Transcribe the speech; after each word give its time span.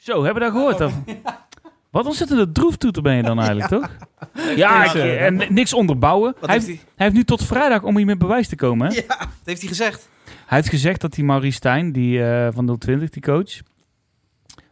Zo, 0.00 0.24
hebben 0.24 0.42
we 0.42 0.48
dat 0.48 0.58
gehoord? 0.58 0.80
Of? 0.80 0.94
Wat 1.90 2.06
ontzettende 2.06 2.52
droeftoeter 2.52 3.02
ben 3.02 3.14
je 3.14 3.22
dan 3.22 3.38
eigenlijk, 3.38 3.68
toch? 3.68 3.88
Ja, 4.56 4.84
ik, 4.84 4.92
Deze- 4.92 5.16
en 5.16 5.54
niks 5.54 5.74
onderbouwen. 5.74 6.34
Wat 6.40 6.48
Hij 6.48 6.54
heeft 6.54 6.66
heeft, 6.66 6.80
hij? 6.80 6.90
hij 6.96 7.06
heeft 7.06 7.16
nu 7.18 7.24
tot 7.24 7.44
vrijdag 7.44 7.82
om 7.82 7.96
hier 7.96 8.06
met 8.06 8.18
bewijs 8.18 8.48
te 8.48 8.56
komen. 8.56 8.88
Hè? 8.88 8.94
Ja, 8.94 9.06
dat 9.18 9.28
heeft 9.44 9.60
hij 9.60 9.68
gezegd. 9.68 10.08
Hij 10.24 10.58
heeft 10.58 10.68
gezegd 10.68 11.00
dat 11.00 11.12
die 11.12 11.24
Maurice 11.24 11.56
Stijn, 11.56 11.92
die 11.92 12.24
eh, 12.24 12.48
van 12.52 12.78
020, 12.78 13.10
die 13.10 13.22
coach, 13.22 13.50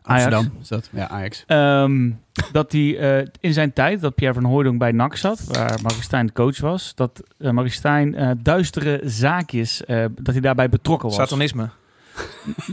Ajax. 0.03 0.25
Amsterdam 0.25 0.53
is 0.61 0.69
dat. 0.69 0.88
Ja, 0.92 1.09
Ajax. 1.09 1.45
Ehm, 1.47 2.10
dat 2.53 2.72
hij 2.72 2.99
eh, 2.99 3.26
in 3.40 3.53
zijn 3.53 3.72
tijd, 3.72 4.01
dat 4.01 4.15
Pierre 4.15 4.35
van 4.40 4.45
Hooydonk 4.51 4.79
bij 4.79 4.92
NAC 4.92 5.17
zat, 5.17 5.45
waar 5.45 5.79
Maurice 5.83 6.03
Stijn 6.03 6.26
de 6.26 6.33
coach 6.33 6.60
was, 6.60 6.95
dat 6.95 7.22
uh, 7.38 7.51
Maurice 7.51 7.76
Stijn 7.76 8.15
eh, 8.15 8.31
duistere 8.42 9.01
zaakjes, 9.04 9.85
eh, 9.85 10.04
dat 10.10 10.35
hij 10.35 10.40
daarbij 10.40 10.69
betrokken 10.69 11.08
was. 11.08 11.17
Satanisme. 11.19 11.69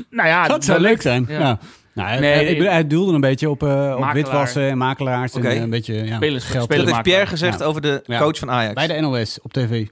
Nou 0.10 0.28
ja, 0.28 0.48
dat 0.48 0.64
zou 0.66 0.80
leuk 0.80 1.02
zijn. 1.02 1.26
Ja. 1.28 1.40
Ja. 1.40 1.60
Nou, 1.96 2.10
hij, 2.10 2.20
Nee, 2.20 2.34
hij, 2.34 2.42
ik 2.42 2.48
bedoel, 2.48 2.64
ik- 2.66 2.72
hij 2.72 2.88
doelde 2.88 3.14
een 3.14 3.22
beetje 3.22 3.50
op, 3.50 3.64
eh, 3.64 3.70
op 3.70 3.76
Makelaar. 3.76 4.14
witwassen 4.14 4.70
en 4.70 4.78
makelaars. 4.78 5.34
Oké. 5.34 5.48
En 5.48 5.56
eh, 5.56 5.62
een 5.62 5.70
beetje 5.70 5.94
ja, 6.06 6.16
Spelers- 6.16 6.44
geld. 6.46 6.64
spelers- 6.64 6.86
Dat 6.86 6.94
heeft 6.94 7.08
Pierre 7.08 7.26
gezegd 7.28 7.60
Ja. 7.60 7.66
over 7.66 7.82
de 7.82 8.02
Ja. 8.06 8.20
coach 8.20 8.38
van 8.40 8.52
Ajax. 8.52 8.74
Bij 8.74 8.88
de 8.88 9.00
NOS 9.02 9.40
op 9.42 9.54
tv. 9.54 9.86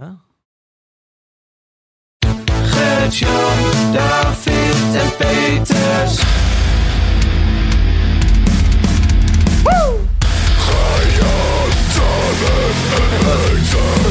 Ja. 0.00 0.16
Gert-Jan, 2.64 3.92
David 3.92 4.94
en 4.94 5.16
Peters. 5.16 6.22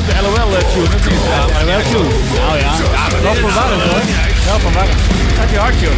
De 0.07 0.21
LOL-tune, 0.21 0.95
of 0.95 1.09
niet? 1.09 1.23
Ja, 1.23 1.45
maar 1.53 1.65
wel 1.65 1.81
tune. 1.81 2.09
Nou 2.39 2.57
ja, 2.57 2.71
ja 2.91 3.21
wel 3.21 3.33
verwarrend 3.33 3.81
hoor. 3.81 4.01
Wel 4.45 4.59
verwarrend. 4.59 4.97
Gaat 5.37 5.49
je 5.49 5.57
hard, 5.57 5.79
joh. 5.79 5.91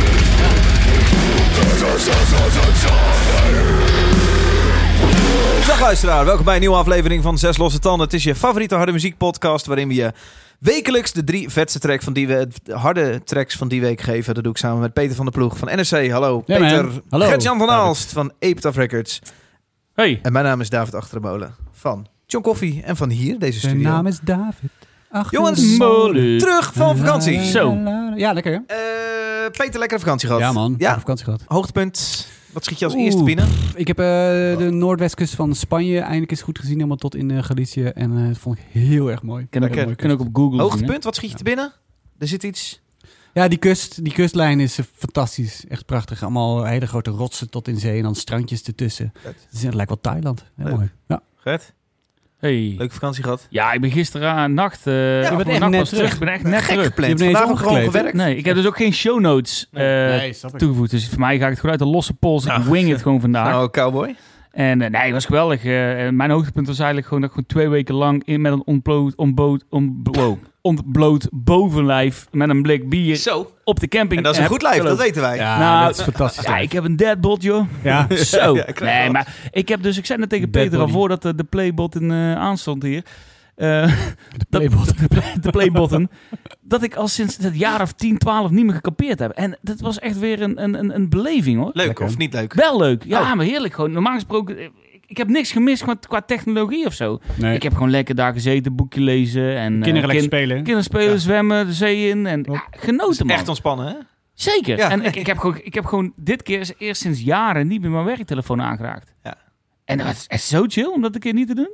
Dag 5.68 5.80
luisteraar, 5.80 6.26
welkom 6.26 6.46
bij 6.46 6.54
een 6.54 6.60
nieuwe 6.60 6.76
aflevering 6.76 7.24
van 7.24 7.38
Zes 7.38 7.58
Losse 7.58 7.80
Tanden. 7.80 8.06
Het 8.06 8.14
is 8.14 8.24
je 8.24 8.36
favoriete 8.36 8.76
harde 8.76 8.92
muziekpodcast 8.92 9.66
waarin 9.66 9.88
we 9.88 9.94
je 9.94 10.12
wekelijks 10.60 11.12
de 11.12 11.24
drie 11.24 11.50
vetste 11.50 11.80
tracks 11.80 12.04
van 12.04 12.14
die 12.14 12.28
we, 12.28 12.48
de 12.64 12.74
harde 12.74 13.24
tracks 13.24 13.56
van 13.56 13.68
die 13.68 13.82
week 13.82 14.02
geven. 14.02 14.34
Dat 14.34 14.44
doe 14.44 14.52
ik 14.52 14.58
samen 14.60 14.80
met 14.80 14.94
Peter 14.94 15.16
van 15.16 15.26
der 15.26 15.34
Ploeg 15.34 15.58
van 15.58 15.68
NRC. 15.68 16.10
Hallo 16.12 16.44
Ja, 16.46 16.58
Peter. 16.58 16.90
Hallo, 17.10 17.28
Gert-Jan 17.28 17.58
van. 17.58 17.70
Aalst 17.70 18.12
van 18.12 18.32
Epitaph 18.40 18.78
Records. 18.78 19.20
Hey. 19.94 20.20
En 20.22 20.32
mijn 20.32 20.46
naam 20.46 20.62
is 20.62 20.70
David 20.70 20.96
Achtermolen 20.96 21.56
van 21.72 22.08
John 22.26 22.44
Coffee 22.44 22.82
en 22.86 22.96
van 22.96 23.10
hier, 23.10 23.40
deze 23.40 23.60
studio. 23.60 23.90
naam 23.90 24.08
is 24.08 24.20
David. 24.24 24.70
Jongens. 25.30 25.78
Terug 26.38 26.72
van 26.74 26.98
vakantie. 26.98 27.46
Zo. 27.46 27.78
Ja, 28.16 28.34
lekker 28.34 28.52
hè? 28.52 28.76
Eh, 28.76 29.21
Peter, 29.52 29.80
lekkere 29.80 30.00
vakantie 30.00 30.28
gehad. 30.28 30.42
Ja 30.44 30.52
man, 30.52 30.76
Ja, 30.78 31.00
vakantie 31.00 31.26
gehad. 31.26 31.44
hoogtepunt. 31.48 32.28
Wat 32.54 32.64
schiet 32.64 32.80
je 32.80 32.86
als 32.86 32.94
Oeh. 32.94 33.04
eerste 33.04 33.24
binnen? 33.24 33.48
Ik 33.76 33.88
heb 33.88 34.00
eh, 34.00 34.06
de 34.58 34.68
noordwestkust 34.72 35.36
van 35.36 35.56
Spanje 35.56 36.00
eindelijk 36.00 36.32
eens 36.32 36.42
goed 36.42 36.60
gezien, 36.60 36.76
helemaal 36.76 36.98
tot 36.98 37.16
in 37.16 37.30
uh, 37.30 37.44
Galicië. 37.44 37.84
En 37.86 38.18
eh, 38.18 38.28
dat 38.28 38.38
vond 38.38 38.58
ik 38.58 38.64
heel 38.72 39.12
erg 39.12 39.22
mooi. 39.24 39.48
Kan 39.50 39.64
ook, 39.64 39.74
Heel 39.76 39.84
mooi 39.84 39.96
kan 39.96 40.12
ook 40.12 40.20
op 40.20 40.28
Google 40.34 40.52
zien? 40.52 40.60
Hoogtepunt, 40.70 41.04
wat 41.04 41.16
schiet 41.16 41.30
je 41.32 41.38
te 41.38 41.44
binnen? 41.44 41.74
Er 42.18 42.28
zit 42.28 42.44
iets... 42.44 42.82
Ja, 43.34 43.48
die 43.48 43.58
kust, 43.58 44.04
die 44.04 44.14
kustlijn 44.14 44.60
is 44.60 44.78
eh, 44.78 44.86
fantastisch. 44.96 45.66
Echt 45.68 45.86
prachtig. 45.86 46.22
Allemaal 46.22 46.64
hele 46.64 46.88
grote 46.88 47.10
rotsen 47.10 47.50
tot 47.50 47.68
in 47.68 47.78
zee 47.78 47.98
en 47.98 48.04
dan 48.04 48.16
strandjes 48.16 48.62
ertussen. 48.64 49.14
Het, 49.22 49.36
is, 49.52 49.64
het 49.64 49.74
lijkt 49.74 49.90
wel 49.90 50.02
Thailand. 50.02 50.44
Heel 50.56 50.66
Leuk. 50.66 50.76
mooi. 50.76 50.92
Ja. 51.08 51.22
Gert, 51.36 51.74
Hey. 52.42 52.76
leuke 52.78 52.94
vakantie 52.94 53.24
gehad. 53.24 53.48
Ja, 53.50 53.72
ik 53.72 53.82
ben 53.82 53.92
gisteren 53.92 54.54
nacht, 54.54 54.88
eh 54.88 54.94
je 55.22 55.28
voor 55.28 55.38
bent 55.38 55.50
echt 55.50 55.60
nacht 55.60 55.72
net 55.72 55.80
pas 55.80 55.90
terug. 55.90 56.14
Ik 56.14 56.20
ben 56.20 56.28
echt 56.28 56.44
net 56.44 56.62
Gek 56.62 56.70
terug. 56.70 56.86
gepland. 56.86 57.20
Je 57.20 57.26
hebt 57.26 57.38
Vandaag 57.38 57.52
ook 57.56 57.60
gewoon 57.68 57.84
gewerkt. 57.84 58.14
Nee, 58.14 58.36
ik 58.36 58.46
heb 58.46 58.56
dus 58.56 58.66
ook 58.66 58.78
geen 58.78 58.94
show 58.94 59.20
notes 59.20 59.68
eh, 59.72 60.34
snap 60.34 60.58
toegevoegd. 60.58 60.92
Dus 60.92 61.08
voor 61.10 61.20
mij 61.20 61.38
ga 61.38 61.44
ik 61.44 61.50
het 61.50 61.60
gewoon 61.60 61.72
uit 61.80 61.80
de 61.86 61.92
losse 61.92 62.14
pols. 62.14 62.46
Ik 62.46 62.52
Nou. 62.52 62.70
wing 62.70 62.90
het 62.90 63.02
gewoon 63.02 63.22
vandaag. 63.22 63.50
Nou, 63.52 63.70
cowboy. 63.70 64.16
En 64.52 64.82
eh, 64.82 64.90
nee, 64.90 65.02
het 65.02 65.12
was 65.12 65.26
geweldig. 65.26 65.64
Eh, 65.64 66.08
eh, 66.08 66.14
mijn 66.14 66.30
hoogtepunt 66.30 66.68
was 66.68 66.78
eigenlijk 66.78 67.08
gewoon 67.08 67.22
dat 67.22 67.32
ik 67.32 67.36
gewoon 67.36 67.64
twee 67.64 67.70
weken 67.70 67.96
lang 67.96 68.22
in 68.26 68.42
met 68.42 68.52
een 68.52 68.66
ontbloot, 68.66 69.16
ontboot, 69.16 69.64
on, 69.70 70.00
wow, 70.04 70.38
ontbloot 70.62 71.28
bovenlijf 71.32 72.28
met 72.32 72.50
een 72.50 72.62
blik 72.62 72.90
bier 72.90 73.16
Zo. 73.16 73.52
op 73.64 73.80
de 73.80 73.88
camping. 73.88 74.18
En 74.18 74.24
dat 74.24 74.32
is 74.32 74.38
een 74.38 74.44
heb 74.44 74.52
goed 74.52 74.62
lijf, 74.62 74.84
dat 74.84 74.98
weten 74.98 75.22
wij. 75.22 75.36
Ja, 75.36 75.58
Nou, 75.60 75.86
dat 75.86 75.98
is 75.98 76.04
fantastisch. 76.04 76.46
Ja, 76.46 76.58
ik 76.58 76.72
heb 76.72 76.84
een 76.84 76.96
deadbot, 76.96 77.44
joh. 77.44 77.66
Ja. 77.84 78.08
Zo. 78.16 78.56
Ja, 78.56 78.66
ik 78.66 78.76
krijg 78.76 79.02
nee, 79.02 79.12
maar 79.12 79.36
ik 79.52 79.70
heb 79.70 79.84
dus, 79.84 79.98
ik 79.98 80.06
zei 80.06 80.20
net 80.20 80.30
tegen 80.30 80.52
Dead 80.52 80.66
Peter 80.66 80.82
al 80.82 80.90
voordat 80.90 81.22
de, 81.22 81.36
de 81.36 81.44
playbutton 81.44 82.12
eh 82.12 82.36
aanstond 82.36 82.84
hier. 82.84 83.04
Eh, 83.56 83.68
de 83.88 84.16
dat, 84.38 84.50
playbot. 84.50 84.98
de, 85.44 85.50
playbutton. 85.52 86.10
dat 86.62 86.84
ik 86.84 86.96
al 86.96 87.08
sinds 87.08 87.38
het 87.38 87.58
jaar 87.60 87.82
of 87.82 87.92
10, 87.94 88.18
12 88.18 88.52
niet 88.52 88.66
meer 88.66 88.74
gekampeerd 88.74 89.20
heb. 89.20 89.32
En 89.32 89.58
dat 89.62 89.80
was 89.80 90.00
echt 90.00 90.20
weer 90.20 90.42
een, 90.42 90.64
een, 90.64 90.80
een, 90.80 90.96
een 90.96 91.10
beleving 91.10 91.58
hoor. 91.58 91.72
Leuk 91.74 91.86
Lekker. 91.86 92.06
of 92.06 92.18
niet 92.18 92.34
leuk? 92.34 92.54
Wel 92.54 92.78
leuk. 92.78 93.04
Ja, 93.04 93.20
Oh. 93.22 93.34
maar 93.34 93.46
heerlijk 93.46 93.74
gewoon. 93.74 93.92
Normaal 93.92 94.14
gesproken, 94.14 94.58
eh, 94.58 94.68
ik, 95.08 95.18
heb 95.18 95.28
niks 95.28 95.52
gemist 95.52 95.84
qua, 95.84 95.96
qua 96.08 96.22
technologie 96.22 96.86
of 96.86 96.94
zo. 96.94 97.20
Nee. 97.36 97.56
Ik 97.56 97.64
heb 97.64 97.74
gewoon 97.74 97.90
lekker 97.90 98.16
daar 98.16 98.34
gezeten, 98.34 98.76
boekje 98.76 99.02
lezen. 99.02 99.58
En, 99.58 99.74
eh, 99.78 99.82
Kinderen 99.82 99.94
lekker 99.94 100.16
kin- 100.16 100.24
spelen. 100.24 100.56
Kinderen 100.56 100.84
spelen, 100.84 101.12
Ja. 101.12 101.18
zwemmen, 101.18 101.66
de 101.66 101.74
zee 101.74 102.10
in. 102.10 102.26
En 102.26 102.46
ja, 102.52 102.64
genoten 102.72 103.26
man. 103.26 103.36
Echt 103.36 103.48
ontspannen, 103.48 103.86
hè? 103.88 103.94
Zeker. 104.34 104.78
Ja. 104.78 104.90
En 104.90 105.04
ik, 105.06 105.16
ik, 105.16 105.26
heb 105.26 105.38
gewoon, 105.38 105.60
ik 105.64 105.74
heb 105.74 105.86
gewoon 105.86 106.14
dit 106.16 106.44
keer 106.44 106.60
is 106.60 106.74
eerst 106.78 107.02
sinds 107.02 107.22
jaren 107.22 107.68
niet 107.68 107.82
meer 107.82 107.90
mijn 107.92 108.06
werktelefoon 108.06 108.62
aangeraakt. 108.62 109.14
Ja. 109.24 109.36
En 109.86 109.98
dat 109.98 110.08
is 110.08 110.26
echt 110.28 110.44
zo 110.44 110.64
chill 110.68 110.86
om 110.86 111.02
dat 111.02 111.14
een 111.16 111.22
keer 111.22 111.34
niet 111.34 111.48
te 111.48 111.56
doen. 111.56 111.70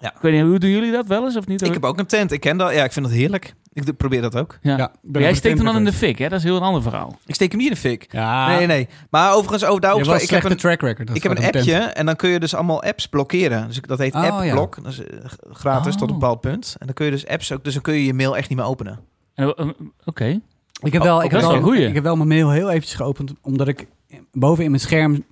Ja. 0.00 0.08
Ik 0.14 0.20
weet 0.20 0.32
niet, 0.32 0.42
hoe 0.42 0.58
doen 0.58 0.70
jullie 0.70 0.92
dat 0.92 1.06
wel 1.06 1.24
eens 1.24 1.36
of 1.36 1.46
niet? 1.46 1.62
Ik 1.62 1.72
heb 1.72 1.84
ook 1.84 1.98
een 1.98 2.06
tent. 2.06 2.32
Ik 2.32 2.40
ken 2.40 2.56
dat. 2.56 2.72
Ja, 2.74 2.84
ik 2.84 2.92
vind 2.92 3.06
dat 3.06 3.14
heerlijk. 3.14 3.54
Ik 3.72 3.84
doe- 3.86 3.94
probeer 3.94 4.22
dat 4.22 4.36
ook. 4.36 4.58
ja. 4.62 4.92
Jij 5.12 5.34
steekt 5.34 5.56
hem 5.56 5.66
dan 5.66 5.76
in 5.76 5.84
de 5.84 5.92
fik, 5.92 6.18
hè? 6.18 6.28
Dat 6.28 6.38
is 6.38 6.44
heel 6.44 6.56
een 6.56 6.62
ander 6.62 6.82
verhaal. 6.82 7.18
Ik 7.26 7.34
steek 7.34 7.50
hem 7.50 7.60
hier 7.60 7.68
in 7.68 7.74
de 7.74 7.80
fik. 7.80 8.06
Ja. 8.12 8.56
Nee, 8.56 8.66
nee. 8.66 8.88
Maar 9.10 9.34
overigens, 9.34 9.64
over 9.64 9.80
daarop 9.80 10.00
ik 10.02 10.30
heb 10.30 10.44
een, 10.44 10.56
track 10.56 10.80
record. 10.80 11.06
Dat 11.06 11.16
ik 11.16 11.22
heb 11.22 11.38
een 11.38 11.44
appje 11.44 11.62
tent. 11.62 11.92
en 11.92 12.06
dan 12.06 12.16
kun 12.16 12.30
je 12.30 12.40
dus 12.40 12.54
allemaal 12.54 12.82
apps 12.82 13.06
blokkeren. 13.06 13.66
Dus 13.66 13.76
ik- 13.76 13.86
dat 13.88 13.98
heet 13.98 14.14
Oh, 14.14 14.22
ja. 14.22 14.28
appblok. 14.28 14.78
Dat 14.82 14.92
is 14.92 15.04
eh, 15.04 15.18
gratis 15.52 15.92
tot 15.96 16.08
een 16.08 16.14
Oh. 16.14 16.20
bepaald 16.20 16.40
punt. 16.40 16.76
En 16.78 16.86
dan 16.86 16.94
kun 16.94 17.04
je 17.04 17.10
dus 17.10 17.26
apps 17.26 17.52
ook, 17.52 17.64
dus 17.64 17.72
dan 17.72 17.82
kun 17.82 17.94
je 17.94 18.04
je 18.04 18.14
mail 18.14 18.36
echt 18.36 18.48
niet 18.48 18.58
meer 18.58 18.66
openen. 18.66 18.98
En, 19.34 19.54
eh, 19.54 19.68
Oké. 20.04 20.40
Ik 20.82 20.92
heb 20.92 21.02
wel, 21.02 21.16
Oh, 21.16 21.24
ik 21.24 21.30
dat 21.30 21.40
heb 21.40 21.50
is 21.50 21.60
wel, 21.60 21.74
ik 21.74 21.94
heb 21.94 22.02
wel 22.02 22.16
mijn 22.16 22.28
mail 22.28 22.50
heel 22.50 22.68
eventjes 22.70 22.94
geopend, 22.94 23.32
omdat 23.42 23.68
ik 23.68 23.86
boven 24.32 24.64
in 24.64 24.70
mijn 24.70 24.82
scherm 24.82 25.24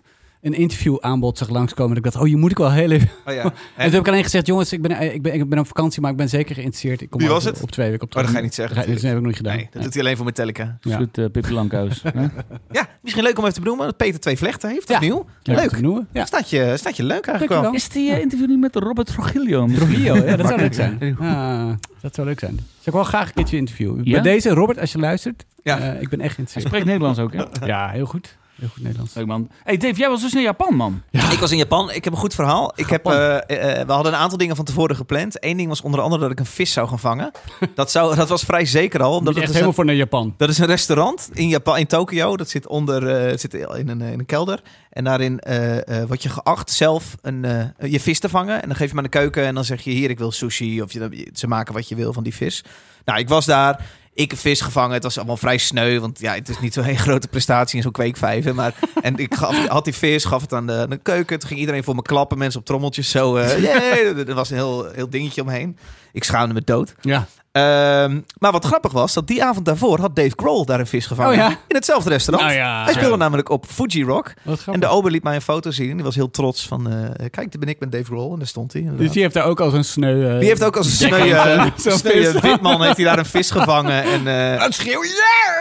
een 0.43 0.55
interview 0.55 0.97
aanbod 1.01 1.39
zag 1.39 1.49
langskomen. 1.49 1.95
Dat 1.95 2.05
ik 2.05 2.13
dacht, 2.13 2.25
oh, 2.25 2.31
je 2.31 2.37
moet 2.37 2.51
ik 2.51 2.57
wel 2.59 2.73
heel 2.73 2.91
even... 2.91 3.09
Oh 3.27 3.35
ja. 3.35 3.43
En 3.77 3.85
toen 3.85 3.93
heb 3.93 4.01
ik 4.01 4.09
alleen 4.09 4.23
gezegd, 4.23 4.47
jongens, 4.47 4.73
ik 4.73 4.83
ben, 4.83 4.91
eh, 4.91 5.15
ik 5.15 5.23
ben, 5.23 5.35
ik 5.35 5.49
ben 5.49 5.59
op 5.59 5.67
vakantie, 5.67 6.01
maar 6.01 6.11
ik 6.11 6.17
ben 6.17 6.29
zeker 6.29 6.55
geïnteresseerd. 6.55 7.01
Ik 7.01 7.11
kom 7.11 7.21
Wie 7.21 7.29
op- 7.29 7.35
was 7.35 7.45
het? 7.45 7.63
Op 7.63 7.71
twee 7.71 7.91
weken 7.91 8.05
op 8.05 8.17
Oh, 8.17 8.23
dat 8.23 8.31
ga 8.31 8.37
je 8.37 8.43
niet 8.43 8.55
zeggen, 8.55 8.77
Dat, 8.77 8.85
ga- 8.85 8.93
dat 8.93 9.01
heb 9.03 9.11
ik 9.13 9.17
nog 9.19 9.27
niet 9.27 9.37
gedaan. 9.37 9.57
Nee, 9.57 9.69
dat 9.73 9.83
doet 9.83 9.93
hij 9.95 10.03
alleen 10.03 10.17
voor 10.17 10.25
Metallica. 10.25 10.79
Ja. 10.81 10.97
Goed, 10.97 11.19
uh, 11.19 11.25
Pippi 11.33 11.53
Lankhuis. 11.53 12.03
hè? 12.03 12.11
Ja, 12.71 12.89
misschien 13.01 13.25
leuk 13.25 13.39
om 13.39 13.43
even 13.43 13.55
te 13.55 13.61
benoemen 13.61 13.87
dat 13.87 13.97
Peter 13.97 14.21
twee 14.21 14.37
vlechten 14.37 14.71
heeft. 14.71 14.89
Ja. 14.89 14.95
Opnieuw. 14.95 15.25
Leuk. 15.43 15.57
Leuk. 15.57 15.69
te 15.69 15.75
benoemen. 15.77 16.09
Ja. 16.13 16.25
Staat, 16.27 16.51
je, 16.51 16.75
staat 16.77 16.97
je 16.97 17.03
leuk 17.05 17.27
eigenlijk 17.27 17.63
wel. 17.63 17.73
Is 17.73 17.89
die 17.89 18.11
eh, 18.13 18.21
interview 18.21 18.49
niet 18.49 18.61
met 18.61 18.77
Robert 18.77 19.07
Trujillo? 19.07 19.67
Trujillo, 19.67 20.15
ja, 20.17 20.37
dat 20.37 20.47
zou 20.47 20.61
leuk 20.61 20.75
zijn. 20.75 21.17
Ja, 21.21 21.77
dat 22.01 22.15
zou 22.15 22.27
leuk 22.27 22.39
zijn. 22.39 22.55
Zou 22.57 22.67
ik 22.85 22.93
wel 22.93 23.05
graag 23.05 23.29
een 23.29 23.35
keertje 23.35 23.57
interviewen. 23.57 24.01
Ja? 24.05 24.13
Bij 24.13 24.33
deze, 24.33 24.49
Robert, 24.51 24.79
als 24.79 24.93
je 24.93 24.99
luistert, 24.99 25.45
Ja. 25.63 25.79
eh, 25.79 25.87
ik 25.87 25.93
ben 25.93 26.01
echt 26.01 26.11
Hij 26.11 26.19
geïnteresseerd. 26.29 26.67
spreekt 26.67 26.85
Nederlands 26.87 27.19
ook, 27.19 27.33
hè? 27.33 27.67
Ja, 27.67 27.89
heel 27.91 28.07
goed. 28.07 28.37
Heel 28.59 28.69
goed 28.69 28.83
Nederlands. 28.83 29.15
Leuk 29.15 29.27
man. 29.27 29.51
Hey 29.65 29.77
Dave, 29.77 29.95
jij 29.95 30.09
was 30.09 30.21
dus 30.21 30.35
in 30.35 30.43
Japan, 30.43 30.75
man. 30.75 31.03
Ik 31.11 31.39
was 31.39 31.51
in 31.51 31.57
Japan. 31.59 31.91
Ik 31.93 32.05
heb 32.05 32.13
een 32.13 32.19
goed 32.19 32.35
verhaal. 32.35 32.73
Ik 32.77 32.87
heb, 32.89 33.05
Japan. 33.05 33.21
eh, 33.47 33.81
eh, 33.81 33.87
we 33.87 33.93
hadden 33.93 34.13
een 34.13 34.19
aantal 34.19 34.39
dingen 34.39 34.57
van 34.57 34.65
tevoren 34.65 34.97
gepland. 34.97 35.45
Eén 35.45 35.57
ding 35.57 35.69
was 35.69 35.81
onder 35.81 36.01
andere 36.01 36.23
dat 36.23 36.31
ik 36.31 36.39
een 36.39 36.47
vis 36.47 36.73
zou 36.73 36.89
gaan 36.89 36.99
vangen. 36.99 37.31
Dat, 37.75 37.91
zou, 37.91 38.17
dat 38.17 38.29
was 38.29 38.43
vrij 38.43 38.65
zeker 38.65 39.03
al. 39.03 39.17
Omdat 39.17 39.35
het 39.35 39.43
is 39.43 39.49
helemaal 39.49 39.69
een, 39.69 39.75
voor 39.75 39.85
naar 39.85 39.95
Japan. 39.95 40.35
dat 40.37 40.49
is 40.49 40.59
een 40.59 40.67
restaurant 40.67 41.31
in, 41.33 41.49
Japan, 41.49 41.79
in 41.79 41.87
Tokio. 41.87 42.37
Dat 42.37 42.49
zit, 42.49 42.67
onder, 42.67 43.09
eh, 43.09 43.39
zit 43.39 43.55
in, 43.55 43.89
een, 43.89 44.01
in 44.01 44.19
een 44.19 44.27
kelder. 44.27 44.61
En 44.91 45.05
daarin 45.05 45.39
eh, 45.39 46.01
eh, 46.01 46.07
word 46.09 46.23
je 46.23 46.29
geacht 46.29 46.71
zelf 46.71 47.17
een, 47.23 47.45
eh, 47.45 47.91
je 47.91 48.01
vis 48.01 48.19
te 48.21 48.29
vangen. 48.29 48.63
En 48.63 48.69
dan 48.69 48.77
geef 48.77 48.81
je 48.81 48.89
hem 48.89 48.97
aan 48.99 49.11
de 49.11 49.19
keuken. 49.19 49.45
En 49.45 49.55
dan 49.55 49.65
zeg 49.65 49.81
je 49.81 49.91
hier, 49.91 50.11
ik 50.11 50.19
wil 50.19 50.33
sushi. 50.33 50.83
Of 50.83 50.93
je, 50.93 51.29
ze 51.33 51.47
maken 51.47 51.75
wat 51.75 51.89
je 51.89 51.95
wil 51.95 52.13
van 52.13 52.23
die 52.23 52.35
vis. 52.35 52.65
Nou, 53.05 53.19
ik 53.19 53.29
was 53.29 53.47
daar. 53.47 53.81
Ik 54.19 54.33
een 54.33 54.39
vis 54.39 54.61
gevangen. 54.61 54.93
Het 54.95 55.03
was 55.03 55.17
allemaal 55.17 55.37
vrij 55.37 55.59
sneu. 55.59 56.01
Want 56.01 56.21
ja, 56.21 56.35
het 56.35 56.49
is 56.49 56.61
niet 56.61 56.75
zo'n 56.75 56.85
hele 56.85 56.99
grote 56.99 57.29
prestatie 57.29 57.77
in 57.77 57.83
zo'n 57.83 57.93
kweekvijver. 57.93 58.55
Maar, 58.55 58.75
en 59.03 59.17
ik 59.17 59.35
gaf, 59.35 59.67
had 59.67 59.85
die 59.85 59.95
vis, 59.95 60.25
gaf 60.25 60.41
het 60.41 60.53
aan 60.53 60.67
de, 60.67 60.87
de 60.89 60.97
keuken. 60.97 61.39
Toen 61.39 61.49
ging 61.49 61.61
iedereen 61.61 61.85
voor 61.85 61.95
me 61.95 62.03
klappen. 62.03 62.39
Mensen 62.39 62.61
op 62.61 62.67
trommeltjes 62.67 63.11
zo. 63.11 63.37
eh 63.37 63.59
yeah, 63.63 64.29
er 64.29 64.35
was 64.35 64.51
een 64.51 64.57
heel, 64.57 64.91
heel 64.93 65.11
dingetje 65.11 65.43
omheen. 65.43 65.77
Ik 66.13 66.25
schaamde 66.25 66.55
me 66.55 66.63
dood. 66.65 66.95
Ja. 67.01 67.27
Ehm, 67.53 68.21
maar 68.39 68.53
wat 68.53 68.65
grappig 68.65 68.93
was, 68.93 69.13
dat 69.15 69.27
die 69.27 69.45
avond 69.45 69.65
daarvoor 69.67 70.01
had 70.01 70.17
Dave 70.17 70.33
Grohl 70.37 70.65
daar 70.65 70.81
een 70.81 70.87
vis 70.87 71.07
gevangen. 71.07 71.31
Oh 71.31 71.37
ja? 71.37 71.49
In 71.49 71.77
hetzelfde 71.77 72.11
restaurant. 72.11 72.49
Nou 72.49 72.59
ja. 72.59 72.85
Hij 72.85 72.93
speelde 72.93 73.17
namelijk 73.17 73.49
op 73.51 73.67
Fuji 73.67 74.05
Rock. 74.05 74.33
En 74.67 74.81
de 74.81 74.87
ober 74.87 75.11
liet 75.11 75.23
mij 75.23 75.35
een 75.35 75.41
foto 75.43 75.71
zien. 75.71 75.95
Die 75.95 76.05
was 76.05 76.15
heel 76.15 76.31
trots 76.31 76.67
van, 76.67 76.91
eh, 76.91 77.01
kijk, 77.17 77.35
daar 77.35 77.59
ben 77.61 77.69
ik 77.69 77.81
met 77.81 77.93
Dave 77.93 78.05
Grohl. 78.05 78.33
En 78.33 78.39
daar 78.39 78.47
stond 78.47 78.73
hij. 78.73 78.83
inderdaad. 78.83 79.05
Dus 79.07 79.15
die 79.15 79.23
heeft 79.23 79.35
daar 79.35 79.45
ook 79.45 79.61
al 79.61 79.71
zo'n 79.71 79.85
sneu... 79.85 80.29
eh, 80.33 80.39
Die 80.39 80.49
heeft 80.49 80.65
ook 80.65 80.77
als 80.77 80.87
een. 80.87 80.93
Zo'n 81.77 81.99
sneuwe 81.99 82.31
vis. 82.33 82.41
witman 82.41 82.83
heeft 82.83 82.97
hij 82.97 83.05
daar 83.07 83.19
een 83.19 83.27
vis 83.27 83.51
gevangen. 83.51 84.03
En 84.03 84.27
eh 84.27 84.63
het 84.63 84.75
schreeuw, 84.75 85.03
yeah, 85.03 85.11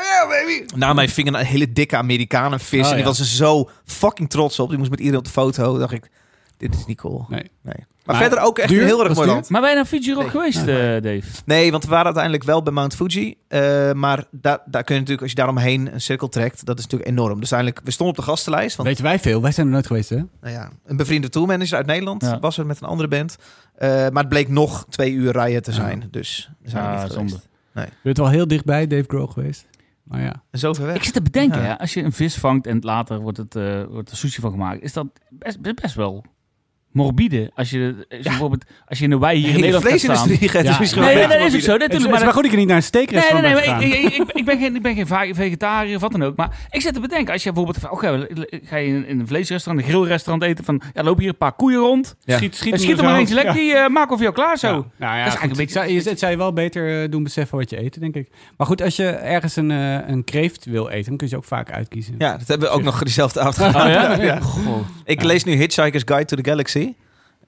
yeah, 0.02 0.30
baby. 0.30 0.76
Na 0.76 0.94
mij 0.94 1.10
ving 1.10 1.28
een 1.28 1.36
hele 1.36 1.74
dikke 1.74 1.98
Amerikaan 1.98 2.60
vis. 2.60 2.80
Oh, 2.80 2.86
en 2.86 2.92
die 2.92 3.00
ja. 3.04 3.10
was 3.10 3.20
er 3.20 3.26
zo 3.26 3.70
fucking 3.86 4.30
trots 4.30 4.60
op. 4.60 4.70
Die 4.70 4.78
moest 4.78 4.90
met 4.90 5.00
iedereen 5.00 5.20
op 5.20 5.26
de 5.26 5.32
foto. 5.32 5.78
dacht 5.78 5.92
ik, 5.94 6.10
dit 6.58 6.76
is 6.76 6.86
niet 6.86 6.98
cool. 6.98 7.26
Nee. 7.30 7.52
Nee. 7.62 7.86
Maar, 8.08 8.16
Maar 8.16 8.26
verder 8.26 8.46
ook 8.48 8.58
echt 8.58 8.70
duur? 8.70 8.82
een 8.82 8.86
heel 8.88 9.04
erg 9.04 9.16
mooi 9.16 9.28
land. 9.28 9.50
Maar 9.50 9.62
ben 9.62 9.70
je 9.70 9.76
naar 9.76 9.86
Fiji 9.86 10.12
Rock 10.14 10.22
Nee. 10.22 10.30
geweest, 10.32 10.66
Nee. 10.66 10.96
eh, 10.96 11.02
Dave? 11.04 11.42
Nee, 11.46 11.72
want 11.72 11.84
we 11.84 11.90
waren 11.90 12.06
uiteindelijk 12.06 12.44
wel 12.44 12.64
bij 12.64 12.74
Mount 12.74 12.96
Fuji. 12.96 13.36
eh, 13.48 13.92
maar 13.92 14.24
daar, 14.32 14.60
daar 14.66 14.84
kun 14.84 14.94
je 14.94 15.00
natuurlijk, 15.00 15.22
als 15.22 15.30
je 15.30 15.36
daaromheen 15.36 15.94
een 15.94 16.02
cirkel 16.02 16.30
trekt, 16.30 16.66
dat 16.66 16.78
is 16.78 16.84
natuurlijk 16.84 17.10
enorm. 17.10 17.40
Dus 17.40 17.52
uiteindelijk, 17.54 17.82
we 17.86 17.92
stonden 17.92 18.18
op 18.18 18.24
de 18.26 18.30
gastenlijst. 18.32 18.76
Want 18.76 18.88
Weten 18.90 19.04
wij 19.04 19.20
veel? 19.20 19.42
Wij 19.42 19.52
zijn 19.52 19.66
er 19.68 19.72
nooit 19.74 19.88
geweest, 19.88 20.10
hè? 20.10 20.16
nou 20.16 20.54
ja, 20.54 20.70
een 20.86 20.98
bevriende 20.98 21.30
tourmanager 21.30 21.78
uit 21.78 21.86
Nederland 21.86 22.22
Ja. 22.22 22.40
was 22.40 22.58
er 22.58 22.66
met 22.66 22.82
een 22.82 22.88
andere 22.88 23.08
band. 23.10 23.36
Eh, 23.76 23.90
maar 23.90 24.12
het 24.24 24.30
bleek 24.30 24.48
nog 24.50 24.86
twee 24.90 25.12
uur 25.12 25.32
rijden 25.32 25.64
te 25.64 25.72
zijn. 25.72 26.08
Dus 26.12 26.50
we 26.62 26.70
zijn 26.70 26.84
er 26.86 27.02
niet 27.04 27.12
zonde. 27.12 27.30
geweest. 27.30 27.46
Je 27.92 28.04
bent 28.04 28.18
wel 28.18 28.30
heel 28.30 28.48
dichtbij 28.48 28.88
Dave 28.88 29.04
Grohl 29.08 29.28
geweest. 29.28 29.66
Maar 30.04 30.22
ja. 30.22 30.44
En 30.52 30.60
zo 30.60 30.74
ver 30.74 30.86
weg. 30.86 30.96
Ik 30.96 31.04
zit 31.04 31.14
te 31.14 31.22
bedenken, 31.22 31.62
Ja. 31.62 31.66
hè, 31.68 31.80
als 31.80 31.94
je 31.94 32.04
een 32.04 32.12
vis 32.12 32.36
vangt 32.36 32.68
en 32.68 32.78
later 32.82 33.20
wordt, 33.20 33.38
het, 33.38 33.56
eh, 33.56 33.84
wordt 33.90 34.12
er 34.12 34.18
sushi 34.18 34.42
van 34.42 34.52
gemaakt, 34.52 34.82
is 34.82 34.94
dat 34.94 35.08
best, 35.30 35.62
best 35.76 35.96
wel 35.96 36.26
morbide. 36.98 37.52
Als 37.56 37.70
je, 37.70 37.96
als 38.10 38.18
je 38.18 38.24
bijvoorbeeld 38.24 38.64
als 38.88 38.98
je 38.98 39.04
in 39.04 39.10
de 39.10 39.18
wei 39.20 39.38
hier 39.38 39.48
in 39.48 39.54
Nederland 39.54 39.88
gaat 39.88 40.00
staan. 40.00 40.16
vleesindustrie 40.16 40.50
gaat 40.50 40.64
Ja. 40.64 40.70
dus 40.70 40.80
misschien 40.80 41.02
Nee, 41.02 41.16
nee, 41.16 41.28
nee, 41.28 41.38
dat 41.38 41.48
is 41.48 41.56
ook 41.56 41.62
zo. 41.62 41.72
Het 41.72 41.82
is, 41.82 41.88
Natuurlijk, 41.88 42.04
is 42.06 42.12
maar 42.12 42.24
maar 42.24 42.34
goed 42.34 42.42
dat 42.44 42.52
je 42.52 42.58
niet 42.58 42.68
naar 42.68 42.78
een 42.78 42.86
Nee, 42.92 43.42
nee, 43.42 43.42
nee, 43.54 43.56
gegaan. 43.62 43.82
ik, 43.82 43.94
ik, 43.94 44.14
ik, 44.14 44.32
ik 44.32 44.46
ben 44.46 44.60
geen, 44.60 44.76
ik 44.76 44.82
ben 44.82 44.96
geen 44.96 45.36
vegetariër 45.36 45.96
of 45.96 46.02
wat 46.02 46.12
dan 46.12 46.24
ook. 46.24 46.36
Maar 46.36 46.58
ik 46.72 46.82
zit 46.82 46.94
te 46.94 47.00
bedenken, 47.00 47.34
als 47.34 47.44
je 47.44 47.52
bijvoorbeeld... 47.52 47.90
Oké, 47.90 48.28
ga 48.64 48.76
je 48.78 48.88
in, 48.88 49.20
een 49.20 49.28
vleesrestaurant, 49.28 49.86
een 49.86 49.92
grillrestaurant 49.92 50.44
eten 50.44 50.64
van... 50.66 50.82
Ja, 50.94 51.04
lopen 51.04 51.22
hier 51.22 51.30
een 51.32 51.38
paar 51.38 51.52
koeien 51.52 51.80
rond. 51.80 52.16
Ja. 52.24 52.36
Schiet, 52.38 52.56
schiet, 52.56 52.82
schiet 52.82 52.98
er 52.98 53.04
maar 53.04 53.18
eentje 53.18 53.36
lekker, 53.36 53.54
die 53.54 53.74
eh, 53.74 53.90
maken 53.90 54.10
we 54.10 54.14
voor 54.16 54.22
jou 54.22 54.34
klaar 54.34 54.58
zo. 54.58 54.68
Ja. 54.68 54.74
Nou 54.74 54.84
ja, 54.98 55.24
Dat 55.24 55.34
is 55.34 55.40
eigenlijk 55.40 55.52
een 55.52 55.58
beetje- 55.58 56.10
het 56.10 56.20
zou, 56.20 56.32
je, 56.32 56.38
wel 56.38 56.54
beter 56.54 57.04
eh, 57.04 57.10
doen 57.12 57.24
beseffen 57.24 57.58
wat 57.58 57.70
je 57.70 57.82
eet, 57.84 58.00
denk 58.00 58.16
ik. 58.16 58.30
Maar 58.58 58.68
goed, 58.68 58.82
als 58.82 58.96
je 58.96 59.08
ergens 59.08 59.56
een, 59.56 59.72
eh, 59.72 60.08
een 60.08 60.24
kreeft 60.24 60.66
wil 60.66 60.90
eten, 60.90 61.06
dan 61.08 61.18
kun 61.18 61.28
je 61.28 61.34
ze 61.34 61.38
ook 61.40 61.46
vaak 61.46 61.72
uitkiezen. 61.72 62.16
Ja, 62.18 62.38
dat 62.38 62.48
hebben 62.48 62.68
we 62.68 62.74
ook 62.74 62.84
nog 62.84 63.04
diezelfde 63.04 63.40
avond 63.40 63.56
gedaan. 63.58 64.20
Oh. 64.22 64.42
Goh. 64.42 64.78
Ik 65.06 65.24
lees 65.24 65.44
nu 65.44 65.54
Hitchhiker's 65.54 66.04
Guide 66.06 66.26
to 66.26 66.36
the 66.36 66.50
Galaxy. 66.50 66.87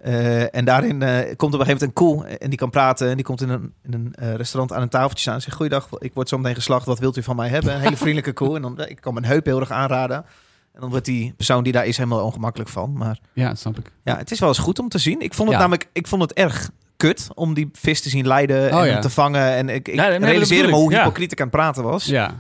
Eh, 0.02 0.56
en 0.56 0.66
daarin 0.66 1.02
eh, 1.02 1.36
komt 1.36 1.54
op 1.54 1.60
een 1.60 1.66
gegeven 1.66 1.66
moment 1.66 1.82
een 1.82 1.94
koe 1.94 2.26
en 2.26 2.50
die 2.50 2.60
kan 2.60 2.70
praten. 2.70 3.10
En 3.10 3.16
die 3.16 3.26
komt 3.26 3.42
in 3.42 3.50
een, 3.50 3.74
in 3.84 3.94
een 3.94 4.16
eh, 4.16 4.34
restaurant 4.36 4.74
aan 4.74 4.82
een 4.82 4.90
tafeltje 4.90 5.20
staan 5.20 5.34
en 5.34 5.42
zegt... 5.42 5.56
Goeiedag, 5.56 5.88
ik 5.98 6.14
word 6.14 6.30
zo 6.30 6.38
meteen 6.38 6.56
geslacht, 6.56 6.86
wat 6.86 7.00
wilt 7.00 7.18
u 7.18 7.24
van 7.24 7.36
mij 7.36 7.50
hebben? 7.50 7.74
Een 7.74 7.80
hele 7.82 7.98
vriendelijke 7.98 8.34
koe. 8.34 8.56
En 8.56 8.62
dan, 8.62 8.80
ik 8.88 9.02
kan 9.02 9.14
mijn 9.14 9.26
heup 9.26 9.46
heel 9.46 9.60
erg 9.60 9.72
aanraden. 9.72 10.18
En 10.74 10.82
dan 10.82 10.90
wordt 10.90 11.06
die 11.06 11.34
persoon 11.34 11.64
die 11.64 11.74
daar 11.74 11.86
is 11.86 11.98
helemaal 11.98 12.24
ongemakkelijk 12.26 12.70
van. 12.70 12.94
Maar 12.94 13.20
Ja, 13.34 13.48
dat 13.48 13.60
snap 13.60 13.78
ik. 13.80 13.92
ja, 14.04 14.18
het 14.18 14.32
is 14.32 14.40
wel 14.40 14.50
eens 14.50 14.58
goed 14.58 14.80
om 14.80 14.90
te 14.90 14.98
zien. 14.98 15.22
Ik 15.22 15.34
vond 15.34 15.48
het 15.50 15.58
Ja. 15.58 15.64
namelijk 15.64 15.90
ik 15.94 16.08
vond 16.08 16.22
het 16.22 16.34
erg 16.34 16.70
kut 16.98 17.28
om 17.36 17.54
die 17.54 17.70
vis 17.74 18.02
te 18.02 18.10
zien 18.10 18.28
lijden 18.28 18.74
Oh, 18.74 18.80
en 18.82 18.88
ja. 18.88 19.00
te 19.00 19.10
vangen. 19.10 19.42
En 19.54 19.70
ik, 19.70 19.88
ik 19.88 19.96
Ja, 19.96 20.08
realiseerde 20.08 20.68
me 20.70 20.76
hoe 20.76 20.94
hypocriet 20.96 21.32
ik 21.32 21.40
aan 21.42 21.48
het 21.48 21.56
praten 21.56 21.84
was. 21.84 22.06
Ja. 22.06 22.40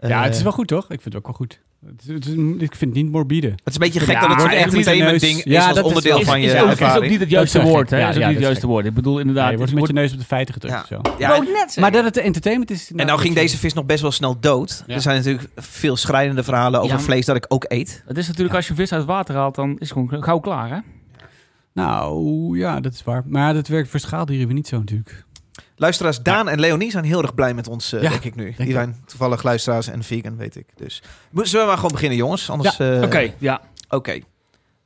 Ja, 0.00 0.22
het 0.22 0.34
is 0.36 0.42
wel 0.42 0.52
goed, 0.52 0.68
toch? 0.68 0.82
Ik 0.82 0.88
vind 1.00 1.04
het 1.04 1.16
ook 1.16 1.26
wel 1.26 1.34
goed. 1.34 1.60
Het 1.86 2.26
is- 2.26 2.32
ik 2.58 2.74
vind 2.74 2.80
het 2.80 2.94
niet 2.94 3.10
morbide. 3.10 3.46
Het 3.48 3.60
is 3.64 3.74
een 3.74 3.80
beetje 3.80 4.00
gek 4.00 4.08
Ja, 4.14 4.20
dat 4.20 4.30
het 4.30 4.40
zo'n 4.40 4.50
entertainment 4.50 5.20
ding 5.20 5.38
is 5.38 5.44
Ja, 5.44 5.56
als 5.66 5.66
dat 5.66 5.76
is 5.76 5.82
onderdeel 5.82 6.20
van 6.22 6.40
je 6.40 6.46
is, 6.46 6.52
ook, 6.52 6.56
is 6.56 6.62
ook 6.62 6.68
ervaring. 6.70 7.10
niet 7.10 7.20
het 7.20 7.30
juiste 7.30 7.62
woord, 7.62 7.90
hè? 7.90 7.98
is 7.98 8.06
ook 8.06 8.12
ja, 8.14 8.26
niet 8.26 8.34
het 8.36 8.44
juiste 8.44 8.66
woord. 8.66 8.86
Ik 8.86 8.94
bedoel 8.94 9.18
inderdaad... 9.18 9.44
Ja, 9.44 9.50
je 9.50 9.56
wordt 9.56 9.70
het 9.72 9.80
met 9.80 9.88
je 9.88 9.94
neus 9.96 10.12
op 10.12 10.18
de 10.18 10.24
feiten 10.24 10.54
gedrukt 10.54 10.88
Ja. 10.88 10.96
of 10.98 11.04
zo. 11.06 11.14
Ja, 11.18 11.38
net. 11.42 11.76
Maar 11.80 11.92
dat 11.92 12.04
het 12.04 12.16
entertainment 12.16 12.70
is... 12.70 12.92
En 12.96 13.06
nou 13.06 13.18
ging 13.20 13.34
deze 13.34 13.58
vis 13.58 13.72
nog 13.74 13.84
best 13.86 14.02
wel 14.02 14.10
snel 14.10 14.40
dood. 14.40 14.84
Ja. 14.86 14.94
Er 14.94 15.00
zijn 15.00 15.16
natuurlijk 15.16 15.48
veel 15.56 15.96
schrijnende 15.96 16.42
verhalen 16.44 16.80
over 16.80 16.96
Ja, 16.96 17.02
vlees 17.02 17.26
dat 17.26 17.36
ik 17.36 17.44
ook 17.48 17.64
eet. 17.68 18.02
Het 18.06 18.18
is 18.18 18.26
natuurlijk, 18.26 18.54
als 18.56 18.68
je 18.68 18.74
vis 18.74 18.92
uit 18.92 19.00
het 19.00 19.10
water 19.10 19.34
haalt, 19.34 19.54
dan 19.54 19.70
is 19.78 19.88
het 19.90 19.98
gewoon 19.98 20.22
gauw 20.22 20.38
klaar, 20.38 20.68
hè? 20.70 20.78
Nou, 21.72 22.58
ja, 22.58 22.80
dat 22.80 22.92
is 22.92 23.02
waar. 23.04 23.22
Maar 23.26 23.54
dat 23.54 23.68
werkt 23.68 23.88
voor 23.88 24.00
schaaldieren 24.00 24.46
weer 24.46 24.54
niet 24.54 24.66
zo 24.68 24.78
natuurlijk. 24.78 25.24
Luisteraars 25.76 26.22
Daan 26.22 26.48
en 26.48 26.60
Leonie 26.60 26.90
zijn 26.90 27.04
heel 27.04 27.22
erg 27.22 27.34
blij 27.34 27.54
met 27.54 27.68
ons, 27.68 27.92
eh, 27.92 28.02
Ja, 28.02 28.10
denk 28.10 28.24
ik 28.24 28.34
nu. 28.34 28.54
Die 28.56 28.66
ik 28.66 28.72
zijn 28.72 29.02
toevallig 29.06 29.42
luisteraars 29.42 29.86
en 29.88 30.02
vegan, 30.02 30.36
weet 30.36 30.56
ik. 30.56 30.66
Dus 30.76 31.02
Mo- 31.30 31.44
zullen 31.44 31.60
we 31.60 31.66
maar 31.66 31.76
gewoon 31.76 31.92
beginnen, 31.92 32.18
jongens? 32.18 32.50
Anders. 32.50 32.78
eh, 32.78 33.02
Oké, 33.02 33.32
ja. 33.38 33.60
Oké. 33.88 34.18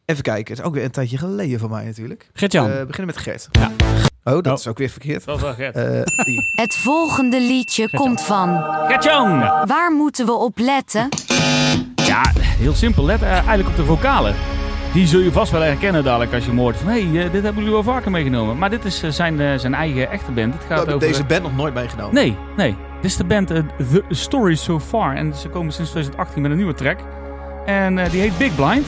Even 0.05 0.23
kijken. 0.23 0.51
Het 0.55 0.59
is 0.63 0.65
ook 0.69 0.75
weer 0.75 0.85
een 0.85 0.91
tijdje 0.91 1.19
geleden 1.19 1.61
voor 1.61 1.71
mij 1.71 1.85
natuurlijk. 1.85 2.31
Gert-Jan. 2.33 2.71
Eh, 2.71 2.79
we 2.79 2.87
beginnen 2.87 3.15
met 3.15 3.23
Gert. 3.25 3.49
Ja. 3.51 3.71
Oh, 4.25 4.35
dat 4.35 4.47
Oh. 4.47 4.53
is 4.53 4.67
ook 4.67 4.79
weer 4.79 4.89
verkeerd. 4.89 5.25
Dat 5.25 5.41
was 5.41 5.43
wel 5.43 5.55
Gert. 5.55 5.75
Eh. 5.77 6.01
Het 6.65 6.75
volgende 6.75 7.41
liedje 7.41 7.91
komt 7.91 8.21
van. 8.23 8.63
Gert-Jan! 8.89 9.39
Ja. 9.39 9.67
Waar 9.67 9.93
moeten 9.93 10.27
we 10.27 10.33
op 10.33 10.59
letten? 10.59 11.09
heel 12.59 12.75
simpel. 12.75 13.05
Let 13.05 13.23
eigenlijk 13.23 13.69
op 13.69 13.77
de 13.77 13.85
vocalen. 13.85 14.35
Die 14.93 15.07
zul 15.07 15.21
je 15.21 15.33
vast 15.33 15.53
wel 15.53 15.61
herkennen 15.61 16.05
dadelijk 16.05 16.33
als 16.35 16.43
je 16.45 16.49
hem 16.51 16.59
hoort 16.59 16.77
van... 16.77 16.89
hé, 16.89 17.03
hey, 17.07 17.25
eh, 17.25 17.33
dit 17.33 17.43
hebben 17.43 17.55
jullie 17.55 17.71
wel 17.73 17.83
vaker 17.83 18.11
meegenomen. 18.11 18.59
Maar 18.59 18.71
dit 18.71 18.85
is 18.85 19.03
eh, 19.03 19.11
zijn, 19.11 19.41
eh, 19.41 19.59
zijn 19.59 19.75
eigen 19.75 20.11
echte 20.11 20.31
band. 20.33 20.53
Het 20.53 20.63
We 20.63 20.69
gaat 20.69 20.77
hebben 20.77 20.95
over... 20.95 21.09
deze 21.09 21.25
band 21.25 21.43
nog 21.43 21.57
nooit 21.57 21.75
meegenomen. 21.75 22.15
Nee, 22.15 22.37
nee. 22.57 22.77
Dit 23.01 23.11
is 23.11 23.17
de 23.17 23.25
band 23.25 23.47
The 23.49 24.03
Story 24.11 24.55
So 24.55 24.81
Far. 24.81 25.15
En 25.15 25.35
ze 25.35 25.49
komen 25.49 25.73
sinds 25.73 25.91
2018 25.91 26.43
met 26.43 26.51
een 26.51 26.57
nieuwe 26.57 26.75
track. 26.75 26.99
En 27.67 27.99
eh, 27.99 28.11
die 28.11 28.21
heet 28.21 28.39
Big 28.39 28.55
Blind. 28.55 28.87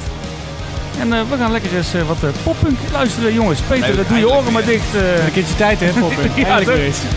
En 1.00 1.12
eh, 1.12 1.20
we 1.30 1.36
gaan 1.36 1.52
lekker 1.52 1.76
eens 1.76 1.92
wat 2.06 2.42
poppunk 2.42 2.78
luisteren, 2.92 3.34
jongens. 3.34 3.60
Peter, 3.60 3.94
Leuk, 3.94 4.08
doe 4.08 4.18
je 4.18 4.30
oren 4.30 4.52
maar 4.52 4.64
dicht. 4.64 4.94
eh. 4.94 5.24
Een 5.26 5.32
keertje 5.32 5.56
tijd, 5.56 5.80
hè, 5.80 6.00
Poppen? 6.00 6.30
Ja, 6.44 6.58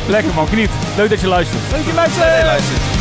lekker 0.08 0.34
man, 0.36 0.48
geniet. 0.48 0.70
Leuk 0.98 1.10
dat 1.10 1.20
je 1.22 1.28
luistert. 1.28 1.62
Leuk 1.72 1.86
dat 1.86 1.90
je 1.90 1.94
luistert. 1.94 2.93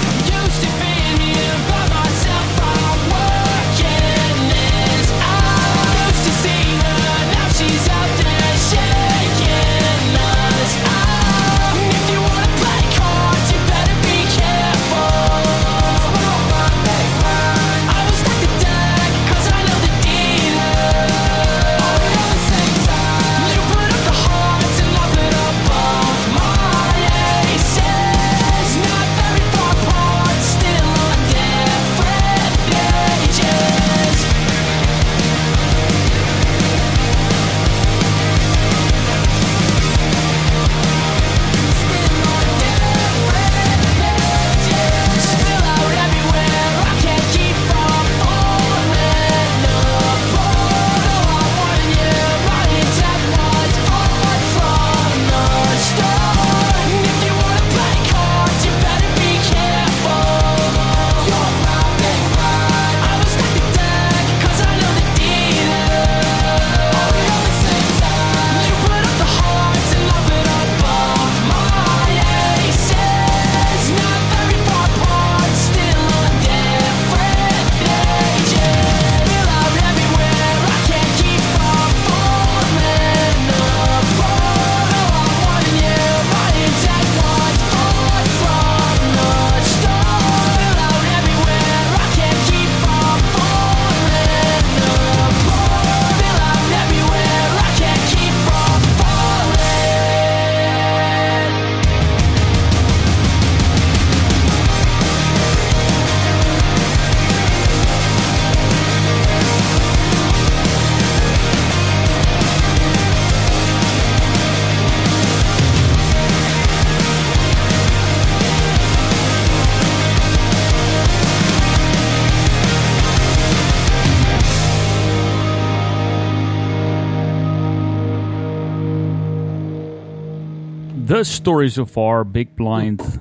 Story 131.42 131.68
So 131.68 131.86
Far, 131.86 132.30
Big 132.30 132.54
Blind. 132.54 133.18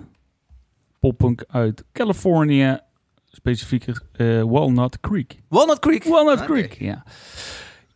Poppunk 0.99 1.43
uit 1.47 1.83
Californië. 1.91 2.79
Specifieker 3.29 4.01
eh, 4.13 4.41
Walnut 4.41 4.99
Creek. 4.99 5.37
Walnut 5.47 5.79
Creek. 5.79 6.03
Walnut. 6.03 6.45
Creek, 6.45 6.73
ja. 6.73 7.03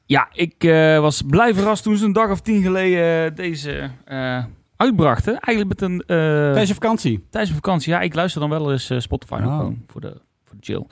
Ja, 0.06 0.28
ik 0.32 0.64
eh, 0.64 1.00
was 1.00 1.22
blij 1.28 1.54
verrast 1.54 1.84
toen 1.84 1.98
ze 1.98 2.06
een 2.06 2.14
dag 2.14 2.30
of 2.32 2.42
tien 2.42 2.62
geleden 2.62 3.36
deze 3.36 3.90
eh, 4.06 4.44
uitbrachten. 4.76 5.40
Eigenlijk 5.40 5.80
met 5.80 5.90
een... 5.90 6.00
eh, 6.00 6.06
Tijdens 6.18 6.68
je 6.68 6.74
vakantie. 6.74 7.18
tijdens 7.30 7.52
mijn 7.52 7.64
vakantie. 7.64 7.92
Ja, 7.94 8.00
ik 8.02 8.14
luister 8.16 8.42
dan 8.42 8.50
wel 8.50 8.72
eens 8.72 8.92
Spotify 8.98 9.34
nog 9.42 9.52
Oh. 9.52 9.58
gewoon 9.58 9.84
voor 9.88 10.02
de, 10.02 10.22
voor 10.44 10.56
de 10.60 10.66
chill. 10.66 10.86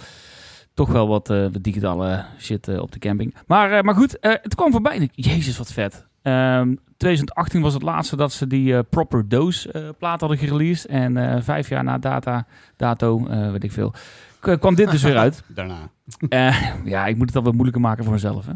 Toch 0.74 0.90
wel 0.92 1.08
wat, 1.08 1.30
eh, 1.30 1.42
wat 1.42 1.64
digitale 1.64 2.26
shit 2.40 2.80
op 2.80 2.92
de 2.92 3.00
camping. 3.00 3.36
Maar, 3.48 3.72
eh, 3.72 3.82
maar 3.82 3.96
goed, 3.96 4.20
eh, 4.20 4.32
het 4.42 4.56
kwam 4.56 4.72
voorbij 4.72 4.96
en 4.96 5.02
ik, 5.02 5.12
jezus 5.16 5.58
wat 5.58 5.72
vet. 5.74 6.08
Ehm 6.24 6.76
2018 6.98 7.62
was 7.62 7.74
het 7.74 7.82
laatste 7.84 8.16
dat 8.16 8.32
ze 8.34 8.48
die 8.48 8.74
eh, 8.74 8.80
Proper 8.90 9.30
Dose 9.30 9.72
eh, 9.72 9.82
plaat 9.98 10.20
hadden 10.20 10.38
gereleased. 10.38 10.86
En 10.86 11.18
eh, 11.18 11.42
vijf 11.42 11.70
jaar 11.70 11.84
na 11.84 11.98
data, 11.98 12.46
dato, 12.78 13.28
eh, 13.28 13.52
weet 13.52 13.64
ik 13.64 13.72
veel, 13.72 13.94
k- 14.40 14.58
kwam 14.60 14.76
dit 14.76 14.92
dus 14.92 15.04
weer 15.04 15.18
uit. 15.18 15.44
Daarna. 15.56 15.90
Ja, 16.84 17.06
ik 17.06 17.18
moet 17.18 17.28
het 17.28 17.36
al 17.36 17.44
wat 17.44 17.54
moeilijker 17.54 17.82
maken 17.82 18.04
voor 18.04 18.14
mezelf. 18.14 18.46
Hè? 18.46 18.52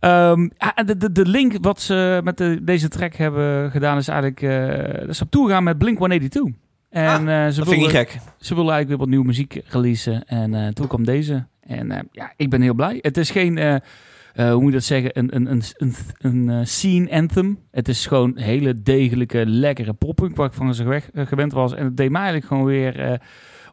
Ehm, 0.00 0.48
ja, 0.58 0.82
de, 0.84 0.96
de, 0.96 1.12
de 1.12 1.26
link 1.26 1.56
wat 1.60 1.80
ze 1.80 2.20
met 2.24 2.36
de, 2.36 2.58
deze 2.62 2.88
track 2.88 3.14
hebben 3.14 3.70
gedaan 3.70 3.96
is 3.96 4.08
eigenlijk... 4.08 4.40
dat 5.06 5.16
ze 5.16 5.22
op 5.22 5.30
tour 5.30 5.50
gaan 5.50 5.62
met 5.64 5.78
Blink-182. 5.78 6.52
En 6.90 7.28
Ah, 7.28 7.48
ze, 7.48 7.54
Dat 7.54 7.54
vind 7.54 7.58
ik 7.70 7.70
niet 7.70 7.80
wilden, 7.80 7.90
gek. 7.90 8.10
ze 8.38 8.54
wilden 8.54 8.72
eigenlijk 8.72 8.88
weer 8.88 8.98
wat 8.98 9.08
nieuwe 9.08 9.24
muziek 9.26 9.60
releasen. 9.66 10.24
En 10.26 10.74
toen 10.74 10.86
kwam 10.86 11.04
deze. 11.04 11.46
En 11.60 12.08
ja, 12.12 12.32
ik 12.36 12.50
ben 12.50 12.60
heel 12.62 12.74
blij. 12.74 12.98
Het 13.00 13.16
is 13.16 13.30
geen... 13.30 13.80
eh, 14.38 14.50
hoe 14.52 14.60
moet 14.60 14.70
je 14.70 14.76
dat 14.76 14.84
zeggen? 14.84 15.18
Een, 15.18 15.36
een, 15.36 15.50
een, 15.50 15.62
een, 15.76 15.94
een 16.18 16.48
eh, 16.50 16.64
scene 16.64 17.10
anthem. 17.10 17.58
Het 17.70 17.88
is 17.88 18.06
gewoon 18.06 18.38
hele 18.38 18.82
degelijke, 18.82 19.46
lekkere 19.46 19.92
poppunk 19.92 20.36
waar 20.36 20.46
ik 20.46 20.52
van 20.52 20.74
ze 20.74 20.84
weg- 20.84 21.10
gewend 21.14 21.52
was. 21.52 21.74
En 21.74 21.84
het 21.84 21.96
deed 21.96 22.10
mij 22.10 22.20
eigenlijk 22.20 22.50
gewoon 22.50 22.64
weer 22.64 23.00
eh, 23.00 23.18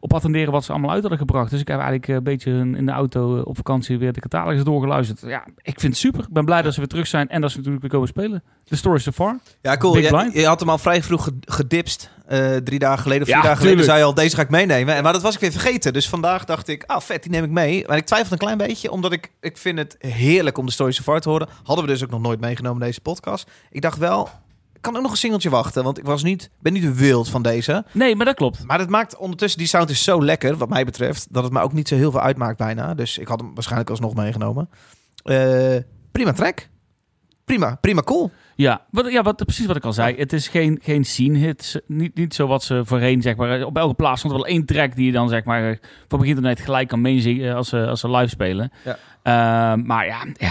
op 0.00 0.14
attenderen 0.14 0.52
wat 0.52 0.64
ze 0.64 0.72
allemaal 0.72 0.90
uit 0.90 1.00
hadden 1.00 1.18
gebracht. 1.18 1.50
Dus 1.50 1.60
ik 1.60 1.68
heb 1.68 1.76
eigenlijk 1.78 2.08
eh, 2.08 2.14
een 2.14 2.22
beetje 2.22 2.50
in 2.50 2.74
in 2.74 2.86
de 2.86 2.92
auto 2.92 3.36
eh, 3.38 3.46
op 3.46 3.56
vakantie 3.56 3.98
weer 3.98 4.12
de 4.12 4.20
catalogus 4.20 4.64
doorgeluisterd. 4.64 5.20
Ja, 5.20 5.44
ik 5.62 5.80
vind 5.80 5.92
het 5.92 5.96
super. 5.96 6.20
Ik 6.20 6.32
ben 6.32 6.44
blij 6.44 6.62
dat 6.62 6.72
ze 6.72 6.78
weer 6.78 6.88
terug 6.88 7.06
zijn 7.06 7.28
en 7.28 7.40
dat 7.40 7.50
ze 7.50 7.56
natuurlijk 7.56 7.82
weer 7.82 7.92
komen 7.92 8.08
spelen. 8.08 8.42
De 8.64 8.76
story 8.76 8.98
so 8.98 9.10
far. 9.10 9.38
Ja, 9.62 9.76
cool. 9.76 9.96
Je, 9.98 10.30
je 10.32 10.46
had 10.46 10.60
hem 10.60 10.68
al 10.68 10.78
vrij 10.78 11.02
vroeg 11.02 11.24
ge- 11.24 11.36
gedipst. 11.40 12.10
eh, 12.26 12.56
drie 12.56 12.78
dagen 12.78 13.02
geleden 13.02 13.22
of 13.22 13.28
vier 13.28 13.36
Ja, 13.36 13.42
dagen 13.42 13.56
geleden 13.58 13.76
tuurlijk. 13.78 13.84
zei 13.84 13.98
je 13.98 14.04
al, 14.04 14.14
deze 14.14 14.36
ga 14.36 14.42
ik 14.42 14.50
meenemen. 14.50 14.94
En, 14.94 15.02
maar 15.02 15.12
dat 15.12 15.22
was 15.22 15.34
ik 15.34 15.40
weer 15.40 15.50
vergeten. 15.50 15.92
Dus 15.92 16.08
vandaag 16.08 16.44
dacht 16.44 16.68
ik, 16.68 16.84
ah 16.86 17.00
vet, 17.00 17.22
die 17.22 17.30
neem 17.32 17.44
ik 17.44 17.50
mee. 17.50 17.84
Maar 17.86 17.96
ik 17.96 18.04
twijfelde 18.04 18.32
een 18.32 18.38
klein 18.54 18.58
beetje, 18.68 18.90
omdat 18.90 19.12
ik, 19.12 19.32
ik 19.40 19.56
vind 19.58 19.78
het 19.78 19.96
heerlijk 19.98 20.58
om 20.58 20.66
de 20.66 20.72
Story 20.72 20.92
so 20.92 21.02
far 21.02 21.20
te 21.20 21.28
horen. 21.28 21.48
Hadden 21.62 21.84
we 21.84 21.90
dus 21.90 22.04
ook 22.04 22.10
nog 22.10 22.20
nooit 22.20 22.40
meegenomen 22.40 22.80
in 22.80 22.86
deze 22.86 23.00
podcast. 23.00 23.50
Ik 23.70 23.80
dacht 23.80 23.98
wel, 23.98 24.28
kan 24.86 24.96
ook 24.96 25.02
nog 25.02 25.10
een 25.10 25.16
singeltje 25.16 25.50
wachten. 25.50 25.84
Want 25.84 25.98
ik 25.98 26.04
was 26.04 26.22
niet, 26.22 26.50
ben 26.58 26.72
niet 26.72 26.96
wild 26.96 27.28
van 27.28 27.42
deze. 27.42 27.84
Nee, 27.92 28.16
maar 28.16 28.26
dat 28.26 28.34
klopt. 28.34 28.64
Maar 28.64 28.78
het 28.78 28.88
maakt 28.88 29.16
ondertussen, 29.16 29.58
die 29.58 29.68
sound 29.68 29.90
is 29.90 30.04
zo 30.04 30.24
lekker, 30.24 30.56
wat 30.56 30.68
mij 30.68 30.84
betreft, 30.84 31.26
dat 31.30 31.44
het 31.44 31.52
me 31.52 31.60
ook 31.60 31.72
niet 31.72 31.88
zo 31.88 31.94
heel 31.94 32.10
veel 32.10 32.20
uitmaakt 32.20 32.58
bijna. 32.58 32.94
Dus 32.94 33.18
ik 33.18 33.28
had 33.28 33.40
hem 33.40 33.54
waarschijnlijk 33.54 33.90
alsnog 33.90 34.14
meegenomen. 34.14 34.68
Eh, 35.22 35.76
prima 36.12 36.32
track. 36.32 36.68
Prima, 37.46 37.74
prima 37.80 38.02
cool. 38.02 38.30
Ja, 38.54 38.80
wat, 38.90 39.12
ja 39.12 39.22
wat, 39.22 39.44
precies 39.44 39.66
wat 39.66 39.76
ik 39.76 39.84
al 39.84 39.92
zei. 39.92 40.16
Het 40.16 40.32
is 40.32 40.48
geen, 40.48 40.78
geen 40.82 41.04
scene 41.04 41.38
hit. 41.38 41.82
Niet, 41.86 42.14
niet 42.14 42.34
zo 42.34 42.46
wat 42.46 42.62
ze 42.62 42.80
voorheen, 42.84 43.22
zeg 43.22 43.36
maar. 43.36 43.62
Op 43.64 43.76
elke 43.76 43.94
plaats 43.94 44.18
stond 44.18 44.32
er 44.34 44.40
wel 44.40 44.48
één 44.48 44.64
track 44.64 44.94
die 44.96 45.06
je 45.06 45.12
dan, 45.12 45.28
zeg 45.28 45.44
maar, 45.44 45.70
eh, 45.70 45.76
van 46.08 46.18
begin 46.18 46.34
tot 46.34 46.44
eind 46.44 46.60
gelijk 46.60 46.88
kan 46.88 47.00
meezingen 47.00 47.54
als 47.54 47.68
ze, 47.68 47.86
als 47.86 48.00
ze 48.00 48.10
live 48.10 48.28
spelen. 48.28 48.70
Ja. 48.84 48.98
Ehm, 49.22 49.86
maar 49.86 50.06
ja, 50.06 50.24
ja, 50.32 50.50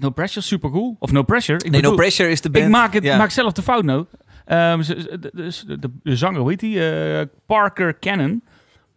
No 0.00 0.10
Pressure, 0.10 0.44
super 0.46 0.70
cool. 0.70 0.96
Of 0.98 1.12
No 1.12 1.22
Pressure. 1.22 1.58
Ik 1.58 1.62
nee, 1.70 1.80
bedoel, 1.80 1.90
No 1.90 1.96
Pressure 1.96 2.30
is 2.30 2.40
de 2.40 2.50
band. 2.50 2.64
Ik 2.64 2.70
maak, 2.70 2.92
het, 2.92 3.04
maak 3.04 3.30
zelf 3.30 3.52
de 3.52 3.62
fout 3.62 3.84
nou. 3.84 4.04
Ze- 4.46 4.82
ze- 4.82 5.18
de, 5.20 5.30
de, 5.66 5.78
de, 5.78 5.90
de 6.02 6.16
zanger, 6.16 6.40
hoe 6.40 6.50
heet 6.50 6.60
die? 6.60 6.90
Eh, 6.90 7.26
Parker 7.46 7.98
Cannon. 7.98 8.42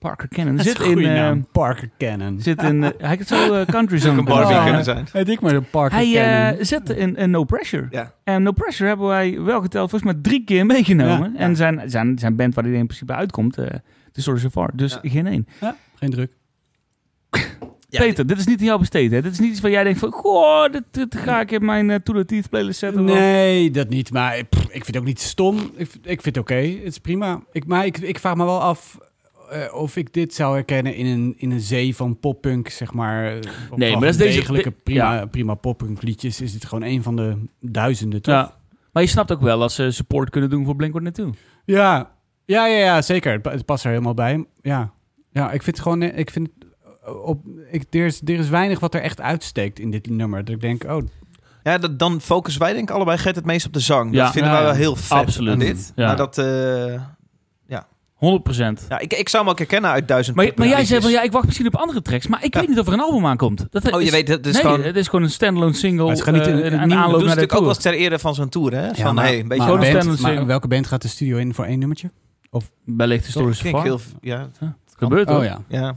Parker 0.01 0.27
Cannon. 0.27 0.55
Dat 0.55 0.65
is 0.65 0.71
Zit 0.71 0.79
een 0.81 0.85
in... 0.87 0.93
goede 0.93 1.07
eh, 1.07 1.15
naam. 1.15 1.45
Parker 1.51 1.89
Cannon. 1.97 2.39
Zit 2.41 2.63
in... 2.63 2.83
eh, 2.83 2.89
hij 2.97 3.09
heeft 3.09 3.27
zo 3.27 3.53
eh, 3.53 3.65
country 3.75 4.05
een 4.05 4.25
Barbie 4.25 4.55
Oh. 4.77 4.79
zijn. 4.81 5.07
Ik 5.27 5.41
maar 5.41 5.53
een 5.53 5.69
Parker 5.69 5.97
Hij 5.97 6.05
eh, 6.15 6.47
Cannon. 6.47 6.65
zit 6.65 6.89
in, 6.89 7.15
in 7.15 7.29
No 7.31 7.43
Pressure. 7.43 7.87
Ja. 7.91 8.13
En 8.23 8.43
No 8.43 8.51
Pressure 8.51 8.87
hebben 8.89 9.07
wij 9.07 9.41
wel 9.41 9.61
geteld, 9.61 9.89
volgens 9.89 10.11
mij 10.13 10.21
drie 10.21 10.43
keer 10.43 10.65
meegenomen. 10.65 11.31
Ja. 11.33 11.39
En 11.39 11.55
zijn, 11.55 11.81
zijn, 11.89 12.19
zijn 12.19 12.35
band 12.35 12.55
waar 12.55 12.63
hij 12.63 12.73
in 12.73 12.85
principe 12.85 13.13
uitkomt, 13.13 13.57
eh 13.57 13.65
de 14.11 14.21
Story 14.21 14.39
So 14.39 14.49
Far. 14.49 14.69
Dus 14.73 14.99
Ja. 15.01 15.09
geen 15.09 15.27
één. 15.27 15.47
Geen 15.95 16.09
druk. 16.09 16.31
Ja, 17.89 17.99
Peter, 17.99 18.27
dit 18.27 18.37
is 18.37 18.45
niet 18.45 18.59
aan 18.59 18.65
jou 18.65 18.79
besteed, 18.79 19.11
hè? 19.11 19.21
Dit 19.21 19.31
is 19.31 19.39
niet 19.39 19.51
iets 19.51 19.59
waar 19.61 19.71
jij 19.71 19.83
denkt 19.83 19.99
van... 19.99 20.11
Goh, 20.11 20.71
dit, 20.71 20.83
dit 20.91 21.15
ga 21.17 21.39
ik 21.41 21.51
in 21.51 21.65
mijn 21.65 21.89
uh, 21.89 21.95
To 21.95 22.13
The 22.13 22.25
Teeth 22.25 22.49
playlist 22.49 22.79
zetten. 22.79 23.03
Nee, 23.03 23.71
dat 23.71 23.89
niet. 23.89 24.11
Maar 24.11 24.43
pff, 24.45 24.63
ik 24.63 24.71
vind 24.71 24.85
het 24.87 24.97
ook 24.97 25.03
niet 25.05 25.19
stom. 25.19 25.57
Ik, 25.75 25.89
ik 26.03 26.21
vind 26.21 26.25
het 26.25 26.37
oké. 26.37 26.53
Het 26.55 26.83
is 26.83 26.97
prima. 26.97 27.41
Ik, 27.51 27.65
maar 27.65 27.85
ik, 27.85 27.97
ik 27.97 28.19
vraag 28.19 28.35
me 28.35 28.43
wel 28.45 28.61
af 28.61 28.97
eh, 29.51 29.73
of 29.75 29.95
ik 29.95 30.13
dit 30.13 30.33
zou 30.33 30.53
herkennen 30.53 30.95
in 30.95 31.05
een, 31.05 31.33
in 31.37 31.51
een 31.51 31.59
zee 31.59 31.95
van 31.95 32.19
poppunk, 32.19 32.69
zeg 32.69 32.93
maar. 32.93 33.37
Of 33.69 33.77
Nee, 33.77 33.91
maar 33.91 34.01
dat 34.01 34.09
is 34.09 34.17
deze- 34.17 34.37
degelijke 34.39 34.69
de- 34.69 34.75
prima, 34.83 35.25
prima 35.25 35.53
poppunk 35.53 36.01
liedjes. 36.01 36.41
Is 36.41 36.51
dit 36.53 36.65
gewoon 36.65 36.83
een 36.89 37.03
van 37.03 37.15
de 37.15 37.37
duizenden, 37.59 38.21
toch? 38.21 38.33
Ja. 38.35 38.55
Maar 38.91 39.03
je 39.03 39.09
snapt 39.09 39.31
ook 39.31 39.41
wel 39.41 39.59
dat 39.59 39.71
ze 39.71 39.91
support 39.91 40.29
kunnen 40.29 40.49
doen 40.49 40.65
voor 40.65 40.75
Blink-182. 40.75 41.39
Ja, 41.65 42.11
ja, 42.45 42.65
ja, 42.67 42.77
ja 42.77 43.01
zeker. 43.01 43.31
Het, 43.31 43.41
pa- 43.41 43.51
het 43.51 43.65
past 43.65 43.83
er 43.83 43.89
helemaal 43.89 44.13
bij. 44.13 44.45
Ja, 44.61 44.91
ja 45.31 45.51
ik 45.51 45.63
vind 45.63 45.75
het 45.75 45.85
gewoon... 45.85 46.01
eh, 46.01 46.17
Ik 46.17 46.29
vind 46.31 46.47
het, 46.53 46.67
eh, 47.05 47.23
op, 47.25 47.45
ik, 47.71 47.83
er, 47.89 48.05
is, 48.05 48.21
er 48.21 48.29
is 48.39 48.49
weinig 48.49 48.79
wat 48.79 48.93
er 48.95 49.01
echt 49.01 49.21
uitsteekt 49.21 49.79
in 49.79 49.91
dit 49.91 50.09
nummer. 50.09 50.45
Dat 50.45 50.55
ik 50.55 50.61
denk, 50.61 50.83
oh, 50.83 51.01
Ja, 51.63 51.77
dat, 51.77 51.99
dan 51.99 52.21
focussen 52.21 52.61
wij 52.61 52.73
denk 52.73 52.89
ik 52.89 52.95
allebei 52.95 53.17
Gert 53.17 53.35
het 53.35 53.45
meest 53.45 53.65
op 53.65 53.73
de 53.73 53.79
zang. 53.79 54.13
Ja. 54.13 54.23
Dat 54.23 54.31
vinden 54.33 54.51
Ja, 54.51 54.57
wij 54.57 54.65
wel 54.65 54.75
heel 54.75 54.95
vet 54.95 55.17
Absoluut. 55.17 55.59
dit. 55.59 55.91
Ja. 55.95 56.05
Maar 56.05 56.15
dat... 56.15 56.37
eh, 56.37 57.01
100 58.21 58.43
procent. 58.43 58.85
ja, 58.89 58.99
ik, 58.99 59.13
ik 59.13 59.29
zou 59.29 59.43
hem 59.43 59.51
ook 59.51 59.57
herkennen 59.57 59.89
uit 59.91 60.07
duizend 60.07 60.35
Maar, 60.35 60.51
maar 60.55 60.67
jij 60.67 60.85
zei 60.85 61.01
van 61.01 61.11
ja, 61.11 61.21
ik 61.21 61.31
wacht 61.31 61.45
misschien 61.45 61.67
op 61.67 61.75
andere 61.75 62.01
tracks. 62.01 62.27
Maar 62.27 62.43
ik 62.43 62.53
Ja. 62.53 62.59
weet 62.59 62.69
niet 62.69 62.79
of 62.79 62.87
er 62.87 62.93
een 62.93 62.99
album 63.01 63.25
aankomt. 63.25 63.67
Dat 63.69 63.91
Oh, 63.91 63.99
je 63.99 64.05
is- 64.05 64.11
weet, 64.11 64.27
het 64.27 64.45
is 64.45 64.53
nee, 64.53 64.61
gewoon... 64.61 64.81
het 64.83 64.95
is 64.95 65.07
gewoon 65.07 65.25
een 65.25 65.31
standalone 65.31 65.73
single. 65.73 66.03
Maar 66.05 66.13
het 66.13 66.23
gaat 66.23 66.33
niet 66.33 66.47
in- 66.47 66.53
eh, 66.53 66.57
een 66.57 66.63
het 66.63 66.71
Dat 66.71 66.81
aanloop 66.81 67.09
naar 67.11 67.19
de 67.19 67.25
natuurlijk 67.25 67.53
ook 67.55 67.65
wel 67.65 67.73
tour. 67.75 67.95
ter 67.97 68.05
ere 68.05 68.19
van 68.19 68.35
zo'n 68.35 68.49
tour, 68.49 68.73
hè? 68.75 68.95
Van, 68.95 69.15
maar, 69.15 69.23
hey, 69.25 69.39
een 69.39 69.47
beetje... 69.47 69.63
maar, 69.63 69.87
een 69.87 69.93
band- 70.05 70.19
maar 70.21 70.45
welke 70.45 70.67
band 70.67 70.87
gaat 70.87 71.01
de 71.01 71.07
studio 71.07 71.37
in 71.37 71.53
voor 71.53 71.65
één 71.65 71.79
nummertje? 71.79 72.11
Wellicht 72.85 73.25
de 73.33 73.39
Klinkt 73.39 73.59
Far. 73.59 73.83
heel... 73.83 73.99
Ja, 74.21 74.49
Gebeurt 74.97 75.29
Oh 75.29 75.43
ja. 75.43 75.61
ja. 75.67 75.95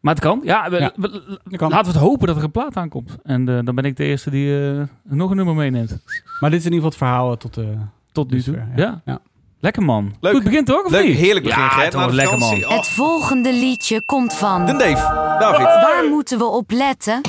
Maar 0.00 0.14
het 0.14 0.22
kan. 0.22 0.40
Ja, 0.44 0.70
we- 0.70 0.78
Ja. 0.78 0.92
we- 0.96 1.56
kan. 1.56 1.70
laten 1.70 1.92
we 1.92 1.98
het 1.98 2.06
hopen 2.08 2.26
dat 2.26 2.36
er 2.36 2.42
een 2.44 2.50
plaat 2.50 2.76
aankomt. 2.76 3.16
En 3.22 3.48
eh, 3.48 3.58
dan 3.64 3.74
ben 3.74 3.84
ik 3.84 3.96
de 3.96 4.04
eerste 4.04 4.30
die 4.30 4.70
eh, 4.70 4.82
nog 5.02 5.30
een 5.30 5.36
nummer 5.36 5.54
meeneemt. 5.54 5.98
Maar 6.40 6.50
dit 6.50 6.58
is 6.60 6.66
in 6.66 6.72
ieder 6.72 6.74
geval 6.74 6.88
het 6.88 6.96
verhaal 6.96 7.36
tot... 7.36 7.56
eh 7.56 7.64
Tot 8.12 8.30
nu 8.30 8.42
toe. 8.42 8.62
Ja. 8.76 9.02
ja. 9.04 9.20
Lekker 9.64 9.82
man. 9.82 10.14
Leuk. 10.20 10.32
Goed 10.32 10.44
begint 10.44 10.66
toch? 10.66 10.84
Of 10.84 10.90
Leuk, 10.90 11.06
niet? 11.06 11.16
heerlijk 11.16 11.44
begin, 11.44 11.62
Ja, 11.62 11.88
Maar 11.94 12.06
de 12.08 12.14
lekker 12.14 12.38
man. 12.38 12.64
Oh, 12.64 12.76
Het 12.76 12.88
volgende 12.88 13.52
liedje 13.52 14.02
komt 14.06 14.34
van. 14.34 14.66
Dave. 14.66 15.36
David. 15.38 15.64
Waar 15.66 16.04
moeten 16.10 16.38
we 16.38 16.44
op 16.44 16.70
letten? 16.70 17.20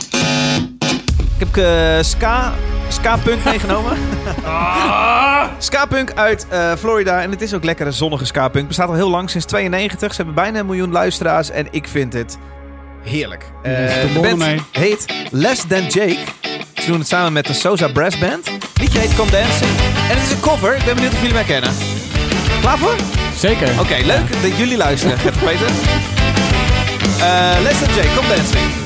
Ik 1.40 1.48
heb 1.54 1.58
eh, 1.58 2.04
ska, 2.04 2.54
ska-punk 2.88 3.44
meegenomen. 3.52 3.98
Ska-punk 5.58 6.14
uit 6.14 6.48
eh, 6.50 6.72
Florida. 6.80 7.22
En 7.22 7.32
het 7.32 7.42
is 7.42 7.54
ook 7.54 7.64
lekkere 7.64 7.92
zonnige 7.92 8.26
ska-punk. 8.26 8.68
Bestaat 8.68 8.88
al 8.88 8.94
heel 8.94 9.10
lang, 9.10 9.30
sinds 9.30 9.46
92. 9.46 10.10
Ze 10.10 10.16
hebben 10.16 10.36
bijna 10.36 10.60
een 10.60 10.66
miljoen 10.66 10.92
luisteraars. 10.92 11.50
En 11.50 11.68
ik 11.72 11.88
vind 11.88 12.14
het 12.14 12.38
heerlijk. 13.04 13.52
Eh, 13.64 13.72
de 13.72 14.10
de 14.14 14.20
band 14.20 14.38
mee. 14.38 14.62
heet 14.72 15.06
Less 15.32 15.68
Than 15.68 15.84
Jake. 15.88 16.18
Ze 16.74 16.86
doen 16.86 17.00
het 17.00 17.08
samen 17.08 17.34
met 17.34 17.46
de 17.48 17.54
Sosa 17.54 17.88
Brass 17.92 18.18
Band. 18.20 18.46
Het 18.46 18.80
liedje 18.80 19.00
heet 19.00 19.16
Come 19.16 19.32
Dancing. 19.32 19.72
En 20.10 20.18
het 20.18 20.22
is 20.26 20.32
een 20.32 20.40
cover. 20.40 20.76
Ik 20.76 20.86
ben 20.86 20.94
benieuwd 20.94 21.14
of 21.14 21.20
jullie 21.20 21.34
mij 21.34 21.44
kennen. 21.44 21.72
Klaar 22.66 22.78
voor? 22.78 22.96
Zeker. 23.36 23.80
Oké, 23.80 23.96
leuk 24.04 24.42
dat 24.42 24.58
jullie 24.58 24.78
luisteren. 24.78 25.20
Gert 25.20 25.40
Peter. 25.40 25.68
Eh 27.20 27.62
Less 27.62 27.80
Than 27.80 27.96
Jake, 27.96 28.08
Come 28.16 28.28
Dancing. 28.36 28.86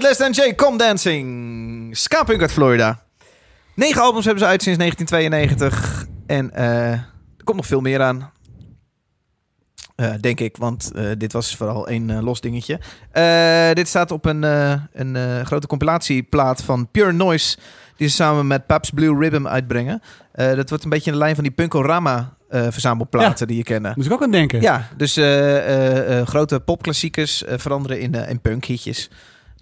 Dan 0.00 0.30
J, 0.30 0.54
Come 0.54 0.78
Dancing. 0.78 1.96
Ska-punk 1.96 2.40
uit 2.40 2.52
Florida. 2.52 3.02
Negen 3.74 4.02
albums 4.02 4.24
hebben 4.24 4.42
ze 4.42 4.48
uit 4.48 4.62
sinds 4.62 4.78
1992. 4.78 6.06
En 6.26 6.52
eh, 6.54 6.90
er 6.92 7.44
komt 7.44 7.56
nog 7.56 7.66
veel 7.66 7.80
meer 7.80 8.02
aan. 8.02 8.30
Eh, 9.96 10.12
denk 10.20 10.40
ik, 10.40 10.56
want 10.56 10.92
eh, 10.94 11.04
dit 11.18 11.32
was 11.32 11.56
vooral 11.56 11.88
één 11.88 12.22
los 12.22 12.40
dingetje. 12.40 12.80
Dit 13.74 13.88
staat 13.88 14.10
op 14.10 14.24
een, 14.24 14.42
een 14.92 15.46
grote 15.46 15.66
compilatieplaat 15.66 16.62
van 16.62 16.90
Pure 16.90 17.12
Noise... 17.12 17.56
die 17.96 18.08
ze 18.08 18.14
samen 18.14 18.46
met 18.46 18.66
Paps 18.66 18.90
Blue 18.90 19.18
Ribbon 19.18 19.48
uitbrengen. 19.48 20.02
Dat 20.32 20.68
wordt 20.68 20.84
een 20.84 20.90
beetje 20.90 21.10
in 21.10 21.16
de 21.16 21.22
lijn 21.22 21.34
van 21.34 21.44
die 21.44 21.52
Punkorama 21.52 22.36
eh 22.48 22.66
verzamelplaten 22.70 23.46
die 23.46 23.56
je 23.56 23.62
kennen. 23.62 23.92
Moest 23.96 24.08
ik 24.08 24.14
ook 24.14 24.22
aan 24.22 24.30
denken. 24.30 24.60
Ja, 24.60 24.88
dus 24.96 25.12
grote 26.28 26.60
popklassiekers 26.60 27.42
veranderen 27.46 28.00
in, 28.00 28.14
in 28.14 28.40
punkhitjes. 28.40 29.10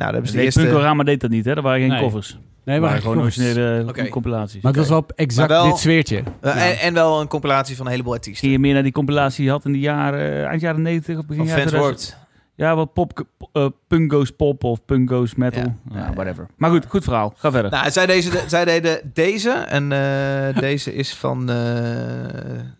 Nou, 0.00 0.12
hebben 0.12 0.26
ze 0.26 0.32
de 0.32 0.36
Nee, 0.36 0.46
eerste... 0.46 0.60
Punkorama 0.62 1.02
deed 1.02 1.20
dat 1.20 1.30
niet, 1.30 1.44
hè? 1.44 1.54
Dat 1.54 1.64
waren 1.64 1.80
geen 1.80 1.88
Nee. 1.88 2.00
covers. 2.00 2.32
Nee, 2.32 2.40
Dat 2.64 2.64
maar 2.64 2.80
waren 2.80 3.00
gewoon 3.02 3.18
originele 3.18 4.08
compilaties. 4.10 4.62
Maar 4.62 4.72
het 4.72 4.80
was 4.80 4.88
wel 4.90 4.98
op 4.98 5.12
exact 5.14 5.48
wel- 5.48 5.64
dit 5.64 5.78
sfeertje. 5.78 6.22
Eh, 6.40 6.66
en, 6.70 6.78
en 6.78 6.94
wel 6.94 7.20
een 7.20 7.28
compilatie 7.28 7.76
van 7.76 7.84
een 7.86 7.90
heleboel 7.92 8.12
artiesten. 8.12 8.40
Ging 8.40 8.52
je 8.52 8.58
meer 8.58 8.74
naar 8.74 8.82
die 8.82 8.92
compilatie 8.92 9.36
die 9.36 9.44
je 9.44 9.50
had 9.50 9.64
in 9.64 9.72
de 9.72 9.78
jaren, 9.78 10.46
eind 10.46 10.60
jaren 10.60 10.82
90 10.82 11.18
of 11.18 11.26
begin 11.26 11.46
Van 11.46 11.46
jaren 11.56 11.62
Fans 11.70 11.74
2000? 11.82 12.10
Warped. 12.10 12.28
Ja, 12.54 12.74
wat 12.76 12.92
pop, 12.92 13.24
eh 13.52 13.66
punk 13.88 14.12
goes 14.12 14.30
pop 14.30 14.64
of 14.64 14.84
punk 14.84 15.08
goes 15.10 15.34
metal. 15.34 15.62
Ja. 15.62 15.74
Ja, 15.94 15.98
Ja, 16.06 16.12
whatever. 16.14 16.46
Maar 16.56 16.70
goed, 16.70 16.84
goed 16.88 17.04
verhaal. 17.04 17.34
Ga 17.36 17.50
verder. 17.50 17.70
Nou, 17.70 17.90
zij, 17.90 18.06
deze, 18.06 18.44
zij 18.46 18.64
deden 18.64 19.10
deze. 19.14 19.50
En 19.50 19.92
eh, 19.92 20.60
deze 20.68 20.94
is 20.94 21.14
van... 21.14 21.50
eh 21.50 21.56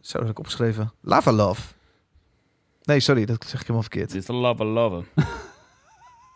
zo 0.00 0.18
heb 0.18 0.28
ik 0.28 0.38
opgeschreven. 0.38 0.92
Lava 1.02 1.32
Love. 1.32 1.62
Nee, 2.82 3.00
sorry, 3.00 3.24
dat 3.24 3.42
zeg 3.44 3.52
ik 3.54 3.60
helemaal 3.60 3.82
verkeerd. 3.82 4.08
Dit 4.10 4.20
is 4.20 4.26
de 4.26 4.32
love 4.32 4.64
love. 4.64 5.02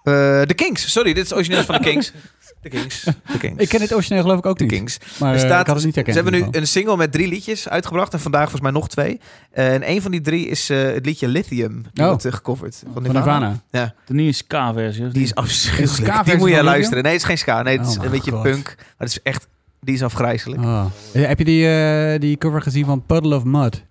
Eh 0.04 0.40
The 0.42 0.54
Kings. 0.54 0.92
Sorry, 0.92 1.12
dit 1.12 1.24
is 1.24 1.32
origineel 1.34 1.62
van 1.64 1.74
The 1.76 1.82
Kings. 1.82 2.12
The 2.62 2.68
Kings. 2.68 3.00
The 3.02 3.38
Kings. 3.38 3.62
Ik 3.62 3.68
ken 3.68 3.80
het 3.80 3.94
origineel 3.94 4.22
geloof 4.22 4.38
ik 4.38 4.46
ook 4.46 4.56
The 4.56 4.62
niet. 4.64 4.72
Kings. 4.72 4.98
Maar 5.18 5.28
Er 5.34 5.38
eh, 5.40 5.44
staat- 5.44 5.60
ik 5.60 5.66
had 5.66 5.76
het 5.76 5.84
niet 5.84 5.94
Ze 5.94 6.00
herkend. 6.00 6.24
hebben 6.24 6.50
nu 6.52 6.58
een 6.60 6.66
single 6.66 6.96
met 6.96 7.12
drie 7.12 7.28
liedjes 7.28 7.68
uitgebracht. 7.68 8.12
En 8.12 8.20
vandaag 8.20 8.42
volgens 8.42 8.62
mij 8.62 8.70
nog 8.70 8.88
twee. 8.88 9.20
Eh, 9.50 9.74
en 9.74 9.90
een 9.90 10.02
van 10.02 10.10
die 10.10 10.20
drie 10.20 10.46
is 10.48 10.70
eh, 10.70 10.82
het 10.82 11.06
liedje 11.06 11.28
Lithium. 11.28 11.84
Die 11.92 12.02
Oh. 12.04 12.08
wordt 12.08 12.26
gecoverd. 12.28 12.82
Van. 12.92 13.02
Nirvana. 13.02 13.22
Van 13.24 13.40
Nirvana. 13.40 13.60
Ja, 13.70 13.94
De 14.06 14.14
nieuwe 14.14 14.32
ska-versie. 14.32 15.08
die 15.08 15.22
is 15.22 15.34
afschuwelijk. 15.34 16.24
Die 16.24 16.36
moet 16.36 16.50
je 16.50 16.62
luisteren. 16.62 17.02
Nee, 17.02 17.12
het 17.12 17.20
is 17.20 17.26
geen 17.26 17.38
ska. 17.38 17.62
Nee, 17.62 17.78
het 17.78 17.86
is 17.86 17.96
Oh 17.98 18.04
een 18.04 18.10
beetje 18.10 18.30
God. 18.30 18.42
punk. 18.42 18.64
Maar 18.76 18.86
het 18.98 19.08
is 19.08 19.22
echt... 19.22 19.46
Die 19.80 19.94
is 19.94 20.02
afgrijzelijk. 20.02 20.62
Oh. 20.62 20.84
Eh, 21.12 21.26
Heb 21.26 21.38
je 21.38 21.44
die, 21.44 21.68
eh, 21.68 22.20
die 22.20 22.38
cover 22.38 22.62
gezien 22.62 22.84
van 22.84 23.06
Puddle 23.06 23.36
of 23.36 23.44
Mud? 23.44 23.82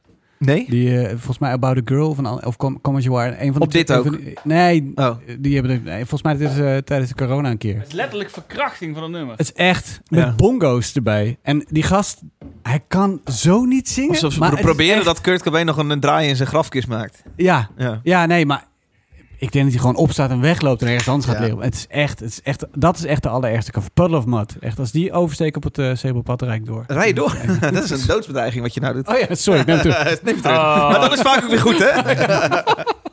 Nee? 0.45 0.65
Die, 0.69 0.99
eh, 0.99 1.09
volgens 1.09 1.37
mij 1.37 1.51
About 1.51 1.77
a 1.77 1.81
Girl 1.85 2.13
van, 2.13 2.45
of 2.45 2.57
Come, 2.57 2.81
Come 2.81 2.97
As 2.97 3.03
You 3.03 3.19
Are. 3.19 3.31
Een 3.41 3.51
van 3.51 3.53
de 3.61 3.65
Op 3.65 3.71
dit 3.71 3.89
een 3.89 3.97
ook? 3.97 4.03
van 4.05 4.19
nee, 4.43 4.91
Oh. 4.95 5.15
die 5.39 5.53
hebben 5.53 5.71
het, 5.71 5.83
nee, 5.83 5.97
volgens 6.05 6.21
mij 6.21 6.37
dit 6.37 6.49
is 6.51 6.57
eh, 6.57 6.77
tijdens 6.77 7.09
de 7.09 7.15
corona 7.15 7.49
een 7.49 7.57
keer. 7.57 7.77
Het 7.77 7.87
is 7.87 7.93
letterlijk 7.93 8.29
verkrachting 8.29 8.93
van 8.93 9.03
het 9.03 9.11
nummer. 9.11 9.31
Het 9.37 9.39
is 9.45 9.53
echt 9.53 10.01
met 10.07 10.19
Ja. 10.19 10.33
bongo's 10.35 10.93
erbij. 10.95 11.37
En 11.41 11.65
die 11.69 11.83
gast, 11.83 12.21
hij 12.63 12.79
kan 12.87 13.21
zo 13.31 13.63
niet 13.65 13.89
zingen. 13.89 14.09
Alsof 14.09 14.33
ze 14.33 14.39
maar 14.39 14.47
pro- 14.49 14.57
het 14.57 14.65
proberen 14.65 14.95
echt- 14.95 15.05
dat 15.05 15.21
Kurt 15.21 15.43
Cobain 15.43 15.65
nog 15.65 15.77
een, 15.77 15.89
een 15.89 15.99
draai 15.99 16.27
in 16.29 16.35
zijn 16.35 16.47
grafkist 16.49 16.87
maakt. 16.87 17.23
Ja, 17.35 17.69
Ja. 17.77 17.99
ja, 18.03 18.25
nee, 18.25 18.45
maar 18.45 18.63
ik 19.43 19.51
denk 19.51 19.63
dat 19.63 19.73
hij 19.73 19.81
gewoon 19.81 19.95
opstaat 19.95 20.29
en 20.29 20.41
wegloopt 20.41 20.81
en 20.81 20.87
ergens 20.87 21.07
anders 21.07 21.31
gaat 21.31 21.39
liggen. 21.39 21.61
Het 21.61 21.73
is 21.73 21.85
echt, 21.89 22.19
het 22.19 22.29
is 22.29 22.41
echt, 22.41 22.65
dat 22.73 22.97
is 22.97 23.05
echt 23.05 23.23
de 23.23 23.29
allerergste 23.29 23.71
cover. 23.71 23.89
Puddle 23.93 24.17
of 24.17 24.25
Mud. 24.25 24.55
Echt, 24.59 24.79
als 24.79 24.91
die 24.91 25.11
oversteken 25.11 25.55
op 25.55 25.63
het 25.63 25.77
uh, 25.77 25.95
Zebrapad, 25.95 26.39
dan 26.39 26.47
rijd 26.47 26.61
ik 26.61 26.67
door. 26.67 26.83
Rij 26.87 27.07
je 27.07 27.13
door. 27.13 27.35
dat 27.71 27.83
is 27.83 27.89
een 27.89 28.07
doodsbedreiging 28.07 28.63
wat 28.63 28.73
je 28.73 28.79
nou 28.79 28.93
doet. 28.93 29.07
Oh 29.07 29.17
ja, 29.19 29.35
sorry, 29.35 29.59
ik 29.59 29.65
ben 29.65 29.81
terug. 29.81 30.03
Neem 30.23 30.33
het 30.33 30.43
terug. 30.43 30.57
Oh. 30.63 30.89
Maar 30.89 30.99
dat 30.99 31.13
is 31.13 31.21
vaak 31.21 31.43
ook 31.43 31.49
weer 31.49 31.59
goed, 31.59 31.79
hè? 31.79 31.91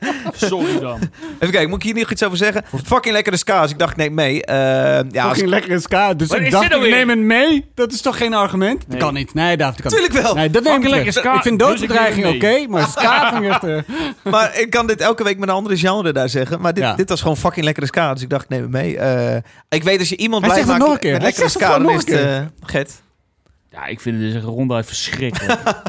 Sorry 0.48 0.78
dan. 0.78 0.98
Even 1.34 1.50
kijken, 1.50 1.68
moet 1.68 1.78
ik 1.78 1.84
hier 1.84 1.94
nog 1.94 2.10
iets 2.10 2.24
over 2.24 2.36
zeggen? 2.36 2.64
Fucking 2.84 3.14
lekkere 3.14 3.36
ska, 3.36 3.62
dus 3.62 3.70
ik 3.70 3.78
dacht, 3.78 3.90
ik 3.90 3.96
neem 3.96 4.14
mee. 4.14 4.44
Eh, 4.44 4.56
ja, 5.10 5.22
als, 5.22 5.32
Fucking 5.32 5.48
lekkere 5.48 5.80
ska. 5.80 6.14
Dus 6.14 6.28
Wat 6.28 6.38
ik 6.38 6.44
is 6.44 6.50
dacht, 6.50 6.62
dit 6.62 6.72
nou 6.72 6.88
ik 6.88 6.94
neem 6.94 7.08
het 7.08 7.18
mee. 7.18 7.70
Dat 7.74 7.92
is 7.92 8.00
toch 8.00 8.16
geen 8.16 8.34
argument? 8.34 8.78
Nee. 8.78 8.98
Dat 8.98 8.98
kan 8.98 9.14
niet. 9.14 9.34
Nee, 9.34 9.56
David, 9.56 9.82
dat 9.82 9.92
kan 9.92 10.00
Tuurlijk 10.00 10.22
wel. 10.22 10.34
Nee, 10.34 10.50
dat 10.50 10.62
neem 10.62 10.82
ik 10.82 10.88
lekker 10.88 11.12
ska, 11.12 11.34
Ik 11.34 11.42
vind 11.42 11.58
dus 11.58 11.68
doodsbedreiging 11.68 12.26
oké, 12.26 12.46
neem 12.46 12.70
maar 12.70 12.88
ska 12.88 13.30
vind 13.32 13.44
ik 13.44 13.50
echt... 13.50 13.64
eh, 13.64 14.32
maar 14.32 14.58
ik 14.58 14.70
kan 14.70 14.86
dit 14.86 15.00
elke 15.00 15.24
week 15.24 15.38
met 15.38 15.48
een 15.48 15.54
andere 15.54 15.76
genre 15.76 16.12
daar 16.20 16.28
zeggen. 16.28 16.60
Maar 16.60 16.74
dit, 16.74 16.82
Ja. 16.82 16.94
dit 16.94 17.08
was 17.08 17.20
gewoon 17.20 17.36
fucking 17.36 17.64
lekkere 17.64 17.86
ska, 17.86 18.12
dus 18.12 18.22
ik 18.22 18.28
dacht, 18.28 18.42
ik 18.44 18.48
neem 18.48 18.62
het 18.62 18.70
mee. 18.70 18.98
Eh, 18.98 19.36
ik 19.68 19.82
weet 19.82 19.98
als 19.98 20.08
je 20.08 20.16
iemand 20.16 20.44
Hij 20.44 20.52
blij 20.54 20.66
maakt 20.66 20.78
nog 20.80 20.92
een 20.92 20.98
keer. 20.98 21.12
met 21.12 21.22
lekkere 21.22 21.48
ska, 21.48 21.78
dan 21.78 21.90
is 21.90 22.06
het 22.08 22.48
Get. 22.64 23.02
Ja, 23.70 23.86
ik 23.86 24.00
vind 24.00 24.22
het 24.22 24.32
dus 24.32 24.42
ronduit 24.42 24.86
verschrikkelijk. 24.86 25.60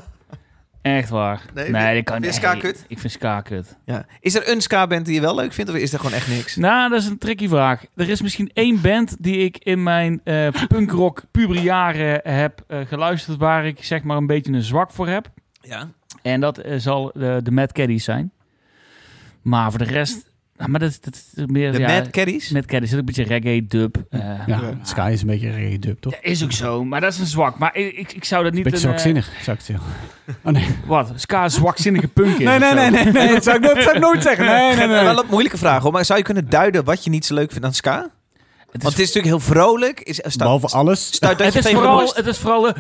Echt 0.82 1.10
waar. 1.10 1.42
Nee, 1.54 1.70
Nee, 1.70 1.96
dat 1.96 2.04
kan 2.04 2.22
niet. 2.22 2.34
ska 2.34 2.56
kut? 2.56 2.86
Ik 2.88 3.00
vind 3.00 3.12
ska 3.14 3.42
kut. 3.42 3.78
Ja. 3.86 4.06
Is 4.20 4.36
er 4.36 4.50
een 4.52 4.62
ska-band 4.62 5.06
die 5.06 5.16
je 5.16 5.22
wel 5.22 5.36
leuk 5.36 5.54
vindt, 5.54 5.72
of 5.72 5.78
is 5.78 5.94
er 5.94 6.00
gewoon 6.00 6.14
echt 6.16 6.28
niks? 6.28 6.56
Nou, 6.56 6.90
dat 6.90 7.02
is 7.02 7.08
een 7.08 7.18
tricky 7.18 7.48
vraag. 7.48 7.84
Er 7.96 8.10
is 8.10 8.22
misschien 8.22 8.50
één 8.54 8.82
band 8.82 9.16
die 9.20 9.38
ik 9.38 9.58
in 9.58 9.84
mijn 9.84 10.22
eh 10.24 10.48
punkrock 10.68 11.22
puberjaren 11.32 12.20
heb 12.24 12.64
eh, 12.68 12.80
geluisterd... 12.88 13.38
waar 13.38 13.66
ik 13.66 13.84
zeg 13.84 14.04
maar 14.04 14.18
een 14.18 14.28
beetje 14.28 14.52
een 14.54 14.62
zwak 14.62 14.92
voor 14.92 15.08
heb. 15.08 15.28
Ja. 15.62 15.88
En 16.22 16.40
dat 16.40 16.62
zal 16.78 17.12
de, 17.14 17.40
de 17.44 17.52
Mad 17.52 17.72
Caddies 17.72 18.04
zijn. 18.04 18.32
Maar 19.42 19.70
voor 19.70 19.80
de 19.80 19.86
rest... 19.86 20.30
Nou, 20.58 20.72
maar 20.74 20.80
dat, 20.80 20.98
dat 21.02 21.16
is 21.36 21.46
meer... 21.46 21.72
De 21.72 21.80
ja, 21.80 21.88
Mad 21.88 22.10
Caddies? 22.10 22.50
Mad 22.50 22.66
Caddies 22.66 22.94
ook 22.94 23.00
een 23.00 23.06
beetje 23.06 23.24
reggae, 23.24 23.66
dub. 23.68 23.98
eh, 24.10 24.20
Ja, 24.48 24.60
ska 24.84 25.08
is 25.08 25.22
een 25.22 25.28
beetje 25.28 25.50
reggae 25.52 25.80
dub, 25.80 26.02
toch? 26.02 26.14
ja, 26.14 26.20
is 26.22 26.44
ook 26.44 26.52
zo, 26.52 26.84
maar 26.86 27.02
dat 27.02 27.14
is 27.14 27.20
een 27.20 27.26
zwak. 27.26 27.58
Maar 27.58 27.76
ik, 27.76 27.94
ik, 27.98 28.14
ik 28.14 28.24
zou 28.24 28.44
dat 28.44 28.54
niet... 28.54 28.64
Beetje 28.64 28.78
een, 28.88 28.94
eh, 28.94 29.00
zwakzinnig, 29.00 29.32
zou 29.44 29.58
ik 29.58 29.64
zeggen. 29.64 29.86
Oh 30.44 30.54
nee. 30.54 30.68
Wat? 30.86 31.12
Ska 31.16 31.46
is 31.46 31.54
zwakzinnige 31.54 32.08
punk 32.08 32.38
is 32.38 32.44
Nee, 32.46 32.60
nee, 32.60 32.74
nee, 32.74 32.90
nee, 32.90 33.06
nee. 33.06 33.28
Dat 33.34 33.44
zou 33.44 33.56
ik 33.58 33.62
nooit, 33.64 33.76
dat 33.76 33.84
zou 33.84 33.96
ik 33.96 34.02
nooit 34.02 34.22
zeggen. 34.22 34.46
Nee, 34.46 34.76
nee, 34.76 34.88
nee. 34.96 35.04
Wel 35.04 35.20
een 35.20 35.30
moeilijke 35.30 35.58
vraag 35.58 35.82
hoor, 35.84 35.92
maar 35.92 36.06
zou 36.06 36.20
je 36.20 36.26
kunnen 36.26 36.50
duiden 36.50 36.84
wat 36.84 37.04
je 37.04 37.10
niet 37.10 37.26
zo 37.26 37.34
leuk 37.34 37.52
vindt 37.52 37.66
aan 37.66 37.74
ska? 37.74 38.10
Het 38.72 38.84
Want 38.84 38.94
is, 38.94 39.00
het 39.00 39.10
is 39.10 39.16
natuurlijk 39.16 39.44
heel 39.46 39.54
vrolijk. 39.56 40.00
Is, 40.00 40.16
staat, 40.16 40.38
Behalve 40.38 40.68
alles. 40.68 41.20
Dat 41.20 41.40
het 41.40 41.56
is 41.56 41.70
vooral... 41.72 42.12
Het 42.16 42.28
is 42.28 42.38
vooral 42.38 42.68
eh, 42.68 42.76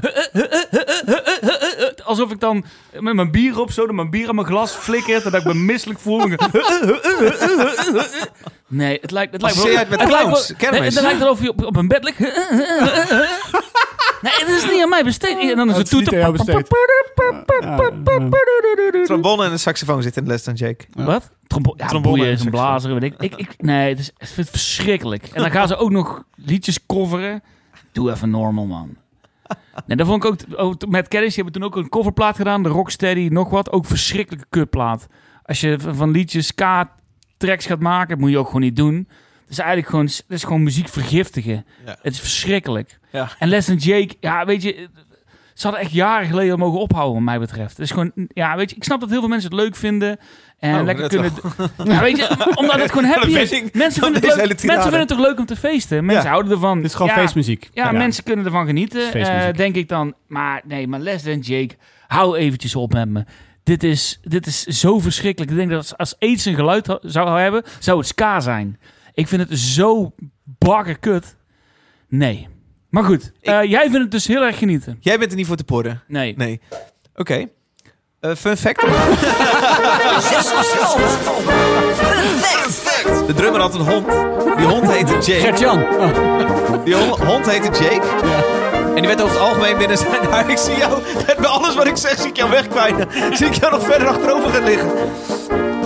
alsof 2.04 2.32
ik 2.32 2.40
dan 2.40 2.66
met 3.00 3.14
mijn 3.16 3.32
bier 3.32 3.60
op 3.60 3.72
zo, 3.72 3.86
dat 3.86 3.96
mijn 3.96 4.10
bier 4.10 4.30
aan 4.30 4.36
mijn 4.36 4.48
glas 4.48 4.72
flikkert 4.72 5.24
en 5.26 5.32
dat 5.32 5.42
ik 5.42 5.48
me 5.48 5.54
misselijk 5.54 6.00
voel. 6.00 6.20
Nee, 8.68 8.98
het 9.02 9.12
lijkt... 9.12 9.34
Het 9.34 9.42
lijkt 9.42 9.90
met 9.90 10.00
lijkt 10.00 10.06
clowns? 10.06 10.48
wel- 10.48 10.58
Kermis? 10.58 10.94
Het 10.96 11.04
lijkt 11.04 11.22
alsof 11.22 11.42
je 11.42 11.50
op, 11.50 11.66
op 11.66 11.76
een 11.76 11.88
bed 11.88 12.04
ligt. 12.04 12.20
Nee, 14.22 14.34
het 14.34 14.48
is 14.48 14.70
niet 14.72 14.82
aan 14.82 14.90
mij 14.90 15.04
besteed. 15.04 15.38
En 15.40 15.56
dan 15.56 15.70
is 15.70 15.78
Het 15.78 15.90
toeter... 15.90 16.14
aan 16.14 16.20
jou 16.20 16.32
besteed. 16.32 16.70
Trombone 19.06 19.46
en 19.46 19.52
een 19.52 19.60
saxofoon 19.60 20.02
zitten 20.02 20.22
in 20.22 20.28
Les 20.28 20.44
dan 20.44 20.54
Jake. 20.54 20.86
Wat? 20.94 21.30
Trombo 21.52 21.74
ja, 21.78 22.00
boeien 22.02 22.26
en 22.26 22.32
is 22.32 22.40
een 22.40 22.52
saxofoon. 22.52 22.70
blazer, 22.70 22.94
weet 22.94 23.04
ik. 23.04 23.22
ik, 23.22 23.36
ik 23.36 23.62
nee, 23.62 23.90
het 23.90 24.00
is, 24.00 24.10
ik 24.10 24.16
vind 24.18 24.36
het 24.36 24.50
verschrikkelijk. 24.50 25.28
En 25.28 25.42
dan 25.42 25.52
gaan 25.52 25.68
ze 25.68 25.76
ook 25.76 25.92
nog 25.92 26.24
liedjes 26.36 26.86
coveren. 26.86 27.44
Doe 27.92 28.12
even 28.12 28.30
normal, 28.30 28.66
man. 28.66 28.96
Nee, 29.86 29.98
dat 29.98 30.08
vond 30.08 30.24
ik 30.24 30.32
ook... 30.32 30.60
ook 30.60 30.88
met 30.88 31.10
die 31.10 31.32
hebben 31.36 31.54
toen 31.54 31.64
ook 31.64 31.76
een 31.76 31.90
coverplaat 31.90 32.36
gedaan. 32.36 32.64
De 32.64 32.70
Rocksteady, 32.70 33.28
nog 33.28 33.50
wat. 33.50 33.72
Ook 33.72 33.86
verschrikkelijke 33.86 34.48
kutplaat. 34.50 35.08
Als 35.44 35.62
je 35.62 35.80
van 35.80 36.12
liedjes 36.12 36.48
ska-tracks 36.48 37.66
gaat 37.66 37.80
maken, 37.80 38.20
moet 38.20 38.30
je 38.30 38.38
ook 38.38 38.46
gewoon 38.46 38.62
niet 38.62 38.76
doen. 38.76 38.96
Het 39.42 39.50
is 39.50 39.58
eigenlijk 39.58 39.90
gewoon, 39.90 40.06
het 40.06 40.24
is 40.28 40.44
gewoon 40.44 40.64
muziek 40.64 40.88
vergiftigen. 40.90 41.66
Ja. 41.86 41.98
Het 42.02 42.14
is 42.14 42.20
verschrikkelijk. 42.20 43.00
Ja. 43.12 43.30
En 43.40 43.48
Les 43.48 43.70
and 43.70 43.84
Jake, 43.84 44.16
ja, 44.20 44.46
weet 44.46 44.62
je... 44.62 44.90
Ze 45.54 45.68
hadden 45.68 45.82
echt 45.86 45.92
jaren 45.92 46.28
geleden 46.28 46.60
mogen 46.60 46.80
ophouden, 46.80 47.14
wat 47.14 47.24
mij 47.24 47.40
betreft. 47.40 47.70
Het 47.72 47.80
is 47.80 47.92
gewoon, 47.92 48.12
ja, 48.28 48.56
weet 48.56 48.70
je, 48.70 48.76
ik 48.76 48.84
snap 48.84 49.00
dat 49.00 49.10
heel 49.10 49.20
veel 49.20 49.30
mensen 49.30 49.50
het 49.52 49.60
leuk 49.60 49.76
vinden. 49.76 50.18
En 50.60 50.80
Oh, 50.80 50.84
lekker 50.86 51.08
kunnen... 51.10 51.32
Ja, 51.84 52.02
weet 52.02 52.18
je, 52.18 52.36
maar 52.38 52.48
omdat 52.62 52.80
het 52.82 52.92
gewoon 52.92 53.06
happy 53.10 53.28
is. 53.38 53.50
Mensen 53.74 54.04
vinden, 54.04 54.22
het 54.30 54.36
leuk, 54.36 54.64
mensen 54.64 54.82
vinden 54.82 55.00
het 55.00 55.08
toch 55.08 55.20
leuk 55.20 55.40
om 55.40 55.46
te 55.46 55.56
feesten? 55.56 56.06
Mensen 56.06 56.24
Ja. 56.26 56.30
houden 56.30 56.52
ervan. 56.52 56.78
Dit 56.78 56.86
is 56.86 56.94
gewoon 56.94 57.08
ja, 57.16 57.18
feestmuziek. 57.22 57.70
Ja, 57.74 57.92
mensen 57.92 58.24
kunnen 58.24 58.46
ervan 58.46 58.66
genieten, 58.66 59.06
Het 59.06 59.16
eh, 59.16 59.54
denk 59.54 59.76
ik 59.76 59.88
dan. 59.88 60.14
Maar 60.28 60.62
nee, 60.66 60.88
maar 60.88 61.00
Les 61.00 61.26
en 61.26 61.40
Jake, 61.40 61.76
hou 62.08 62.38
eventjes 62.38 62.76
op 62.76 62.94
met 62.94 63.10
me. 63.10 63.26
Dit 63.64 63.84
is, 63.84 64.20
dit 64.24 64.46
is 64.48 64.64
zo 64.64 65.00
verschrikkelijk. 65.00 65.52
Ik 65.52 65.58
denk 65.58 65.70
dat 65.70 65.78
als, 65.80 65.98
als 65.98 66.16
aids 66.20 66.46
een 66.46 66.56
geluid 66.56 66.98
zou 67.02 67.40
hebben, 67.40 67.64
zou 67.80 67.98
het 67.98 68.08
ska 68.08 68.40
zijn. 68.40 68.80
Ik 69.14 69.28
vind 69.28 69.50
het 69.50 69.60
zo 69.60 70.14
bakken 70.44 71.00
kut. 71.00 71.36
Nee. 72.08 72.48
Maar 72.92 73.04
goed, 73.04 73.32
eh, 73.42 73.64
jij 73.64 73.82
vindt 73.82 73.98
het 73.98 74.12
dus 74.12 74.28
heel 74.28 74.42
erg 74.42 74.58
genieten. 74.58 74.98
Jij 75.00 75.18
bent 75.20 75.32
er 75.32 75.38
niet 75.38 75.48
voor 75.48 75.56
te 75.56 75.64
porren. 75.64 76.04
Nee. 76.08 76.34
Nee. 76.38 76.62
Oké. 77.16 77.46
Eh, 78.20 78.36
fun 78.36 78.58
fact. 78.58 78.82
De 83.28 83.34
drummer 83.36 83.62
had 83.62 83.74
een 83.76 83.82
hond. 83.82 84.08
Die 84.58 84.66
hond 84.68 84.92
heette 84.92 85.12
Jake. 85.14 85.40
Gert-Jan. 85.40 85.84
Oh, 85.84 86.86
Die 86.86 86.96
hon- 86.96 87.26
hond 87.26 87.50
heette 87.50 87.84
Jake. 87.84 88.02
ja. 88.24 88.44
En 88.88 88.96
die 88.96 89.08
werd 89.08 89.22
over 89.22 89.36
het 89.36 89.46
algemeen 89.48 89.78
binnen 89.78 89.98
zijn 89.98 90.24
huis. 90.30 90.48
Ik 90.52 90.58
zie 90.58 90.76
jou, 90.78 91.02
met 91.28 91.38
bij 91.38 91.50
alles 91.50 91.76
wat 91.76 91.88
ik 91.88 91.96
zeg, 91.98 92.18
zie 92.20 92.30
ik 92.30 92.36
jou 92.38 92.50
wegkwijnen. 92.50 93.08
Zie 93.38 93.48
ik 93.48 93.54
jou 93.54 93.72
nog 93.72 93.84
verder 93.86 94.08
achterover 94.08 94.50
gaan 94.50 94.64
liggen. 94.64 94.90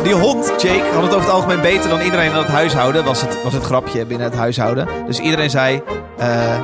Die 0.05 0.13
hond, 0.13 0.61
Jake, 0.61 0.83
had 0.93 1.03
het 1.03 1.13
over 1.13 1.25
het 1.25 1.29
algemeen 1.29 1.61
beter 1.61 1.89
dan 1.89 2.01
iedereen 2.01 2.31
in 2.31 2.37
het 2.37 2.47
huishouden. 2.47 3.03
Was 3.05 3.21
het, 3.21 3.43
was 3.43 3.53
het 3.53 3.63
grapje 3.63 4.05
binnen 4.05 4.27
het 4.27 4.35
huishouden. 4.35 4.87
Dus 5.05 5.19
iedereen 5.19 5.49
zei... 5.49 5.81
eh, 6.17 6.55
eh, 6.55 6.61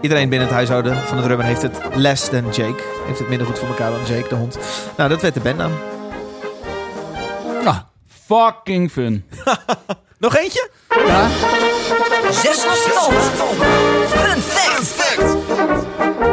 iedereen 0.00 0.28
binnen 0.28 0.48
het 0.48 0.56
huishouden 0.56 0.96
van 0.96 1.16
de 1.16 1.22
drummer 1.22 1.46
heeft 1.46 1.62
het 1.62 1.78
less 1.94 2.28
than 2.28 2.44
Jake. 2.44 2.82
Heeft 3.06 3.18
het 3.18 3.28
minder 3.28 3.46
goed 3.46 3.58
voor 3.58 3.68
elkaar 3.68 3.90
dan 3.90 4.00
Jake, 4.04 4.28
de 4.28 4.34
hond. 4.34 4.58
Nou, 4.96 5.08
dat 5.08 5.22
werd 5.22 5.34
de 5.34 5.40
bandnaam. 5.40 5.72
Fucking 8.26 8.90
fun. 8.90 9.24
Nog 10.18 10.36
eentje? 10.36 10.70
Ja? 10.88 11.28
Zes. 12.30 12.58
Fun 14.08 14.42
fact. 14.42 15.36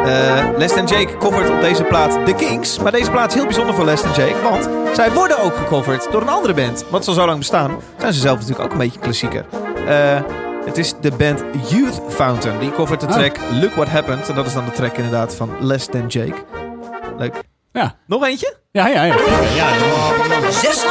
Eh, 0.04 0.44
Les 0.56 0.72
en 0.72 0.86
Jake 0.86 1.16
covert 1.18 1.50
op 1.50 1.60
deze 1.60 1.82
plaat 1.84 2.26
The 2.26 2.34
Kings. 2.34 2.78
Maar 2.78 2.92
deze 2.92 3.10
plaat 3.10 3.28
is 3.28 3.34
heel 3.34 3.44
bijzonder 3.44 3.74
voor 3.74 3.84
Les 3.84 4.02
en 4.02 4.10
Jake. 4.12 4.42
Want 4.42 4.68
zij 4.96 5.12
worden 5.12 5.38
ook 5.38 5.56
gecoverd 5.56 6.08
door 6.12 6.20
een 6.22 6.28
andere 6.28 6.54
band. 6.54 6.84
Wat 6.90 7.04
ze 7.04 7.10
al 7.10 7.16
zo 7.16 7.26
lang 7.26 7.38
bestaan, 7.38 7.80
zijn 7.98 8.12
ze 8.12 8.20
zelf 8.20 8.38
natuurlijk 8.38 8.64
ook 8.64 8.72
een 8.72 8.78
beetje 8.78 8.98
klassieker. 8.98 9.44
Eh, 9.86 10.20
het 10.64 10.78
is 10.78 10.94
de 11.00 11.10
band 11.10 11.42
Youth 11.68 12.00
Fountain. 12.08 12.58
Die 12.58 12.72
covert 12.72 13.00
de 13.00 13.06
Oh. 13.06 13.12
track 13.12 13.36
Look 13.60 13.74
What 13.74 13.88
Happened. 13.88 14.28
En 14.28 14.34
dat 14.34 14.46
is 14.46 14.52
dan 14.52 14.64
de 14.64 14.70
track 14.72 14.96
inderdaad 14.96 15.34
van 15.34 15.50
Les 15.60 15.86
than 15.86 16.06
Jake. 16.06 16.34
Leuk. 17.18 17.34
Ja. 17.72 17.94
Nog 18.06 18.24
eentje? 18.24 18.54
Ja, 18.70 18.86
ja, 18.88 19.04
ja. 19.04 19.16
zeker. 19.18 19.54
ja, 19.54 19.66
Zes. 20.50 20.84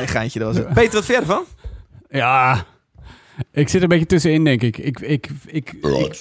Een 0.00 0.08
geintje, 0.08 0.38
dat 0.38 0.48
was 0.48 0.56
het. 0.56 0.72
Peter, 0.74 0.94
wat 0.94 1.04
vind 1.04 1.06
jij 1.06 1.16
ervan? 1.20 1.44
Ja. 2.10 2.64
Ik 3.52 3.68
zit 3.68 3.74
er 3.74 3.82
een 3.82 3.88
beetje 3.88 4.06
tussenin, 4.06 4.44
denk 4.44 4.62
ik. 4.62 4.78
Ik, 4.78 5.00
ik, 5.00 5.28
ik, 5.46 5.72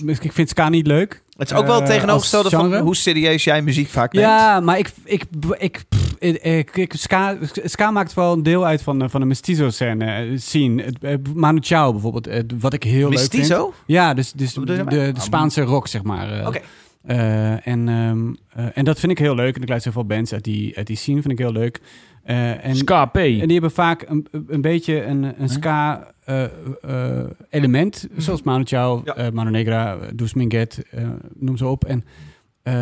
ik, 0.06 0.23
ik 0.23 0.32
vind 0.34 0.50
ska 0.50 0.69
niet 0.69 0.88
leuk. 0.88 1.23
Het 1.38 1.52
is 1.52 1.58
ook 1.58 1.65
wel 1.65 1.82
Eh, 1.82 1.88
tegenovergestelde 1.88 2.50
van 2.50 2.71
hoe 2.84 2.95
serieus 2.95 3.43
jij 3.43 3.62
muziek 3.62 3.88
vaak 3.88 4.13
neemt. 4.13 4.26
Ja, 4.26 4.60
maar 4.60 4.78
ik, 4.80 4.89
ik, 5.04 5.23
ik, 5.58 5.84
ik, 6.19 6.43
ik, 6.43 6.76
ik- 6.78 6.93
ska, 6.97 7.38
ska 7.63 7.91
maakt 7.91 8.13
wel 8.13 8.34
een 8.34 8.43
deel 8.43 8.65
uit 8.65 8.82
van, 8.82 9.00
de- 9.00 9.10
van 9.10 9.19
de 9.21 9.28
mestizo-scène, 9.28 10.06
eh, 10.06 10.38
scene. 10.38 10.93
Eh, 11.02 11.15
Manu 11.34 11.60
Chao 11.62 11.91
bijvoorbeeld, 11.91 12.54
wat 12.60 12.73
ik 12.73 12.84
heel 12.84 13.10
leuk 13.10 13.19
vind. 13.19 13.32
Mestizo? 13.34 13.73
Ja, 13.86 14.13
dus, 14.13 14.32
dus 14.32 14.54
de? 14.54 15.12
Spaanse 15.17 15.62
rock, 15.62 15.88
zeg 15.88 16.04
maar. 16.04 16.39
eh. 16.39 16.47
Oké. 16.47 16.60
Eh, 17.06 17.67
en, 17.67 17.89
ehm, 17.89 18.34
eh, 18.56 18.65
en 18.78 18.86
dat 18.86 19.00
vind 19.00 19.12
ik 19.12 19.17
heel 19.17 19.36
leuk. 19.36 19.56
En 19.56 19.62
ik 19.62 19.69
luister 19.69 19.91
heel 19.93 20.02
veel 20.02 20.15
bands 20.15 20.34
uit 20.34 20.43
die, 20.43 20.78
uit 20.78 20.88
die 20.88 20.95
scene, 20.97 21.21
vind 21.21 21.34
ik 21.34 21.39
heel 21.39 21.52
leuk. 21.52 21.80
Eh, 22.28 22.66
en, 22.66 22.76
Ska 22.76 23.12
en 23.13 23.40
die 23.40 23.52
hebben 23.52 23.72
vaak 23.72 24.06
een, 24.08 24.28
een 24.48 24.62
beetje 24.62 25.04
een, 25.04 25.42
een 25.42 25.50
ska 25.50 26.08
eh, 26.24 26.44
eh, 26.44 27.30
element. 27.50 28.08
Zoals 28.18 28.42
Manu 28.42 28.63
Chao, 28.63 29.02
Ja. 29.04 29.30
Manu 29.34 29.50
Negra, 29.50 29.98
Dus 30.13 30.34
Minguet, 30.34 30.86
eh, 30.92 31.10
noem 31.34 31.58
ze 31.58 31.68
op. 31.68 31.86
En 31.86 32.04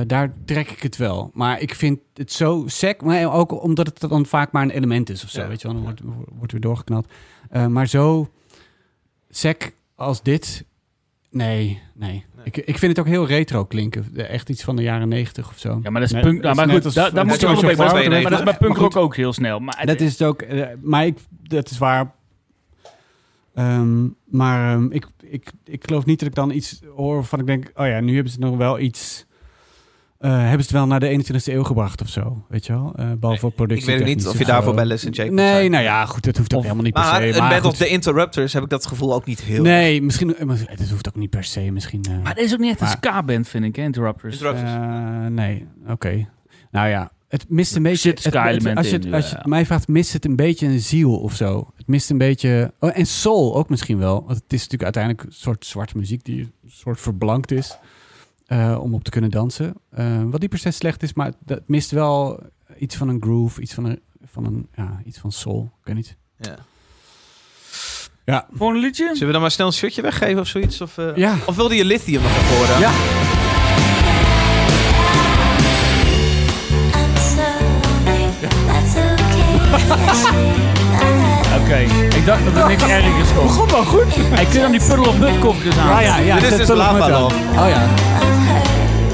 daar 0.08 0.34
trek 0.46 0.72
ik 0.72 0.82
het 0.84 0.98
wel. 0.98 1.32
Maar 1.34 1.62
ik 1.62 1.76
vind 1.76 2.00
het 2.14 2.32
zo 2.32 2.64
sec. 2.68 3.02
Maar 3.02 3.34
ook 3.34 3.64
omdat 3.64 3.88
het 3.88 4.10
dan 4.10 4.26
vaak 4.26 4.52
maar 4.52 4.64
een 4.64 4.70
element 4.70 5.10
is 5.10 5.24
of 5.24 5.30
zo. 5.30 5.42
Ja. 5.42 5.48
Weet 5.48 5.62
je 5.62 5.68
wel, 5.68 5.76
dan 5.76 5.86
wordt, 5.86 6.02
wordt 6.38 6.52
weer 6.52 6.62
doorgeknald. 6.62 7.08
Maar 7.70 7.88
zo 7.88 8.30
sec 9.30 9.74
als 9.96 10.24
dit... 10.24 10.66
Nee, 11.36 11.82
nee. 11.94 12.26
Ik, 12.44 12.58
ik 12.58 12.78
vind 12.78 12.98
het 12.98 13.00
ook 13.00 13.12
heel 13.12 13.28
retro 13.28 13.66
klinken. 13.66 14.06
Echt 14.30 14.50
iets 14.50 14.64
van 14.64 14.76
de 14.76 14.82
jaren 14.82 15.08
negentig 15.08 15.50
of 15.50 15.58
zo. 15.58 15.80
Ja, 15.84 15.90
maar 15.90 16.02
dat 16.02 16.10
is 16.10 16.12
Nee, 16.12 16.22
punk. 16.22 16.56
maar 16.56 16.70
goed, 16.70 16.86
als- 16.86 16.94
daar, 16.94 17.26
moet 17.26 17.40
je 17.42 17.48
Social 17.48 17.76
bij. 17.76 18.10
Maar 18.10 18.30
dat 18.32 18.40
is 18.40 18.44
bij 18.46 18.58
punkrock 18.58 18.96
ook 18.96 19.16
heel 19.16 19.34
snel. 19.34 19.60
Maar 19.60 19.86
Dat 19.86 20.00
is 20.02 20.12
het 20.12 20.22
ook. 20.24 20.42
eh, 20.42 20.68
maar 20.82 21.06
ik, 21.06 21.18
dat 21.30 21.70
is 21.70 21.78
waar. 21.78 22.14
Ehm, 23.54 24.08
maar 24.26 24.74
ehm, 24.74 24.92
ik, 24.92 25.08
ik, 25.22 25.52
ik 25.66 25.84
geloof 25.86 26.06
niet 26.06 26.20
dat 26.20 26.28
ik 26.28 26.36
dan 26.36 26.52
iets 26.52 26.82
hoor 26.96 27.14
waarvan 27.16 27.40
ik 27.40 27.46
denk... 27.46 27.72
Oh 27.76 27.88
ja, 27.88 28.00
nu 28.00 28.14
hebben 28.14 28.32
ze 28.32 28.40
nog 28.40 28.58
wel 28.58 28.80
iets... 28.80 29.26
eh, 30.26 30.32
hebben 30.32 30.50
ze 30.52 30.58
het 30.58 30.72
wel 30.72 30.88
naar 30.88 31.00
de 31.00 31.08
21e 31.10 31.44
eeuw 31.54 31.64
gebracht 31.64 32.02
of 32.02 32.10
zo? 32.10 32.44
Weet 32.50 32.66
je 32.66 32.74
wel? 32.74 32.94
Eh 32.96 33.12
behalve 33.20 33.48
Ik 33.48 33.56
productie. 33.56 33.86
weet 33.86 34.00
ook 34.02 34.08
niet 34.08 34.28
of 34.28 34.38
je 34.38 34.46
daarvoor 34.46 34.74
bij 34.74 34.86
Les 34.86 35.06
en 35.06 35.12
Jake 35.12 35.32
Nee, 35.32 35.48
zijn. 35.48 35.72
nou 35.72 35.84
ja, 35.84 36.06
goed. 36.06 36.24
Dat 36.24 36.38
hoeft 36.38 36.52
ook 36.54 36.58
Of- 36.60 36.64
helemaal 36.66 36.86
niet 36.86 36.94
per 36.94 37.04
Maar 37.04 37.22
se. 37.34 37.40
band 37.40 37.54
goed. 37.54 37.66
of 37.66 37.78
The 37.78 37.88
Interrupters 37.88 38.54
heb 38.54 38.64
ik 38.64 38.70
dat 38.70 38.86
gevoel 38.86 39.14
ook 39.14 39.26
niet 39.26 39.42
heel 39.42 39.64
Nee, 39.64 40.02
misschien... 40.02 40.36
eh, 40.36 40.46
maar 40.46 40.58
Het 40.66 40.90
hoeft 40.90 41.08
ook 41.08 41.16
niet 41.16 41.30
per 41.30 41.44
se. 41.44 41.72
Misschien... 41.72 42.04
eh, 42.04 42.24
Maar 42.24 42.36
dit 42.36 42.44
is 42.46 42.54
ook 42.54 42.60
niet 42.60 42.70
echt 42.72 42.80
een 42.82 42.86
Maar- 42.88 42.96
ska-band, 42.98 43.48
vind 43.48 43.64
ik, 43.66 43.76
hè, 43.76 43.84
Interrupters. 43.84 44.34
Interrupters. 44.34 44.72
Eh, 44.72 45.26
nee, 45.26 45.66
oké. 45.88 46.28
Nou 46.72 46.88
ja, 46.88 47.12
het 47.28 47.46
mist 47.50 47.76
een 47.76 47.84
beetje... 47.84 48.10
het- 48.10 48.24
het- 48.24 48.36
Als 48.36 48.54
je, 48.54 48.60
in, 48.60 48.68
het- 48.68 48.78
als 49.14 49.26
je 49.30 49.32
ja. 49.32 49.38
het 49.38 49.46
mij 49.46 49.66
vraagt, 49.66 49.88
mist 49.88 50.14
het 50.14 50.26
een 50.26 50.36
beetje 50.36 50.68
een 50.68 50.80
ziel 50.80 51.18
of 51.18 51.34
zo. 51.36 51.72
Het 51.78 51.88
mist 51.88 52.10
een 52.10 52.18
beetje... 52.18 52.74
Oh, 52.80 52.98
en 52.98 53.06
soul 53.06 53.56
ook 53.56 53.70
misschien 53.70 53.98
wel. 53.98 54.14
Want 54.14 54.30
het 54.44 54.54
is 54.54 54.64
natuurlijk 54.70 54.84
uiteindelijk 54.84 55.24
een 55.24 55.32
soort 55.34 55.66
zwarte 55.66 55.98
muziek 55.98 56.24
die 56.24 56.40
een 56.40 56.52
soort 56.68 57.02
verblankt 57.02 57.52
is. 57.52 57.78
Eh, 58.46 58.78
om 58.82 58.94
op 58.94 59.04
te 59.04 59.10
kunnen 59.12 59.32
dansen. 59.32 59.74
Eh, 59.90 60.24
wat 60.24 60.42
niet 60.42 60.50
per 60.50 60.60
se 60.60 60.72
slecht 60.72 61.04
is, 61.04 61.14
maar 61.14 61.32
dat 61.46 61.62
mist 61.66 61.92
wel 61.92 62.40
iets 62.78 62.96
van 62.96 63.08
een 63.10 63.22
groove. 63.22 63.62
Iets 63.62 63.74
van 63.74 63.86
een... 63.86 64.00
Van 64.32 64.46
een 64.46 64.68
ja, 64.76 65.02
iets 65.06 65.18
van 65.18 65.32
soul. 65.32 65.72
Ik 65.80 65.86
weet 65.86 65.96
niet. 65.96 66.18
Ja. 66.38 66.56
Ja. 68.26 68.48
Gewoon 68.58 68.76
een 68.76 68.82
liedje? 68.82 69.06
Zullen 69.12 69.26
we 69.26 69.32
dan 69.32 69.42
maar 69.42 69.52
snel 69.52 69.68
een 69.68 69.74
shirtje 69.74 70.02
weggeven 70.02 70.42
of 70.42 70.48
zoiets? 70.48 70.82
Of, 70.82 70.98
eh, 70.98 71.16
Ja. 71.16 71.38
of 71.46 71.56
wilde 71.56 71.76
je 71.76 71.86
lithium 71.86 72.22
nog 72.22 72.32
voren? 72.32 72.80
Ja. 72.80 72.92
I'm 76.94 77.18
sorry, 77.18 78.30
that's 78.68 78.96
okay. 78.96 79.26
Oké, 81.62 81.78
ik 82.16 82.26
dacht 82.26 82.46
dat 82.46 82.56
er 82.64 82.68
niks 82.68 82.84
ergers 82.84 83.30
komt. 83.36 83.48
Begon 83.48 83.68
wel 83.70 83.84
goed. 83.84 84.18
Ik 84.40 84.48
kun 84.52 84.62
dan 84.62 84.72
die 84.72 84.80
Puddle 84.88 85.08
of 85.08 85.18
Mud 85.18 85.40
koffertjes 85.40 85.78
aan. 85.78 85.90
Ja, 85.90 86.00
ja, 86.00 86.18
ja. 86.18 86.36
Dit 86.40 86.52
is 86.52 86.58
dus 86.58 86.70
of 86.70 86.76
Lava. 86.78 87.10
Love. 87.20 87.36
Oh 87.36 87.70
ja. 87.70 87.84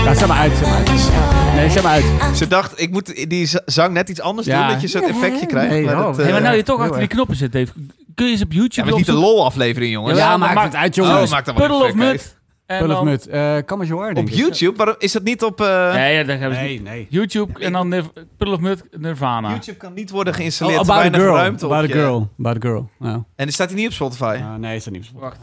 Ja, 0.03 0.13
zet 0.13 0.27
maar 0.27 0.37
uit. 0.37 0.51
Zet 0.57 0.67
maar 0.67 0.77
uit. 0.77 1.55
Nee, 1.55 1.69
zet 1.69 1.83
maar 1.83 1.91
uit. 1.91 2.37
Ze 2.37 2.47
dacht, 2.47 2.81
ik 2.81 2.91
moet 2.91 3.29
die 3.29 3.49
zang 3.65 3.93
net 3.93 4.09
iets 4.09 4.21
anders 4.21 4.47
Ja. 4.47 4.59
doen, 4.59 4.67
dat 4.71 4.81
je 4.81 4.87
zo'n 4.87 5.03
effectje 5.03 5.45
krijgt. 5.45 5.69
Nee, 5.69 5.85
maar 5.85 5.97
oh, 5.97 6.03
dat, 6.05 6.15
nee, 6.17 6.21
Hey, 6.23 6.31
maar 6.31 6.41
eh, 6.41 6.45
nou 6.47 6.57
je 6.57 6.63
toch 6.63 6.79
achter 6.81 6.99
die 6.99 7.07
knoppen 7.07 7.35
zit, 7.35 7.51
Dave. 7.51 7.71
Kun 8.15 8.25
je 8.25 8.31
eens 8.31 8.41
op 8.41 8.51
ja, 8.51 8.57
YouTube 8.59 8.81
maar 8.81 8.91
het 8.91 8.93
is 8.93 8.97
niet 8.97 9.05
de 9.05 9.11
opzoeken? 9.11 9.35
lol-aflevering, 9.37 9.91
jongens. 9.91 10.17
Ja, 10.17 10.23
Ja, 10.23 10.29
maar 10.29 10.39
maakt 10.39 10.53
maak- 10.55 10.65
het 10.65 10.75
uit, 10.75 10.99
Oh, 10.99 11.07
jongens. 11.07 11.31
maakt 11.31 11.45
dan 11.45 11.55
wel 11.55 11.67
Puddle 11.67 11.87
of 11.87 11.93
Mud. 11.93 12.35
Eh 12.79 13.63
You 13.87 13.99
Are, 13.99 14.05
uit. 14.05 14.15
denk 14.15 14.27
Op 14.27 14.33
ik. 14.33 14.39
YouTube? 14.39 14.77
Waarom 14.77 14.95
is 14.99 15.11
dat 15.11 15.23
niet 15.23 15.43
op... 15.43 15.61
eh, 15.61 15.93
Nee, 15.93 16.15
ja, 16.17 16.23
daar 16.23 16.39
hebben 16.39 16.57
ze 16.57 16.63
Nee, 16.63 16.81
nee. 16.81 17.07
YouTube 17.09 17.59
en 17.59 17.71
dan 17.71 17.87
Nir- 17.87 18.11
Mud 18.59 18.83
Nirvana. 18.91 19.49
YouTube 19.49 19.77
kan 19.77 19.93
niet 19.93 20.09
worden 20.09 20.33
Oh, 20.33 20.39
geïnstalleerd. 20.39 20.85
te 20.85 20.91
about 20.91 21.15
a 21.15 21.17
girl. 21.17 21.35
ruimte 21.35 21.65
op 21.65 21.71
About 21.71 21.89
a 21.89 21.93
girl. 21.93 22.29
About 22.39 22.55
a 22.55 22.59
girl. 22.59 22.89
En 23.35 23.51
staat 23.51 23.69
hij 23.69 23.77
niet 23.77 23.87
op 23.87 23.93
Spotify. 23.93 24.37
uh, 24.39 24.55
nee, 24.55 24.75
is 24.75 24.83
dat 24.83 24.93
niet. 24.93 25.11
Wacht. 25.13 25.37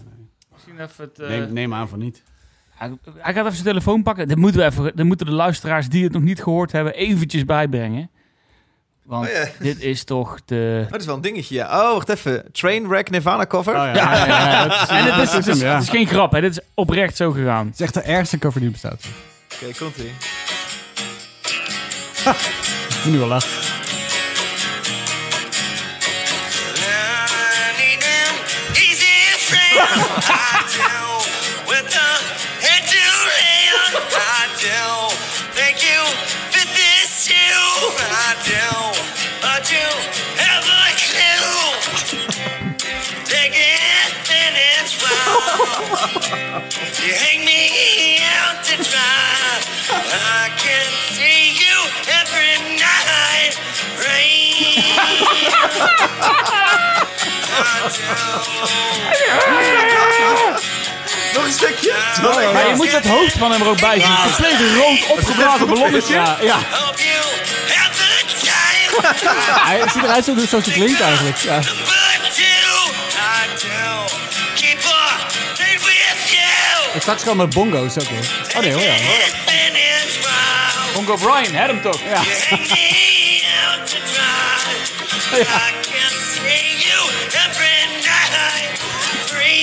Misschien 0.53 0.81
even 0.81 1.05
het... 1.05 1.19
eh, 1.19 1.29
Neem, 1.29 1.53
neem 1.53 1.75
aan 1.75 1.89
van 1.89 1.99
niet. 1.99 2.23
hij, 2.75 2.93
hij 3.17 3.33
gaat 3.33 3.43
even 3.45 3.53
zijn 3.57 3.67
telefoon 3.69 4.03
pakken. 4.03 4.29
Dat 4.29 4.37
moeten, 4.37 4.61
we 4.61 4.67
even, 4.67 4.93
dat 4.97 5.07
moeten 5.07 5.27
de 5.27 5.33
luisteraars 5.33 5.89
die 5.89 6.05
het 6.05 6.13
nog 6.13 6.23
niet 6.23 6.43
gehoord 6.43 6.73
hebben 6.73 6.95
eventjes 6.95 7.45
bijbrengen. 7.45 8.11
Want 9.09 9.29
Oh, 9.29 9.35
dit 9.59 9.81
is 9.83 10.05
toch 10.05 10.39
de... 10.45 10.83
Oh, 10.85 10.91
dat 10.91 11.01
is 11.01 11.07
wel 11.07 11.15
een 11.15 11.21
dingetje, 11.21 11.55
ja. 11.55 11.67
Oh, 11.81 11.93
wacht 11.95 12.09
even. 12.09 12.45
Trainwreck 12.53 13.11
Nirvana 13.11 13.47
cover. 13.47 13.75
Oh 13.75 13.81
ja, 13.81 13.93
ja, 13.95 14.27
ja, 14.27 14.83
is- 14.83 14.89
En 14.99 15.05
het 15.05 15.23
is, 15.29 15.33
het 15.33 15.47
is, 15.47 15.59
hem, 15.61 15.69
ja. 15.69 15.75
het 15.75 15.83
is 15.83 15.89
geen 15.89 16.07
grap, 16.07 16.33
hè. 16.33 16.41
dit 16.41 16.51
is 16.51 16.61
oprecht 16.75 17.17
zo 17.17 17.31
gegaan. 17.31 17.67
Het 17.67 17.75
is 17.75 17.81
echt 17.81 17.95
de 17.95 18.01
ergste 18.01 18.39
cover 18.39 18.61
die 18.61 18.71
bestaat. 18.71 19.05
Oké, 19.55 19.79
komt 19.79 19.97
ie. 19.97 20.05
Ik 22.99 23.05
moet 23.05 23.13
nu 23.13 23.19
wel 23.19 23.29
lachen. 23.29 23.78
You 45.69 47.15
hang 47.15 47.45
me 47.45 47.61
out 48.43 48.65
to 48.65 48.77
dry. 48.77 49.61
I 49.91 50.51
can 50.57 50.87
see 51.15 51.53
you 51.63 51.77
every 52.21 52.55
night. 52.77 53.59
Nog 61.35 61.45
een 61.45 61.53
stukje. 61.53 61.93
Maar 62.53 62.69
je 62.69 62.75
moet 62.77 62.93
het 62.93 63.07
hoofd 63.07 63.33
van 63.39 63.51
hem 63.53 63.61
er 63.61 63.69
ook 63.69 63.81
bij 63.81 64.01
zien. 64.01 64.17
Compleet 64.23 64.75
rood 64.75 65.07
opgeblazen 65.19 65.67
ballonnetje. 65.67 66.15
Ja, 66.15 66.37
ja. 66.41 66.57
Hope 66.71 67.03
you 67.03 67.19
have 67.75 67.91
the 67.93 68.25
time. 68.41 69.61
Hij 69.61 69.81
ziet 69.93 70.03
eruit 70.03 70.25
zoals 70.25 70.49
zoals 70.49 70.65
hij 70.65 70.75
klinkt 70.75 71.01
eigenlijk. 71.01 71.37
Ja. 71.37 71.61
You? 76.99 77.05
En 77.05 77.05
straks 77.05 77.25
komen 77.25 77.51
bongo's 77.51 77.99
ook 77.99 78.09
weer. 78.09 78.47
Oh 78.57 78.63
nee, 78.63 78.73
hoor 78.73 78.83
ja. 78.83 78.95
Bongo 80.95 81.17
Brian, 81.17 81.55
had 81.55 81.67
hem 81.69 81.83
toch? 81.83 82.01
Ja. 82.03 82.23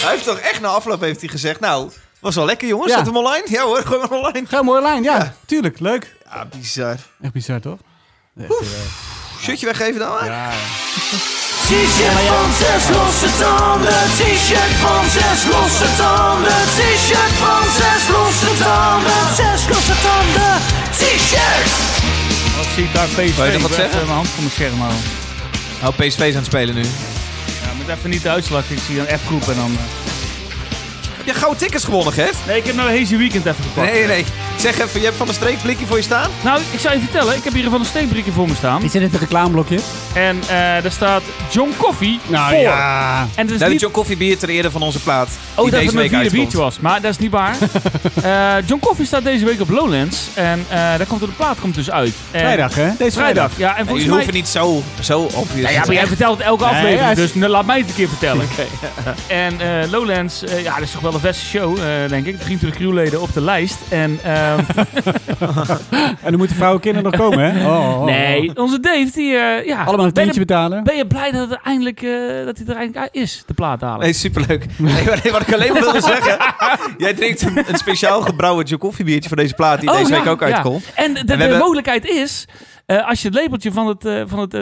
Hij 0.00 0.10
heeft 0.10 0.24
toch 0.24 0.38
echt 0.38 0.60
na 0.60 0.68
afloop 0.68 1.00
heeft 1.00 1.20
hij 1.20 1.28
gezegd, 1.28 1.60
nou, 1.60 1.90
was 2.20 2.34
wel 2.34 2.44
lekker 2.44 2.68
jongens. 2.68 2.90
Ja. 2.90 2.96
Zet 2.96 3.06
hem 3.06 3.16
online? 3.16 3.44
Ja 3.48 3.62
hoor, 3.62 3.82
gewoon 3.82 4.10
online. 4.10 4.46
Ga 4.46 4.62
mooie 4.62 4.82
lijn, 4.82 5.02
ja. 5.02 5.34
Tuurlijk, 5.46 5.80
leuk. 5.80 6.16
Ja, 6.24 6.46
bizar. 6.46 6.96
Echt 7.22 7.32
bizar, 7.32 7.60
toch? 7.60 7.78
Shirtje 9.40 9.66
weggeven 9.66 9.98
dan? 9.98 10.18
hè? 10.18 10.26
Ja, 10.26 10.50
T-shirt 11.66 12.20
van 12.32 12.50
zes 12.62 12.84
losse 12.96 13.28
tanden. 13.42 14.02
T-shirt 14.18 14.74
van 14.84 15.04
zes 15.16 15.40
losse 15.52 15.88
tanden. 15.96 16.60
T-shirt 16.78 17.34
van 17.44 17.62
zes 17.80 18.02
losse 18.16 18.52
tanden. 18.64 19.22
Zes 19.36 19.60
losse 19.68 19.96
tanden. 20.06 20.52
T-shirt. 20.90 21.70
Wat 22.56 22.66
zie 22.74 22.84
ik 22.84 22.92
daar 22.94 23.06
PSV. 23.06 23.36
Wil 23.36 23.44
je 23.44 23.52
nog 23.52 23.62
wat 23.62 23.74
zeggen? 23.74 23.98
mijn 23.98 24.08
hand 24.20 24.28
van 24.28 24.42
mijn 24.42 24.50
scherm 24.54 24.78
houden. 24.80 25.00
Oh, 25.84 25.88
PSV 25.88 26.18
is 26.20 26.30
aan 26.30 26.34
het 26.34 26.44
spelen 26.46 26.74
nu. 26.74 26.82
Ja, 26.82 27.68
moet 27.76 27.88
even 27.88 28.10
niet 28.10 28.22
de 28.22 28.28
uitslag. 28.28 28.64
Ik 28.70 28.78
zie 28.86 29.00
een 29.00 29.08
appgroep 29.08 29.48
en 29.48 29.54
dan... 29.56 29.70
eh. 29.78 29.84
Heb 31.16 31.26
je 31.26 31.34
gouden 31.34 31.58
tickets 31.58 31.84
gewonnen, 31.84 32.12
Gert? 32.12 32.34
Nee, 32.46 32.56
ik 32.56 32.66
heb 32.66 32.74
nou 32.76 32.98
Hazy 32.98 33.16
Weekend 33.16 33.46
even 33.46 33.64
gepakt. 33.64 33.92
Nee, 33.92 34.06
nee. 34.06 34.24
Zeg 34.56 34.78
even, 34.80 34.98
je 35.00 35.04
hebt 35.06 35.16
van 35.18 35.26
de 35.26 35.32
streek 35.32 35.62
blikje 35.62 35.86
voor 35.86 35.96
je 35.96 36.02
staan? 36.02 36.30
Nou, 36.44 36.60
ik 36.72 36.78
zou 36.78 36.94
je 36.94 37.00
vertellen. 37.00 37.36
Ik 37.36 37.44
heb 37.44 37.52
hier 37.52 37.70
van 37.70 37.80
een 37.80 37.86
steekbriefje 37.86 38.32
voor 38.32 38.48
me 38.48 38.54
staan. 38.54 38.82
Is 38.82 38.90
dit 38.90 39.02
het 39.02 39.20
reclameblokje? 39.20 39.78
En 40.14 40.40
eh 40.42 40.48
daar 40.82 40.90
staat 40.90 41.22
John 41.50 41.72
Coffee 41.76 42.20
Nou 42.26 42.50
voor. 42.54 42.62
ja. 42.62 43.26
En 43.34 43.44
is 43.46 43.52
Dat 43.52 43.60
is 43.62 43.68
niet... 43.68 43.80
John 43.80 43.92
Coffee 43.92 44.16
Bier 44.16 44.38
ter 44.38 44.48
ere 44.48 44.70
van 44.70 44.82
onze 44.82 45.00
plaat. 45.00 45.28
Oh, 45.54 45.62
die 45.62 45.70
dat 45.70 45.80
deze 45.80 45.84
het 45.84 45.94
mijn 45.94 45.96
week 45.96 46.08
vierde 46.08 46.16
uitkomt. 46.16 46.32
biertje 46.42 46.58
was. 46.58 46.78
Maar 46.80 47.00
dat 47.00 47.10
is 47.10 47.18
niet 47.18 47.30
waar. 47.30 47.56
Eh, 48.22 48.54
John 48.66 48.80
Coffee 48.80 49.06
staat 49.06 49.24
deze 49.24 49.44
week 49.44 49.60
op 49.60 49.68
Lowlands. 49.68 50.18
En 50.34 50.64
eh 50.68 50.76
daar 50.76 51.06
komt 51.06 51.20
er 51.20 51.26
de 51.26 51.32
plaat 51.32 51.60
komt 51.60 51.74
dus 51.74 51.90
uit. 51.90 52.14
En- 52.30 52.40
Vrijdag, 52.40 52.74
hè? 52.74 52.88
Deze 52.98 53.18
Vrijdag, 53.18 53.50
ja. 53.56 53.68
En 53.68 53.74
Nee, 53.76 53.84
volgens 53.84 54.04
jullie 54.04 54.06
mij... 54.08 54.16
hoeven 54.16 54.34
niet 54.34 54.48
zo, 54.48 54.82
zo 55.00 55.20
obvious 55.20 55.60
Ja, 55.60 55.70
ja, 55.70 55.80
te 55.80 55.86
maar 55.86 55.86
jij 55.86 55.94
zijn. 55.96 56.06
vertelt 56.06 56.38
het 56.38 56.46
elke 56.46 56.64
Nee, 56.64 56.72
aflevering, 56.74 57.16
dus 57.16 57.34
nu 57.34 57.46
laat 57.46 57.66
mij 57.66 57.78
het 57.78 57.88
een 57.88 57.94
keer 57.94 58.08
vertellen. 58.08 58.46
En 59.26 59.60
eh, 59.60 59.90
Lowlands, 59.90 60.44
eh, 60.44 60.62
ja, 60.62 60.74
dat 60.74 60.82
is 60.84 60.90
toch 60.90 61.00
wel 61.00 61.10
de 61.12 61.18
beste 61.18 61.44
show, 61.44 61.78
eh, 61.78 61.84
denk 62.08 62.26
ik. 62.26 62.40
23 62.40 62.78
crewleden 62.80 63.20
op 63.20 63.32
de 63.34 63.40
lijst. 63.40 63.76
En 63.88 64.20
En 66.24 66.30
dan 66.32 66.36
moeten 66.36 66.56
vrouwen 66.56 66.82
en 66.82 66.92
kinderen 66.92 67.10
nog 67.18 67.20
komen, 67.20 67.52
hè? 67.54 67.66
Oh, 67.66 67.88
oh, 67.88 67.98
oh. 68.00 68.04
nee, 68.04 68.50
onze 68.56 68.80
Dave, 68.80 69.10
die, 69.14 69.36
eh, 69.36 69.66
ja... 69.66 69.84
Allemaal 69.84 70.06
een 70.06 70.12
ben 70.12 70.24
je- 70.24 70.30
tientje 70.30 70.40
betalen. 70.40 70.84
Ben 70.84 70.96
je 70.96 71.06
blij 71.06 71.30
dat, 71.30 71.50
het 71.50 71.58
eindelijk, 71.64 72.02
eh, 72.02 72.10
dat 72.44 72.56
hij 72.58 72.66
er 72.66 72.76
eindelijk 72.76 72.96
uit 72.96 73.08
is, 73.12 73.42
de 73.46 73.54
plaat 73.54 73.80
dadelijk? 73.80 74.02
Nee, 74.04 74.12
superleuk. 74.12 74.66
Nee, 74.76 75.32
wat 75.32 75.40
ik 75.40 75.52
alleen 75.54 75.72
maar 75.72 75.82
wilde 75.82 76.00
zeggen. 76.14 76.36
Jij 76.98 77.14
drinkt 77.14 77.42
een, 77.42 77.64
een 77.68 77.76
speciaal 77.78 78.20
gebrouwen 78.22 78.64
John 78.64 78.80
Coffee 78.80 79.04
biertje 79.04 79.28
voor 79.28 79.36
deze 79.38 79.54
plaat 79.54 79.80
die 79.80 79.90
Oh, 79.90 79.96
deze 79.96 80.10
ja, 80.12 80.18
week 80.18 80.26
ook 80.28 80.40
ja. 80.40 80.46
uitkomt. 80.46 80.84
En 80.94 81.14
de, 81.14 81.24
de 81.24 81.34
we 81.36 81.40
hebben- 81.42 81.58
mogelijkheid 81.58 82.04
is, 82.08 82.44
eh, 82.86 83.08
als 83.08 83.22
je 83.22 83.28
het 83.28 83.36
labeltje 83.36 83.72
van 83.72 83.86
het, 83.86 84.04
eh 84.04 84.22
van 84.26 84.38
het 84.38 84.54
eh, 84.54 84.60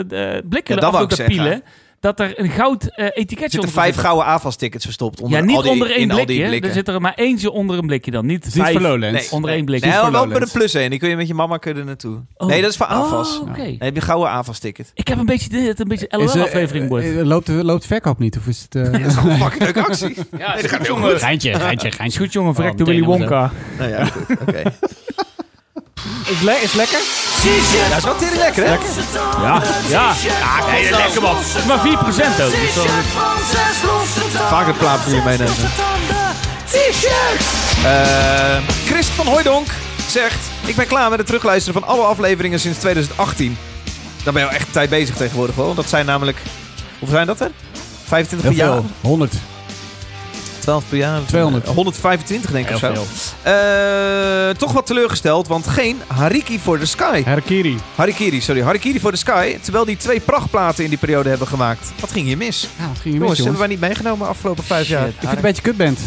blikje 0.49 0.73
Ja, 0.73 0.79
dat 0.79 0.93
af 0.95 1.05
zeggen. 1.13 1.25
pielen, 1.35 1.63
dat 2.05 2.19
er 2.19 2.39
een 2.39 2.49
goud 2.49 2.83
eh, 2.83 3.05
Er 3.05 3.13
etiketje 3.13 3.41
zitten 3.41 3.59
onder 3.59 3.75
vijf 3.75 3.93
zit. 3.93 4.03
gouden 4.03 4.25
AFAS-tickets 4.25 4.85
verstopt. 4.85 5.21
Onder 5.21 5.39
Ja, 5.39 5.45
niet 5.45 5.55
al 5.55 5.61
die, 5.61 5.71
onder 5.71 5.91
één 5.91 5.99
in 6.01 6.11
al 6.11 6.25
die 6.25 6.45
blikje. 6.47 6.67
Er 6.67 6.73
zit 6.73 6.87
er 6.87 7.01
maar 7.01 7.13
eentje 7.15 7.51
onder 7.51 7.77
een 7.77 7.85
blikje 7.85 8.11
dan. 8.11 8.25
Niet 8.25 8.47
vijf 8.49 8.71
voor 8.71 8.81
Lowlands. 8.81 9.21
Nee. 9.21 9.31
onder 9.31 9.51
één 9.51 9.65
blikje. 9.65 9.89
Nee, 9.89 10.11
wel 10.11 10.25
met 10.27 10.41
een 10.41 10.49
plus 10.51 10.73
één. 10.73 10.89
Die 10.89 10.99
kun 10.99 11.09
je 11.09 11.15
met 11.15 11.27
je 11.27 11.33
mama 11.33 11.57
kunnen 11.57 11.85
naartoe. 11.85 12.23
Oh. 12.37 12.47
Nee, 12.47 12.61
dat 12.61 12.69
is 12.69 12.77
voor 12.77 12.85
AFAS. 12.85 13.39
Oh, 13.39 13.49
oké. 13.49 13.63
Dan 13.63 13.75
heb 13.79 13.95
je 13.95 14.01
gouden 14.01 14.29
AFAS-ticket. 14.29 14.91
Ik 14.93 15.07
heb 15.07 15.17
een 15.17 15.25
beetje 15.25 15.49
dit, 15.49 15.67
het 15.67 15.79
een 15.79 15.87
beetje 15.87 16.07
LOL-aflevering 16.09 16.89
wordt. 16.89 17.05
eh, 17.05 17.21
loopt, 17.23 17.45
de, 17.45 17.53
loopt 17.63 17.81
de 17.81 17.87
verkoop 17.87 18.19
niet? 18.19 18.37
Of 18.37 18.47
is 18.47 18.61
het... 18.69 18.75
eh, 18.75 18.91
Dat 18.91 19.01
is 19.11 19.15
een 19.15 19.37
fucking 19.37 19.63
leuke 19.63 19.83
actie. 19.85 20.15
ja, 20.37 20.55
dat 20.55 20.67
gaat 20.69 20.87
heel 20.87 20.95
jongen. 20.95 21.19
Geintje, 21.19 21.53
geintje, 21.53 21.91
geintje. 21.91 22.19
goed, 22.19 22.33
jongen. 22.33 22.55
Verrekte 22.55 22.83
Oh, 22.83 22.89
Willy 22.89 23.01
meteen 23.05 23.17
Wonka. 23.19 23.51
Nou 23.77 23.89
ja, 23.89 24.05
goed. 24.05 24.25
Oké. 24.41 24.61
Is, 26.25 26.41
le 26.41 26.51
is 26.61 26.73
lekker? 26.73 26.99
Dat 27.89 27.97
is 27.97 28.03
wel 28.03 28.15
tering 28.15 28.37
lekker, 28.37 28.63
hè? 28.65 28.73
Ja, 28.73 29.61
ja. 29.87 30.13
Ja, 30.23 30.65
nee, 30.71 30.89
lekker 30.91 31.21
man. 31.21 31.35
Maar 31.67 31.79
4% 31.79 32.41
ook. 32.41 32.51
Dus 32.51 32.73
dat 32.75 32.85
is- 32.85 34.39
Vaak 34.49 34.67
een 34.67 34.77
plaat 34.77 34.99
voor 34.99 35.13
je 35.13 35.21
meenemen. 35.25 35.55
Eh, 37.85 38.57
Christ 38.85 39.09
van 39.09 39.27
Hooijdonk 39.27 39.67
zegt... 40.09 40.37
Ik 40.65 40.75
ben 40.75 40.87
klaar 40.87 41.09
met 41.09 41.17
het 41.17 41.27
terugluisteren 41.27 41.81
van 41.81 41.89
alle 41.89 42.03
afleveringen 42.03 42.59
sinds 42.59 42.79
2018. 42.79 43.57
Dan 44.23 44.33
ben 44.33 44.41
je 44.43 44.47
wel 44.49 44.57
echt 44.57 44.67
een 44.67 44.73
tijd 44.73 44.89
bezig 44.89 45.15
tegenwoordig 45.15 45.55
wel. 45.55 45.73
Dat 45.73 45.89
zijn 45.89 46.05
namelijk... 46.05 46.37
Hoeveel 46.99 47.15
zijn 47.15 47.27
dat 47.27 47.39
er? 47.39 47.51
25 48.07 48.49
Heel 48.49 48.57
per 48.57 48.67
jaar? 48.67 48.81
veel. 48.81 49.09
100. 49.09 49.33
12 50.65 50.83
per 50.89 50.97
jaar? 50.97 51.19
200. 51.25 51.67
125 51.67 52.51
denk 52.51 52.69
ik 52.69 52.73
of 52.73 52.79
zo. 52.79 53.05
Eh, 53.49 54.49
toch 54.57 54.71
wat 54.71 54.85
teleurgesteld, 54.85 55.47
want 55.47 55.67
geen 55.67 56.01
Hariki 56.07 56.59
for 56.59 56.79
the 56.79 56.85
Sky. 56.85 57.23
Harakiri. 57.25 57.77
Harikiri, 57.95 58.41
sorry. 58.41 58.61
Harikiri 58.61 58.99
for 58.99 59.11
the 59.11 59.17
Sky. 59.17 59.57
Terwijl 59.61 59.85
die 59.85 59.97
twee 59.97 60.19
prachtplaten 60.19 60.83
in 60.83 60.89
die 60.89 60.99
periode 60.99 61.29
hebben 61.29 61.47
gemaakt. 61.47 61.91
Wat 61.99 62.11
ging 62.11 62.25
hier 62.25 62.37
mis? 62.37 62.69
Ja, 62.79 62.87
wat 62.87 62.97
ging 63.01 63.03
je 63.03 63.09
mis, 63.09 63.11
Jongens, 63.19 63.37
hebben 63.37 63.37
jongens? 63.37 63.59
wij 63.59 63.67
niet 63.67 63.79
meegenomen 63.79 64.19
de 64.19 64.25
afgelopen 64.33 64.63
vijf 64.63 64.87
jaar? 64.87 65.07
Ik 65.07 65.13
vind 65.17 65.27
het 65.29 65.35
een 65.35 65.41
beetje 65.41 65.61
kutband. 65.61 65.99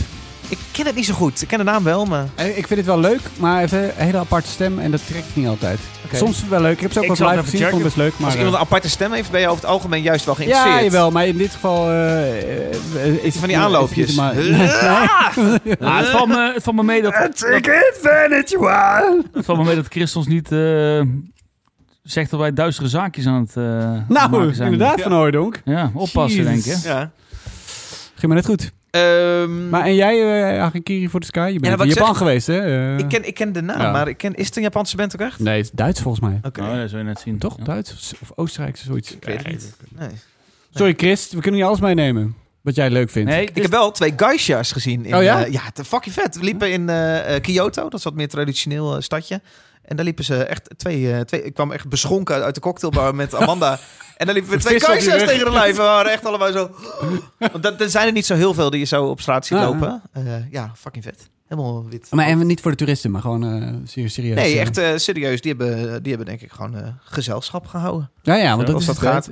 Ik 0.49 0.59
ken 0.73 0.87
het 0.87 0.95
niet 0.95 1.05
zo 1.07 1.15
goed. 1.15 1.43
Ik 1.43 1.49
ken 1.49 1.59
de 1.59 1.65
naam 1.65 1.85
wel, 1.85 2.05
maar... 2.05 2.27
Eh, 2.35 2.47
Ik 2.59 2.67
vind 2.67 2.79
het 2.79 2.85
wel 2.87 3.01
leuk, 3.01 3.21
maar 3.39 3.63
even 3.63 3.83
een 3.85 3.91
hele 4.05 4.19
aparte 4.19 4.49
stem 4.51 4.79
en 4.79 4.91
dat 4.91 5.07
trekt 5.07 5.27
niet 5.37 5.47
altijd. 5.47 5.79
Oké. 6.05 6.17
Soms 6.17 6.49
wel 6.49 6.61
leuk. 6.61 6.73
Ik 6.73 6.81
heb 6.81 6.93
ze 6.93 6.99
ook 6.99 7.05
Ik 7.05 7.15
wel 7.15 7.31
live 7.31 7.43
gezien, 7.43 7.61
vond 7.61 7.73
het 7.75 7.83
best 7.83 7.97
leuk. 7.97 8.13
Maar, 8.17 8.27
Als 8.27 8.35
iemand 8.37 8.55
een 8.55 8.61
aparte 8.61 8.89
stem 8.89 9.13
heeft, 9.13 9.31
ben 9.31 9.41
je 9.41 9.47
over 9.49 9.61
het 9.61 9.71
algemeen 9.71 10.03
juist 10.03 10.25
wel 10.25 10.35
geïnteresseerd. 10.35 10.77
ja, 10.77 10.83
jawel, 10.85 11.11
maar 11.11 11.27
in 11.27 11.37
dit 11.37 11.51
geval 11.53 11.89
eh, 11.91 12.69
eh, 13.05 13.25
is 13.25 13.37
Van 13.37 13.49
die 13.49 13.59
aanloopjes. 13.59 14.15
Nee. 14.17 14.27
Ah, 15.81 15.99
het, 15.99 16.07
valt 16.09 16.29
me, 16.29 16.53
het 16.55 16.63
valt 16.63 16.77
me 16.77 16.83
mee 16.83 17.03
dat... 17.03 17.15
het 17.15 17.45
valt 19.45 19.59
me 19.59 19.65
mee 19.65 19.75
dat 19.77 19.87
Chris 19.89 20.17
ons 20.17 20.27
niet 20.27 20.53
eh, 20.53 21.01
zegt 22.03 22.31
dat 22.31 22.41
wij 22.41 22.53
duistere 22.53 22.89
zaakjes 22.89 23.27
aan 23.27 23.41
het 23.41 23.57
eh 23.57 23.65
Nou, 24.09 24.31
maken 24.31 24.55
zijn. 24.55 24.73
inderdaad, 24.73 25.01
Van 25.01 25.13
Hooydonk. 25.13 25.61
Ja, 25.65 25.91
oppassen 25.95 26.45
denk 26.45 26.65
ik. 26.65 26.77
Ja. 26.83 27.11
Ging 28.15 28.27
maar 28.33 28.37
net 28.37 28.47
goed. 28.47 28.73
Ehm, 28.91 29.69
Maar 29.69 29.85
en 29.85 29.95
jij, 29.95 30.17
uh, 30.55 31.09
for 31.11 31.21
the 31.21 31.27
Sky? 31.27 31.51
Je 31.53 31.61
bent 31.61 31.81
in 31.81 31.89
Japan 31.89 32.07
zeg- 32.07 32.17
geweest, 32.17 32.47
hè? 32.47 32.61
Eh, 32.61 32.99
ik, 32.99 33.09
ken, 33.09 33.27
ik 33.27 33.35
ken 33.35 33.53
de 33.53 33.63
naam, 33.63 33.81
Ja. 33.81 33.91
maar 33.93 34.09
ik 34.09 34.17
ken, 34.17 34.35
is 34.35 34.47
het 34.47 34.57
een 34.57 34.63
Japanse 34.63 34.97
band 34.97 35.15
ook 35.15 35.21
echt? 35.21 35.39
Nee, 35.39 35.57
het 35.57 35.65
is 35.65 35.71
Duits 35.73 36.01
volgens 36.01 36.25
mij. 36.29 36.39
Oké. 36.43 36.61
Oh, 36.61 36.77
dat 36.77 36.91
zul 36.91 36.99
je 36.99 37.05
net 37.05 37.21
zien. 37.21 37.39
Toch? 37.39 37.57
Ja. 37.59 37.65
Duits 37.65 38.15
of 38.23 38.33
Oostenrijks, 38.35 38.85
zoiets. 38.85 39.15
Ik 39.15 39.25
weet 39.25 39.39
het 39.39 39.47
niet. 39.47 39.75
Nee. 39.99 40.09
Sorry 40.75 40.95
Chris, 40.97 41.31
we 41.31 41.41
kunnen 41.41 41.61
niet 41.61 41.69
alles 41.69 41.81
meenemen. 41.81 42.35
Wat 42.61 42.75
jij 42.75 42.91
leuk 42.91 43.11
vindt. 43.11 43.31
Nee, 43.31 43.45
Ik 43.47 43.63
heb 43.63 43.71
wel 43.71 43.91
twee 43.91 44.13
geishas 44.17 44.73
gezien. 44.73 45.05
In, 45.05 45.17
Oh 45.17 45.23
ja? 45.23 45.45
eh, 45.45 45.53
ja, 45.53 45.63
te 45.73 45.85
fucking 45.85 46.15
vet. 46.15 46.37
We 46.37 46.45
liepen 46.45 46.71
in 46.73 46.91
Kyoto, 47.41 47.83
dat 47.83 47.95
is 47.99 48.05
wat 48.05 48.15
meer 48.15 48.29
traditioneel 48.29 49.03
stadje. 49.03 49.41
En 49.89 49.97
daar 49.97 50.05
liepen 50.05 50.25
ze 50.25 50.45
echt 50.45 50.69
twee, 50.77 51.13
eh, 51.13 51.21
twee... 51.21 51.43
Ik 51.43 51.55
kwam 51.55 51.73
echt 51.73 51.89
beschonken 51.89 52.35
uit, 52.35 52.45
uit 52.45 52.55
de 52.55 52.61
cocktailbar 52.61 53.15
met 53.15 53.35
Amanda. 53.35 53.79
en 54.17 54.27
daar 54.27 54.35
liepen 54.35 54.53
we 54.53 54.59
twee 54.65 54.79
rug. 54.79 54.99
tegen 55.27 55.45
de 55.45 55.51
lijf. 55.51 55.77
We 55.77 55.83
waren 55.83 56.13
echt 56.13 56.25
allebei 56.27 56.53
zo... 56.53 56.71
Want 57.53 57.63
dat, 57.63 57.81
er 57.81 57.91
zijn 57.91 58.07
er 58.07 58.13
niet 58.13 58.27
zo 58.27 58.35
heel 58.35 58.55
veel 58.55 58.71
die 58.71 58.81
je 58.81 58.87
zo 58.87 59.05
op 59.05 59.21
straat 59.21 59.47
ziet 59.47 59.59
Ah. 59.59 59.65
lopen. 59.65 60.03
Eh, 60.13 60.23
ja, 60.51 60.73
fucking 60.77 61.05
vet. 61.05 61.29
Helemaal 61.49 61.89
wit. 61.89 62.07
Maar 62.11 62.27
en 62.27 62.47
niet 62.47 62.61
voor 62.61 62.71
de 62.71 62.77
toeristen, 62.77 63.11
maar 63.11 63.21
gewoon 63.21 63.45
eh 63.45 63.75
serieus. 63.85 64.15
serieus 64.15 64.35
Nee, 64.35 64.55
eh. 64.55 64.61
echt 64.61 64.79
eh, 64.79 64.91
serieus. 64.97 65.41
Die 65.41 65.55
hebben, 65.57 66.03
die 66.03 66.15
hebben 66.15 66.27
denk 66.27 66.41
ik 66.41 66.53
gewoon 66.53 66.77
eh, 66.77 66.89
gezelschap 67.05 67.67
gehouden. 67.67 68.11
Ja, 68.23 68.35
ja, 68.35 68.55
want 68.55 68.67
dat 68.67 68.75
Als 68.75 68.89
is 68.89 68.95
dat 68.95 68.97
het, 68.97 69.07
gaat. 69.15 69.31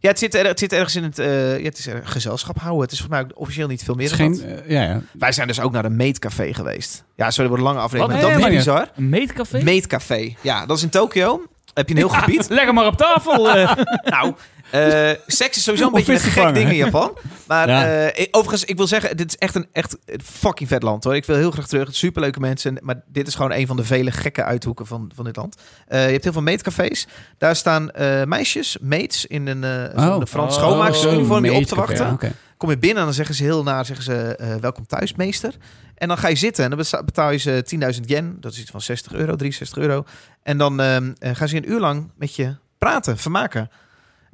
Ja, 0.00 0.08
het 0.08 0.18
zit, 0.18 0.34
er, 0.34 0.46
het 0.46 0.58
zit 0.58 0.72
ergens 0.72 0.96
in 0.96 1.02
het, 1.02 1.18
eh, 1.18 1.58
ja, 1.58 1.64
het 1.64 1.78
is 1.78 1.86
er, 1.86 2.06
gezelschap 2.06 2.58
houden. 2.58 2.82
Het 2.82 2.92
is 2.92 2.98
volgens 2.98 3.20
mij 3.20 3.30
ook 3.30 3.40
officieel 3.40 3.66
niet 3.66 3.82
veel 3.84 3.94
meer 3.94 4.04
is 4.04 4.10
dan 4.10 4.18
geen... 4.18 4.48
dat. 4.48 4.62
ja, 4.66 4.82
ja. 4.82 5.00
Wij 5.12 5.32
zijn 5.32 5.46
dus 5.46 5.60
ook 5.60 5.72
naar 5.72 5.84
een 5.84 5.96
meetcafé 5.96 6.54
geweest. 6.54 7.04
Ja, 7.16 7.30
sorry, 7.30 7.48
wordt 7.48 7.64
een 7.64 7.68
lange 7.68 7.84
aflevering. 7.84 8.20
Wat? 8.20 8.30
maar 8.30 8.40
dat 8.40 8.50
is 8.50 8.56
bizar. 8.56 8.90
Een 8.96 9.08
meetcafé? 9.08 9.62
Meetcafé. 9.62 10.34
Ja, 10.40 10.66
dat 10.66 10.76
is 10.76 10.82
in 10.82 10.88
Tokio. 10.88 11.46
Heb 11.74 11.88
je 11.88 11.94
een 11.94 12.00
heel 12.00 12.08
gebied. 12.08 12.48
Leg 12.48 12.64
hem 12.64 12.74
maar 12.74 12.86
op 12.86 12.96
tafel. 12.96 13.42
Nou, 14.14 14.34
eh, 14.80 15.16
seks 15.26 15.56
is 15.56 15.62
sowieso 15.62 15.86
een 15.86 15.92
beetje 15.92 16.12
een 16.12 16.18
te 16.18 16.24
gek 16.30 16.54
ding 16.54 16.68
in? 16.70 16.76
Japan. 16.76 17.18
Maar 17.46 17.68
Ja. 17.68 17.86
eh, 17.86 18.22
ik- 18.22 18.28
overigens, 18.30 18.64
ik 18.64 18.76
wil 18.76 18.86
zeggen, 18.86 19.16
dit 19.16 19.28
is 19.28 19.36
echt 19.36 19.54
een 19.54 19.66
echt 19.72 19.96
fucking 20.24 20.68
vet 20.68 20.82
land 20.82 21.04
hoor. 21.04 21.16
Ik 21.16 21.24
wil 21.24 21.36
heel 21.36 21.50
graag 21.50 21.66
terug. 21.66 21.94
Superleuke 21.94 22.40
mensen. 22.40 22.78
Maar 22.82 23.02
dit 23.06 23.26
is 23.26 23.34
gewoon 23.34 23.52
een 23.52 23.66
van 23.66 23.76
de 23.76 23.84
vele 23.84 24.10
gekke 24.10 24.44
uithoeken 24.44 24.86
van, 24.86 25.10
van 25.14 25.24
dit 25.24 25.36
land. 25.36 25.56
Eh, 25.86 26.04
je 26.06 26.12
hebt 26.12 26.24
heel 26.24 26.32
veel 26.32 26.42
meetcafés. 26.42 27.06
Daar 27.38 27.56
staan 27.56 27.90
meisjes, 28.26 28.76
mates, 28.80 29.26
in 29.26 29.46
een, 29.46 29.64
Oh. 29.96 30.22
Frans 30.28 30.54
Oh, 30.56 30.60
schoonmaaksuniform 30.62 31.44
je 31.44 31.52
op 31.52 31.64
te 31.64 31.74
meetcafé, 31.76 31.96
wachten. 32.04 32.28
ja. 32.28 32.34
Kom 32.56 32.70
je 32.70 32.78
binnen 32.78 32.98
en 32.98 33.04
dan 33.04 33.14
zeggen 33.14 33.34
ze 33.34 33.42
heel 33.42 33.62
naar, 33.62 33.84
zeggen 33.86 34.04
ze 34.04 34.56
welkom 34.60 34.86
thuis, 34.86 35.14
meester. 35.14 35.54
En 35.94 36.08
dan 36.08 36.18
ga 36.18 36.28
je 36.28 36.36
zitten 36.36 36.64
en 36.64 36.70
dan 36.70 36.84
betaal 37.04 37.30
je 37.30 37.38
ze 37.38 37.62
10.000 37.64 38.08
yen. 38.08 38.36
Dat 38.40 38.52
is 38.52 38.60
iets 38.60 38.70
van 38.70 38.80
60 38.80 39.12
euro, 39.12 39.36
63 39.36 39.78
euro. 39.78 40.04
En 40.42 40.58
dan 40.58 40.80
ehm, 40.80 41.12
eh, 41.18 41.34
gaan 41.34 41.48
ze 41.48 41.56
een 41.56 41.70
uur 41.70 41.80
lang 41.80 42.12
met 42.16 42.34
je 42.34 42.54
praten, 42.78 43.18
vermaken. 43.18 43.70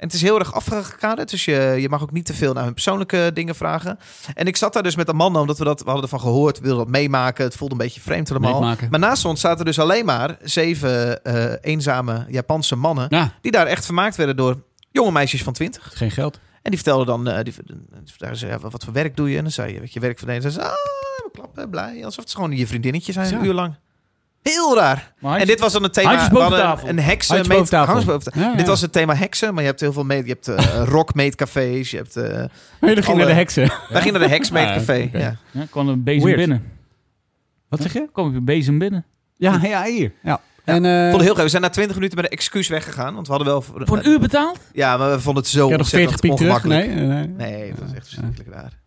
En 0.01 0.07
het 0.07 0.15
is 0.15 0.21
heel 0.21 0.39
erg 0.39 0.53
afgekaderd, 0.53 1.29
dus 1.29 1.45
je, 1.45 1.75
je 1.79 1.89
mag 1.89 2.01
ook 2.01 2.11
niet 2.11 2.25
te 2.25 2.33
veel 2.33 2.53
naar 2.53 2.63
hun 2.63 2.73
persoonlijke 2.73 3.31
dingen 3.33 3.55
vragen. 3.55 3.99
En 4.33 4.47
ik 4.47 4.57
zat 4.57 4.73
daar 4.73 4.83
dus 4.83 4.95
met 4.95 5.07
een 5.09 5.15
man, 5.15 5.35
omdat 5.35 5.57
we 5.57 5.63
dat 5.63 5.79
we 5.79 5.85
hadden 5.85 6.03
ervan 6.03 6.19
gehoord, 6.19 6.57
we 6.59 6.63
wilden 6.65 6.83
dat 6.83 6.93
meemaken. 6.93 7.43
Het 7.45 7.55
voelde 7.55 7.73
een 7.73 7.79
beetje 7.79 8.01
vreemd 8.01 8.29
allemaal. 8.29 8.59
Meemaken. 8.59 8.87
Maar 8.91 8.99
naast 8.99 9.25
ons 9.25 9.41
zaten 9.41 9.65
dus 9.65 9.79
alleen 9.79 10.05
maar 10.05 10.37
zeven 10.41 11.23
eh, 11.23 11.53
eenzame 11.61 12.25
Japanse 12.29 12.75
mannen, 12.75 13.05
Ja, 13.09 13.33
die 13.41 13.51
daar 13.51 13.67
echt 13.67 13.85
vermaakt 13.85 14.15
werden 14.15 14.35
door 14.35 14.63
jonge 14.91 15.11
meisjes 15.11 15.43
van 15.43 15.53
20. 15.53 15.83
het 15.83 15.91
is 15.93 15.97
geen 15.97 16.11
geld. 16.11 16.35
En 16.61 16.71
die 16.71 16.79
vertelde 16.79 17.05
dan, 17.05 17.27
eh, 17.27 17.43
die, 17.43 17.53
daar 18.17 18.35
zei, 18.35 18.51
ja, 18.51 18.59
wat 18.59 18.83
voor 18.83 18.93
werk 18.93 19.15
doe 19.15 19.29
je? 19.29 19.37
En 19.37 19.43
dan 19.43 19.51
zei 19.51 19.73
je, 19.73 19.79
wat 19.79 19.93
je 19.93 19.99
werk 19.99 20.17
verdeelt. 20.17 20.43
En 20.43 20.51
ze 20.51 20.59
zei, 20.59 20.71
ah, 20.71 21.31
klappen, 21.31 21.69
blij. 21.69 22.05
Alsof 22.05 22.23
het 22.23 22.33
gewoon 22.33 22.51
je 22.51 22.67
vriendinnetje 22.67 23.11
zijn, 23.11 23.27
Zo. 23.27 23.35
een 23.35 23.45
uur 23.45 23.53
lang. 23.53 23.75
Heel 24.41 24.75
raar. 24.75 25.13
En 25.21 25.45
dit 25.45 25.59
was 25.59 25.73
dan 25.73 25.83
het 25.83 25.93
thema. 25.93 26.07
handjes 26.09 26.29
boven 26.29 26.41
hadden 26.47 26.59
tafel. 26.65 26.87
Een 26.89 26.99
heksen. 26.99 27.35
Handjes 27.35 27.55
boven 27.57 27.69
tafel. 27.71 27.87
handjes 27.93 28.13
boven 28.13 28.31
tafel. 28.31 28.41
Ja, 28.41 28.49
ja. 28.51 28.57
Dit 28.57 28.67
was 28.67 28.81
het 28.81 28.91
thema 28.91 29.15
heksen, 29.15 29.53
maar 29.53 29.63
je 29.63 29.69
hebt 29.69 29.79
heel 29.81 29.93
veel 29.93 30.03
mee. 30.03 30.21
Je 30.25 30.29
hebt 30.29 30.47
eh 30.47 30.83
rock 30.95 31.13
meetcafés. 31.13 31.91
Je 31.91 31.97
hebt. 31.97 32.15
eh 32.15 32.23
jullie 32.23 32.49
gingen 32.79 33.05
Alle- 33.07 33.15
naar 33.17 33.25
de 33.27 33.33
heksen. 33.33 33.61
Wij 33.89 34.01
gingen 34.01 34.19
naar 34.19 34.27
de 34.27 34.33
heks 34.33 34.51
meetcafé. 34.51 34.93
Ja, 34.93 35.03
oké. 35.05 35.17
Ja. 35.17 35.35
Ja, 35.51 35.65
kwam 35.69 35.87
een 35.87 36.03
bezem 36.03 36.23
Weird. 36.23 36.37
binnen. 36.39 36.63
Wat 37.69 37.81
zeg 37.81 37.93
je? 37.93 38.09
Kom 38.11 38.29
ik 38.29 38.35
een 38.35 38.45
bezem 38.45 38.77
binnen. 38.77 39.05
Ja, 39.37 39.59
ja, 39.61 39.83
hier. 39.83 40.11
Ja. 40.23 40.41
En, 40.63 40.85
eh, 40.85 40.91
Ik 40.95 41.01
vond 41.03 41.13
het 41.13 41.21
heel 41.21 41.33
gaaf. 41.35 41.43
We 41.43 41.49
zijn 41.49 41.61
na 41.61 41.69
20 41.69 41.95
minuten 41.95 42.15
met 42.17 42.25
een 42.25 42.31
excuus 42.37 42.67
weggegaan. 42.67 43.13
Want 43.13 43.27
we 43.27 43.33
hadden 43.33 43.51
wel. 43.51 43.61
Voor 43.61 43.97
een 43.97 44.07
uur 44.09 44.19
betaald? 44.19 44.59
Ja, 44.73 44.97
maar 44.97 45.11
we 45.11 45.19
vonden 45.19 45.43
het 45.43 45.51
zo 45.51 45.67
ik 45.69 45.73
40 45.73 45.79
ontzettend 45.79 46.21
piek 46.21 46.35
terug. 46.35 46.53
ongemakkelijk. 46.53 46.95
Nee, 46.95 47.05
nee. 47.07 47.27
Nee, 47.27 47.73
dat 47.79 47.87
is 47.89 47.93
echt 47.95 48.07
verschrikkelijk 48.07 48.49
raar. 48.53 48.79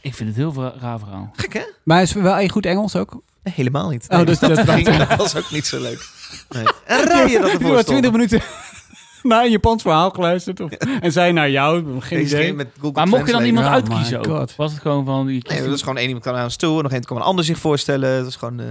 Ik 0.00 0.14
vind 0.14 0.28
het 0.28 0.38
heel 0.38 0.52
veel 0.52 0.72
raar 0.80 0.98
verhaal. 0.98 1.30
Gek 1.32 1.52
hè? 1.52 1.62
Maar 1.84 2.02
is 2.02 2.12
wel 2.12 2.48
goed 2.48 2.66
Engels 2.66 2.96
ook? 2.96 3.22
Nee, 3.44 3.54
helemaal 3.56 3.88
niet. 3.88 4.06
Oh, 4.08 4.26
dus 4.26 4.38
dat, 4.38 4.54
dat- 4.56 4.68
ging- 4.70 4.96
dat 4.96 5.16
was 5.16 5.36
ook 5.36 5.50
niet 5.50 5.66
zo 5.66 5.80
leuk. 5.80 6.08
Nee. 6.48 6.64
En 6.86 7.04
rij 7.08 7.28
je 7.30 7.38
dat 7.40 7.50
ervoor 7.50 7.60
maar 7.72 7.82
stond. 7.82 7.86
20 7.86 8.10
minuten. 8.12 8.40
naar 9.22 9.44
een 9.44 9.50
Japans 9.50 9.82
verhaal 9.82 10.10
geluisterd? 10.10 10.60
Of, 10.60 10.70
en 10.70 11.12
zij 11.12 11.32
naar 11.32 11.50
jou? 11.50 12.00
Geen 12.00 12.18
Deze 12.18 12.34
idee. 12.34 12.44
game 12.46 12.56
met 12.56 12.68
Google 12.74 12.92
Maar 12.92 13.08
mocht 13.08 13.26
je 13.26 13.32
dan 13.32 13.44
iemand 13.44 13.66
Oh 13.66 13.72
uitkiezen 13.72 14.20
my 14.20 14.26
ook? 14.26 14.38
God. 14.38 14.56
Was 14.56 14.72
het 14.72 14.80
gewoon 14.80 15.04
van... 15.04 15.26
Je 15.28 15.44
Nee, 15.48 15.62
dat 15.62 15.74
is 15.74 15.80
gewoon 15.80 15.96
één 15.96 16.04
iemand 16.06 16.24
kwam 16.24 16.36
aan 16.36 16.44
ons 16.44 16.56
toe 16.56 16.76
en 16.76 16.82
nog 16.82 16.92
één 16.92 17.04
kwam 17.04 17.18
een 17.18 17.24
ander 17.24 17.44
zich 17.44 17.58
voorstellen. 17.58 18.18
Dat 18.18 18.26
is 18.28 18.36
gewoon... 18.36 18.60
eh, 18.60 18.66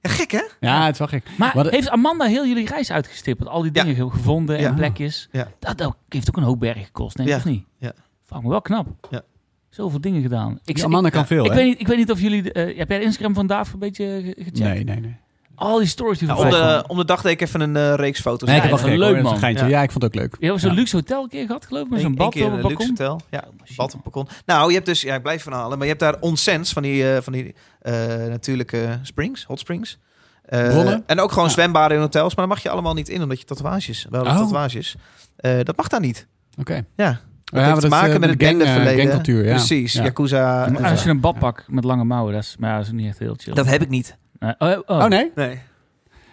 Ja, 0.00 0.10
gek 0.10 0.30
hè? 0.30 0.42
Ja, 0.60 0.82
het 0.84 0.92
is 0.92 0.98
wel 0.98 1.08
gek. 1.08 1.24
maar 1.36 1.52
Wat- 1.54 1.70
heeft 1.70 1.88
Amanda 1.90 2.24
heel 2.24 2.46
jullie 2.46 2.66
reis 2.66 2.90
uitgestippeld? 2.90 3.48
Al 3.48 3.62
die 3.62 3.70
dingen 3.70 3.94
ge- 3.94 4.10
gevonden 4.10 4.56
en 4.56 4.62
Ja. 4.62 4.72
plekjes? 4.72 5.28
Ja. 5.32 5.48
Dat, 5.58 5.78
dat 5.78 5.96
heeft 6.08 6.28
ook 6.28 6.36
een 6.36 6.42
hoop 6.42 6.60
bergen 6.60 6.84
gekost, 6.84 7.16
denk 7.16 7.28
ik, 7.28 7.34
Ja. 7.34 7.40
of 7.40 7.46
niet? 7.48 7.64
Ja. 7.78 7.92
Fuck, 8.26 8.40
maar 8.40 8.50
wel 8.50 8.60
knap. 8.62 8.86
Ja. 9.10 9.22
Zoveel 9.70 10.00
dingen 10.00 10.22
gedaan. 10.22 10.58
Ik, 10.64 10.74
Die 10.74 10.84
Amanda 10.84 11.08
kan 11.08 11.26
veel, 11.26 11.44
ik, 11.44 11.50
hè? 11.50 11.56
weet 11.56 11.66
niet, 11.66 11.80
ik 11.80 11.86
weet 11.86 11.96
niet 11.96 12.10
of 12.10 12.20
jullie... 12.20 12.52
eh, 12.52 12.78
heb 12.78 12.88
jij 12.90 13.02
Instagram 13.02 13.34
van 13.34 13.46
Daaf 13.46 13.72
een 13.72 13.78
beetje 13.78 14.04
ge- 14.24 14.34
gecheckt? 14.36 14.58
Nee, 14.58 14.84
nee, 14.84 15.00
nee. 15.00 15.16
Al 15.54 15.78
die 15.78 15.86
stories 15.86 16.18
die 16.18 16.28
Ja, 16.28 16.34
voorbij 16.36 16.60
om, 16.60 16.66
de, 16.66 16.84
om 16.88 16.96
de 16.96 17.04
dag 17.04 17.22
deed 17.22 17.32
ik 17.32 17.40
even 17.40 17.60
een 17.60 17.76
eh, 17.76 17.94
reeks 17.94 18.20
foto's. 18.20 18.48
Nee, 18.48 18.56
ik 18.56 18.62
Ja, 18.70 18.76
gekeken, 18.76 18.98
leuk, 18.98 19.22
man. 19.22 19.38
Ja. 19.40 19.66
Ja. 19.66 19.82
ik 19.82 19.90
vond 19.90 20.04
het 20.04 20.14
ook 20.14 20.20
leuk. 20.20 20.36
Je 20.40 20.46
hebt 20.46 20.60
zo'n 20.60 20.70
Ja. 20.70 20.76
luxe 20.76 20.96
hotel 20.96 21.22
een 21.22 21.28
keer 21.28 21.46
gehad, 21.46 21.66
geloof 21.66 21.84
ik? 21.84 21.90
Met 21.90 22.00
zo'n 22.00 22.14
bad 22.14 22.32
keer 22.32 22.44
op 22.44 22.50
een 22.52 22.56
het 22.58 22.66
luxe 22.68 22.92
balkon. 22.92 23.06
hotel. 23.06 23.20
Ja, 23.30 23.44
bad 23.76 23.94
op 23.94 24.00
balkon. 24.02 24.28
Nou, 24.46 24.68
je 24.68 24.74
hebt 24.74 24.86
dus, 24.86 25.00
ja, 25.00 25.14
ik 25.14 25.22
blijf 25.22 25.42
verhalen, 25.42 25.70
maar 25.78 25.86
je 25.86 25.92
hebt 25.92 26.00
daar 26.00 26.16
onsens 26.20 26.72
van 26.72 26.82
die, 26.82 27.12
eh, 27.14 27.22
van 27.22 27.32
die 27.32 27.54
eh, 27.80 27.92
natuurlijke 28.16 28.98
springs, 29.02 29.44
hot 29.44 29.58
springs. 29.58 29.98
Eh? 30.44 30.88
En 31.06 31.20
ook 31.20 31.30
gewoon 31.32 31.44
Ja. 31.48 31.50
zwembaden 31.54 31.96
in 31.96 32.02
hotels, 32.02 32.34
maar 32.34 32.46
daar 32.46 32.54
mag 32.54 32.62
je 32.62 32.70
allemaal 32.70 32.94
niet 32.94 33.08
in, 33.08 33.22
omdat 33.22 33.38
je 33.38 33.44
tatoeages, 33.44 34.06
wel 34.10 34.22
Oh. 34.24 34.36
tatoeages. 34.36 34.94
Eh, 35.36 35.58
dat 35.62 35.76
mag 35.76 35.88
daar 35.88 36.00
niet. 36.00 36.26
Oké. 36.58 36.74
Ja, 36.74 36.82
Ja, 36.96 37.20
dat 37.50 37.60
maar 37.60 37.64
heeft 37.68 37.80
te 37.80 37.86
is, 37.86 37.92
maken 37.92 38.14
eh, 38.14 38.20
met 38.20 38.30
het 38.30 38.42
eh, 38.42 38.48
bendeverleden. 38.48 39.00
gangcultuur, 39.04 39.44
ja. 39.44 39.50
Precies, 39.54 39.92
Ja. 39.92 40.02
Yakuza. 40.02 40.68
Maar 40.72 40.80
eh, 40.82 40.90
als 40.90 41.02
je 41.02 41.10
een 41.10 41.20
badpak 41.20 41.64
met 41.68 41.84
lange 41.84 42.04
mouwen, 42.04 42.32
dat 42.34 42.42
is, 42.42 42.56
maar 42.58 42.70
ja, 42.70 42.76
dat 42.76 42.86
is 42.86 42.92
niet 42.92 43.06
echt 43.08 43.18
heel 43.18 43.34
chill. 43.38 43.54
dat 43.54 43.66
heb 43.66 43.82
ik 43.82 43.88
niet. 43.88 44.16
Nee. 44.38 44.54
oh, 44.58 44.68
oh. 44.86 44.96
Oh 44.98 45.04
nee? 45.06 45.30
Nee. 45.34 45.58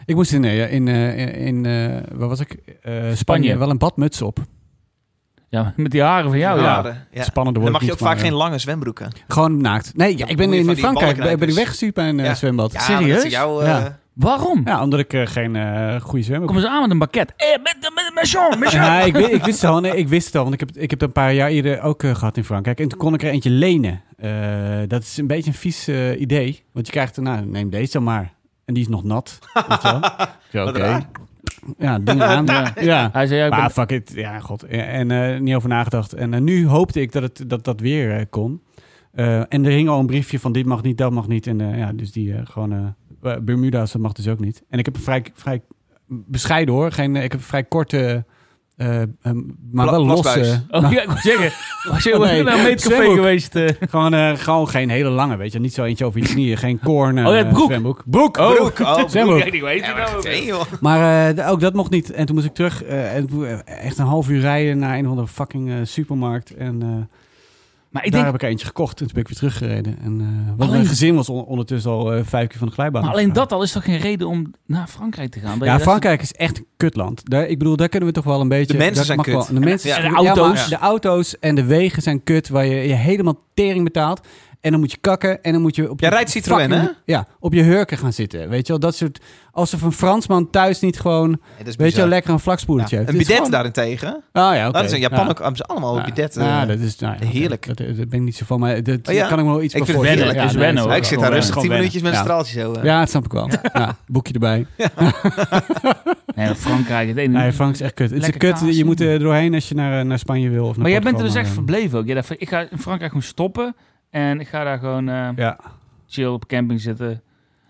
Ik 0.06 0.16
moest 0.16 0.32
in, 0.34 0.44
eh, 0.44 0.74
in, 0.74 0.88
eh, 0.88 1.46
in 1.46 1.66
eh, 1.66 2.02
waar 2.14 2.28
was 2.28 2.40
ik? 2.40 2.58
Eh, 2.82 2.94
Spanje. 3.14 3.58
Wel 3.58 3.70
een 3.70 3.78
badmuts 3.78 4.22
op. 4.22 4.40
Ja, 5.50 5.74
met 5.76 5.92
die 5.92 6.02
haren 6.02 6.30
van 6.30 6.40
jou, 6.40 6.62
ja. 6.62 6.96
Ja. 7.12 7.24
Spannender 7.24 7.62
Dan 7.64 7.72
wordt 7.72 7.72
mag 7.72 7.82
je 7.82 7.92
ook 7.92 7.98
vaak 8.10 8.20
geen 8.20 8.34
lange 8.34 8.58
zwembroeken. 8.58 9.06
eh, 9.06 9.12
Gewoon 9.28 9.62
naakt. 9.62 9.96
Nee, 9.98 10.18
ja, 10.18 10.28
ik 10.28 10.38
ben 10.38 10.54
in 10.54 10.76
Frankrijk. 10.78 11.18
Ben, 11.18 11.40
ben 11.40 11.48
ik 11.50 11.56
weggestuurd 11.56 11.94
bij 11.94 12.10
een 12.10 12.20
eh, 12.20 12.26
Ja. 12.26 12.36
zwembad. 12.36 12.74
Ja, 12.74 12.80
Serieus? 12.80 13.08
maar 13.08 13.16
dat 13.16 13.26
is 13.26 13.32
jouw... 13.32 13.62
eh, 13.62 13.68
Ja. 13.68 14.00
Waarom? 14.16 14.62
Ja, 14.66 14.84
omdat 14.84 15.00
ik 15.00 15.14
eh, 15.14 15.26
geen 15.26 15.56
eh 15.56 16.02
goede 16.02 16.24
zwembroek 16.24 16.48
Komen 16.48 16.62
ze 16.64 16.70
aan 16.70 16.82
met 16.82 16.92
een 16.92 16.98
pakket. 16.98 17.34
Eh, 17.38 17.48
met, 17.64 17.76
met, 17.82 18.12
met 18.14 18.30
Jean, 18.30 18.60
met 18.60 18.72
Jean. 18.72 18.84
Ja, 18.86 19.02
ik, 19.02 19.14
wi- 19.16 19.24
ik 19.34 19.44
wist 19.44 19.62
het 19.62 19.72
al. 19.72 19.80
Nee, 19.80 19.98
ik 19.98 20.08
wist 20.08 20.26
het 20.26 20.36
al, 20.36 20.42
want 20.42 20.54
ik 20.54 20.60
heb, 20.60 20.70
ik 20.70 20.90
heb 20.90 21.00
het 21.00 21.02
een 21.02 21.12
paar 21.12 21.34
jaar 21.34 21.50
eerder 21.50 21.82
ook 21.82 22.04
eh, 22.04 22.16
gehad 22.16 22.38
in 22.38 22.44
Frankrijk. 22.44 22.80
En 22.80 22.88
toen 22.88 22.98
kon 23.00 23.14
ik 23.14 23.24
er 23.24 23.30
eentje 23.30 23.50
lenen. 23.50 24.02
Eh, 24.18 24.32
dat 24.88 25.02
is 25.02 25.18
een 25.18 25.28
beetje 25.28 25.50
een 25.52 25.58
vies 25.58 25.88
eh, 25.88 26.20
idee. 26.22 26.64
Want 26.72 26.86
je 26.86 26.92
krijgt, 26.92 27.18
nou, 27.22 27.46
neem 27.46 27.70
deze 27.70 27.92
dan 27.92 28.04
maar. 28.04 28.34
En 28.66 28.74
die 28.74 28.84
is 28.84 28.90
nog 28.90 29.04
nat. 29.04 29.40
Oké. 30.54 30.72
raar. 30.72 31.06
Ja, 31.78 32.00
dingen 32.00 32.28
aan. 32.28 32.46
Ja. 32.56 32.72
ja. 32.82 33.10
Hij 33.14 33.28
zei, 33.28 33.40
ja, 33.40 33.46
ik 33.46 33.52
ben- 33.52 33.60
Maar 33.60 33.70
fuck 33.70 33.92
it. 33.92 34.12
Ja, 34.16 34.40
god. 34.40 34.64
En 34.64 35.12
eh, 35.12 35.40
niet 35.40 35.56
over 35.56 35.70
nagedacht. 35.70 36.14
En 36.14 36.44
nu 36.44 36.68
hoopte 36.68 37.02
ik 37.02 37.12
dat 37.12 37.24
het, 37.24 37.44
dat, 37.48 37.64
dat 37.64 37.80
weer 37.80 38.12
eh, 38.18 38.26
kon. 38.30 38.62
Eh, 39.12 39.38
en 39.40 39.66
er 39.66 39.72
hing 39.72 39.90
al 39.90 40.00
een 40.00 40.06
briefje 40.06 40.40
van 40.40 40.52
dit 40.52 40.66
mag 40.66 40.82
niet, 40.82 40.98
dat 40.98 41.12
mag 41.12 41.28
niet. 41.28 41.48
En 41.48 41.62
eh, 41.62 41.78
ja, 41.78 41.92
dus 41.94 42.12
die 42.12 42.34
eh, 42.34 42.40
gewoon... 42.44 42.96
eh, 43.26 43.38
Bermuda's, 43.42 43.92
dat 43.92 44.02
mag 44.02 44.12
dus 44.14 44.28
ook 44.28 44.40
niet. 44.40 44.64
En 44.70 44.80
ik 44.80 44.86
heb 44.86 44.96
een 44.96 45.02
vrij, 45.02 45.26
vrij 45.34 45.62
bescheiden 46.08 46.74
hoor. 46.74 46.92
Geen, 46.92 47.16
ik 47.16 47.22
heb 47.32 47.40
een 47.40 47.46
vrij 47.48 47.64
korte... 47.64 48.26
eh, 48.78 49.02
eh, 49.02 49.08
maar 49.72 49.86
Pla- 49.86 49.92
wel 49.92 50.06
losse... 50.06 50.64
Oh 50.70 50.82
nou, 50.82 50.94
ja, 50.94 51.02
ik 51.02 51.08
wil 51.12 51.18
zeggen. 51.18 51.52
Was 51.92 52.04
je 52.04 52.14
Oh, 52.14 52.20
nee. 52.22 52.44
naar 52.44 52.58
een 52.58 52.64
meetcafé 52.64 52.96
Zwembroek. 52.96 53.16
geweest? 53.16 53.60
gewoon, 53.90 54.38
gewoon 54.38 54.70
geen 54.70 54.90
hele 54.90 55.10
lange, 55.10 55.36
weet 55.38 55.52
je. 55.54 55.60
Niet 55.60 55.74
zo 55.74 55.84
eentje 55.84 56.06
over 56.06 56.20
je 56.20 56.26
knieën. 56.28 56.58
Geen 56.58 56.80
koorn 56.80 57.18
eh, 57.18 57.28
Oh, 57.28 57.34
ja, 57.36 57.44
broek. 57.46 57.66
zwembroek. 57.68 58.04
Broek! 58.06 58.38
Oh, 58.38 58.56
Broek, 58.56 58.80
oh. 58.80 59.04
Ja, 59.12 59.44
ik 59.46 59.62
weet 59.62 59.80
Ja, 59.80 59.88
het 59.96 60.82
maar 60.82 61.00
nou. 61.00 61.36
joh. 61.36 61.50
Ook 61.52 61.60
dat 61.60 61.74
mocht 61.74 61.92
niet. 61.92 62.12
En 62.12 62.26
toen 62.26 62.36
moest 62.36 62.48
ik 62.48 62.54
terug. 62.54 62.84
eh, 62.84 63.16
en 63.16 63.28
echt 63.66 63.98
een 63.98 64.06
half 64.06 64.30
uur 64.30 64.40
rijden 64.40 64.78
naar 64.78 64.98
een 64.98 65.04
of 65.04 65.10
andere 65.10 65.28
fucking 65.28 65.72
supermarkt. 65.88 66.56
En 66.56 66.82
eh, 66.82 66.90
Maar 67.96 68.06
ik 68.06 68.12
daar 68.12 68.22
denk, 68.22 68.34
heb 68.34 68.44
ik 68.44 68.50
eentje 68.50 68.66
gekocht. 68.66 68.92
En 69.02 69.06
toen 69.06 69.14
ben 69.14 69.22
ik 69.22 69.28
weer 69.28 69.38
teruggereden. 69.38 69.98
En, 70.04 70.20
eh 70.22 70.48
want 70.48 70.60
Alleen- 70.62 70.72
mijn 70.72 70.86
gezin 70.86 71.16
was 71.16 71.30
on- 71.30 71.46
ondertussen 71.46 71.92
al 71.92 72.14
eh, 72.14 72.24
vijf 72.24 72.48
keer 72.48 72.58
van 72.58 72.68
de 72.68 72.74
glijbaan. 72.74 73.02
maar 73.04 73.12
alleen 73.12 73.34
dat 73.34 73.52
al 73.52 73.64
is 73.64 73.72
toch 73.72 73.84
geen 73.84 73.98
reden 73.98 74.28
om 74.28 74.54
naar 74.66 74.88
Frankrijk 74.88 75.32
te 75.32 75.40
gaan? 75.40 75.60
Ja, 75.62 75.80
Frankrijk 75.80 76.22
is 76.22 76.32
echt 76.34 76.58
een 76.58 76.66
kutland. 76.78 77.30
Daar, 77.30 77.46
ik 77.48 77.58
bedoel, 77.58 77.76
daar 77.76 77.90
kunnen 77.90 78.10
we 78.10 78.16
toch 78.16 78.24
wel 78.24 78.42
een 78.42 78.48
beetje... 78.48 78.74
De 78.74 78.80
mensen 78.80 79.06
zijn 79.06 79.22
kut. 79.22 79.34
wel. 79.34 79.46
De 79.46 79.60
mensen 79.60 79.90
Ja. 79.90 79.96
de 79.96 80.02
ja, 80.02 80.10
maar 80.10 80.26
auto's. 80.26 80.70
de 80.70 80.78
auto's 80.78 81.40
en 81.40 81.56
de 81.56 81.64
wegen 81.66 82.02
zijn 82.02 82.24
kut, 82.24 82.50
waar 82.50 82.66
je, 82.66 82.88
je 82.88 82.94
helemaal 82.94 83.38
tering 83.54 83.84
betaalt. 83.84 84.28
En 84.66 84.72
dan 84.72 84.80
moet 84.80 84.92
je 84.92 84.98
kakken 85.02 85.44
en 85.44 85.52
dan 85.52 85.62
moet 85.62 85.76
je 85.76 85.90
op 85.90 86.00
Jij 86.00 86.10
je 86.10 86.16
rijdt 86.16 86.30
Citroën, 86.32 86.60
fucking- 86.70 86.82
hè? 86.82 87.14
Ja, 87.14 87.28
op 87.40 87.54
je 87.54 87.62
hurken 87.62 87.98
gaan 87.98 88.14
zitten. 88.14 88.50
Weet 88.50 88.62
je 88.68 88.72
wel, 88.72 88.80
dat 88.82 88.96
soort... 88.96 89.20
Alsof 89.52 89.82
een 89.82 89.92
Fransman 89.92 90.50
thuis 90.50 90.80
niet 90.80 91.00
gewoon, 91.00 91.40
is 91.66 91.76
weet 91.76 91.92
je 91.92 91.98
wel, 91.98 92.08
lekker 92.08 92.32
een 92.34 92.40
vlakspoeltje 92.40 92.96
Ja. 92.96 92.98
heeft. 93.02 93.10
Een 93.12 93.18
bidet 93.18 93.36
gewoon- 93.36 93.52
daarentegen. 93.52 94.24
Ah 94.32 94.56
ja, 94.56 94.68
oké. 94.68 94.78
Dat 94.78 94.86
is 94.86 94.92
in 94.94 95.00
Japan 95.00 95.20
Ja. 95.26 95.46
ook 95.46 95.58
ze 95.58 95.64
allemaal 95.64 95.98
Ja. 95.98 96.04
bidet. 96.04 96.38
eh. 96.38 96.46
Ja, 96.46 96.66
dat 96.66 96.80
is 96.80 96.96
nou, 97.00 97.16
ja. 97.20 97.26
Heerlijk. 97.28 97.68
Dat, 97.68 97.78
dat 97.78 97.96
ben 98.10 98.20
ik 98.20 98.22
niet 98.22 98.36
zo 98.36 98.46
van, 98.46 98.60
maar 98.60 98.84
dat 98.84 99.08
Oh 99.08 99.14
ja? 99.14 99.28
kan 99.28 99.40
ik 99.40 99.46
me 99.46 99.52
wel 99.52 99.62
iets 99.62 99.74
Ik 99.74 99.80
bij 99.86 99.88
vind 99.96 99.98
het 100.06 100.08
nee, 100.88 100.98
ik 100.98 101.04
zit 101.04 101.20
daar 101.20 101.32
rustig 101.32 101.54
10 101.54 101.62
gewoon 101.64 101.78
minuutjes 101.78 102.02
met 102.02 102.12
een 102.14 102.20
straaltje 102.20 102.60
zo. 102.60 102.74
eh. 102.74 102.84
Ja, 102.84 103.00
dat 103.00 103.10
snap 103.10 103.26
ik 103.26 103.32
wel. 103.32 103.50
Ja, 103.74 103.96
boekje 104.08 104.34
erbij. 104.34 104.66
Nee, 106.36 106.56
Frankrijk, 106.56 107.08
het 107.08 107.18
ene... 107.18 107.40
Nee, 107.40 107.52
Frank 107.52 107.74
is 107.74 107.82
echt 107.82 107.94
kut. 107.94 108.10
Het 108.10 108.22
is 108.22 108.28
een 108.28 108.38
kut. 108.38 108.76
Je 108.76 108.86
moet 108.86 109.00
er 109.02 109.20
doorheen 109.20 109.54
als 109.54 109.70
je 109.70 109.76
naar, 109.76 110.06
naar 110.06 110.20
Spanje 110.20 110.50
wil. 110.50 110.64
Of 110.64 110.70
naar 110.72 110.80
maar 110.82 110.92
jij 110.92 111.00
bent 111.02 111.18
er 111.18 111.24
dus 111.24 111.36
echt 111.36 111.46
maar, 111.46 111.54
verbleven 111.54 112.00
ook. 112.00 112.06
Ik 112.38 112.50
ga 112.50 112.60
in 112.60 112.78
Frankrijk 112.80 113.12
gewoon 113.12 113.28
stoppen. 113.28 113.76
En 114.16 114.40
ik 114.40 114.48
ga 114.48 114.64
daar 114.64 114.78
gewoon 114.80 115.10
eh, 115.10 115.30
Ja, 115.36 115.58
chill 116.08 116.26
op 116.26 116.48
camping 116.48 116.82
zitten. 116.82 117.22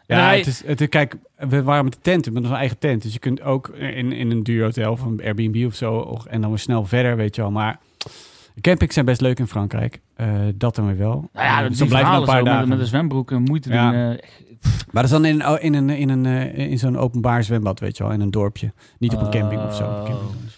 En 0.08 0.18
ja 0.18 0.30
het 0.34 0.48
is, 0.48 0.64
het, 0.66 0.82
is- 0.82 0.90
kijk, 0.90 1.16
we 1.38 1.64
waren 1.64 1.84
met 1.84 1.94
de 1.94 2.00
tent, 2.02 2.32
met 2.32 2.44
onze 2.44 2.56
eigen 2.56 2.78
tent. 2.80 3.02
Dus 3.02 3.14
je 3.14 3.20
kunt 3.20 3.42
ook 3.42 3.68
in, 3.70 4.12
in 4.12 4.32
een 4.32 4.44
duur 4.44 4.64
hotel 4.64 4.92
of 4.92 5.02
een 5.02 5.22
Airbnb 5.24 5.66
of 5.66 5.76
zo. 5.76 6.18
En 6.30 6.42
dan 6.42 6.50
weer 6.50 6.60
snel 6.60 6.86
verder, 6.86 7.16
weet 7.16 7.36
je 7.36 7.42
wel. 7.42 7.52
Maar 7.52 7.80
campings 8.62 8.94
zijn 8.94 9.06
best 9.06 9.22
leuk 9.22 9.40
in 9.40 9.48
Frankrijk. 9.48 10.00
Eh, 10.16 10.28
dat 10.56 10.76
dan 10.76 10.86
weer 10.86 10.98
wel. 10.98 11.30
Nou 11.34 11.46
ja, 11.46 11.56
Eh, 11.56 11.60
dat 11.62 11.70
dus 11.70 11.78
dan 11.78 11.88
nog 11.88 11.98
verhalen 11.98 12.20
een 12.22 12.26
paar 12.28 12.38
zo, 12.38 12.44
met, 12.44 12.54
dagen. 12.54 12.70
met 12.70 12.80
een 12.80 12.86
zwembroek 12.86 13.32
en 13.32 13.42
moeite 13.42 13.70
Ja. 13.70 13.92
doen. 13.92 14.20
Maar 14.92 15.04
dat 15.04 15.04
is 15.04 15.10
dan 15.10 15.26
in, 15.26 15.48
oh, 15.48 15.56
in, 15.60 15.74
een, 15.74 15.90
in, 15.90 16.10
een, 16.10 16.26
eh, 16.26 16.58
in 16.72 16.78
zo'n 16.80 16.98
openbaar 16.98 17.44
zwembad, 17.44 17.80
weet 17.80 17.98
je 17.98 18.04
wel. 18.04 18.12
In 18.12 18.22
een 18.22 18.32
dorpje. 18.32 18.74
Niet 19.00 19.14
op 19.14 19.22
een 19.22 19.30
camping 19.30 19.62
of 19.64 19.76
zo. 19.76 19.84
Oh, 19.84 19.96
Camping. 19.96 20.18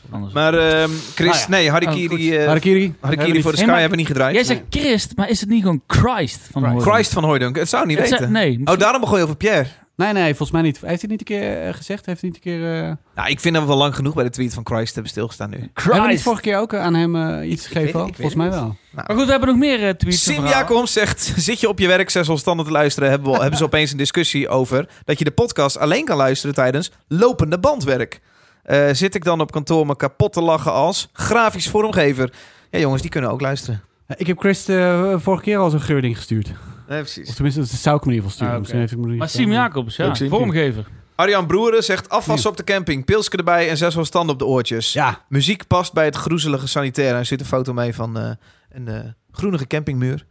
anders. 0.10 0.34
Maar 0.34 0.54
ehm, 0.54 0.90
Chris, 1.16 1.32
Ah, 1.32 1.40
ja. 1.40 1.46
nee, 1.50 1.70
Harikiri, 1.72 2.08
goed. 2.30 2.38
eh 2.40 2.46
Harakiri? 2.48 2.96
Harikiri 3.00 3.42
voor 3.42 3.52
de 3.52 3.58
Hey, 3.58 3.58
Sky 3.58 3.66
maar- 3.66 3.74
hebben 3.80 3.90
we 3.90 4.04
niet 4.04 4.08
gedraaid. 4.08 4.36
Jij 4.36 4.44
zegt 4.44 4.62
Christ, 4.70 5.16
maar 5.16 5.30
is 5.30 5.40
het 5.40 5.50
niet 5.50 5.62
gewoon 5.62 5.82
Christ 5.88 6.48
van 6.52 6.64
Hooydonk? 6.64 6.94
Christ 6.94 7.14
van 7.14 7.24
Hooydonk, 7.24 7.56
het 7.56 7.70
zou 7.70 7.86
niet 7.86 7.98
Het 7.98 8.10
weten. 8.10 8.30
zei- 8.32 8.56
nee. 8.56 8.62
Oh, 8.66 8.78
daarom 8.78 9.02
begon 9.02 9.18
je 9.18 9.24
over 9.24 9.36
Pierre. 9.36 9.66
Nee, 9.98 10.14
nee, 10.14 10.28
volgens 10.28 10.52
mij 10.52 10.62
niet. 10.62 10.76
Heeft 10.76 10.88
hij 10.88 10.94
het 11.02 11.10
niet 11.10 11.20
een 11.20 11.26
keer 11.26 11.68
eh, 11.68 11.74
gezegd? 11.74 12.06
Heeft 12.06 12.22
hij 12.22 12.30
niet 12.30 12.46
een 12.46 12.52
keer... 12.52 12.84
eh 12.84 12.92
Nou, 13.16 13.30
ik 13.30 13.40
vind 13.40 13.54
dat 13.54 13.64
we 13.64 13.70
wel 13.70 13.78
lang 13.78 13.96
genoeg 13.96 14.14
bij 14.14 14.24
de 14.24 14.30
tweet 14.30 14.54
van 14.54 14.66
Christ 14.66 14.94
hebben 14.94 15.12
stilgestaan 15.12 15.50
nu. 15.50 15.72
Hebben 15.74 16.02
we 16.02 16.08
niet 16.08 16.22
vorige 16.22 16.42
keer 16.42 16.58
ook 16.58 16.74
aan 16.76 16.94
hem 16.94 17.16
eh, 17.16 17.50
iets 17.50 17.68
gegeven? 17.68 18.00
Volgens 18.00 18.18
weet 18.18 18.36
mij 18.36 18.50
wel. 18.50 18.76
Maar 18.92 19.06
goed, 19.16 19.26
we 19.26 19.32
hebben 19.32 19.50
nog 19.50 19.58
meer 19.58 19.88
eh, 19.88 19.94
tweets. 19.94 20.24
Sim. 20.24 20.46
Jacobs 20.46 20.94
zegt, 20.94 21.34
zit 21.48 21.60
je 21.60 21.70
op 21.70 21.80
je 21.80 21.88
werk 21.88 22.10
zes 22.10 22.30
standaard 22.40 22.68
te 22.68 22.74
luisteren, 22.74 23.10
hebben, 23.10 23.32
we, 23.32 23.40
hebben 23.40 23.58
ze 23.58 23.64
opeens 23.64 23.92
een 23.92 23.98
discussie 23.98 24.50
over 24.50 24.90
dat 25.06 25.18
je 25.18 25.24
de 25.24 25.32
podcast 25.32 25.78
alleen 25.78 26.06
kan 26.06 26.18
luisteren 26.18 26.56
tijdens 26.56 26.92
lopende 27.08 27.60
bandwerk. 27.60 28.20
Eh, 28.64 28.88
zit 28.92 29.16
ik 29.16 29.24
dan 29.24 29.42
op 29.42 29.52
kantoor 29.52 29.86
me 29.86 29.96
kapot 29.96 30.34
te 30.34 30.42
lachen 30.42 30.72
als 30.72 31.10
grafisch 31.14 31.70
vormgever? 31.70 32.34
Ja 32.72 32.80
jongens, 32.80 33.02
die 33.02 33.12
kunnen 33.12 33.32
ook 33.32 33.42
luisteren. 33.42 33.82
Ja, 34.08 34.16
Ik 34.18 34.28
heb 34.28 34.40
Chris 34.40 34.68
eh, 34.68 35.14
vorige 35.18 35.44
keer 35.44 35.58
al 35.58 35.70
zo'n 35.70 35.82
geurding 35.82 36.18
gestuurd. 36.18 36.52
Nee, 36.88 37.02
Of 37.02 37.08
tenminste, 37.10 37.60
dat 37.60 37.70
zou 37.70 37.96
ik 37.98 38.04
hem 38.04 38.12
in 38.12 38.18
ieder 38.18 38.30
geval 38.32 38.32
sturen. 38.32 38.48
Ah, 38.48 38.50
oké. 38.50 38.60
Misschien 38.60 38.80
heeft 38.80 38.96
Maar 39.18 39.28
niet 39.28 39.30
Sim. 39.30 39.52
Jacobs, 39.52 39.96
ja, 39.96 40.16
vormgever. 40.16 40.86
Arjan 41.16 41.48
Broeren 41.48 41.84
zegt 41.84 42.10
afwassen 42.10 42.50
op 42.50 42.58
de 42.58 42.64
camping, 42.64 43.06
pilsje 43.06 43.38
erbij 43.38 43.70
en 43.70 43.78
zes 43.78 43.96
wel 43.96 44.06
standen 44.06 44.34
op 44.34 44.40
de 44.40 44.46
oortjes. 44.46 44.94
Ja, 44.94 45.26
Muziek 45.30 45.68
past 45.68 45.94
bij 45.94 46.06
het 46.06 46.16
groezelige 46.16 46.68
sanitair. 46.68 47.16
Er 47.16 47.26
zit 47.26 47.40
een 47.40 47.46
foto 47.46 47.74
mee 47.74 47.94
van 47.94 48.18
eh, 48.20 48.30
een 48.70 48.88
eh, 48.88 49.00
groenige 49.32 49.68
campingmuur. 49.68 50.26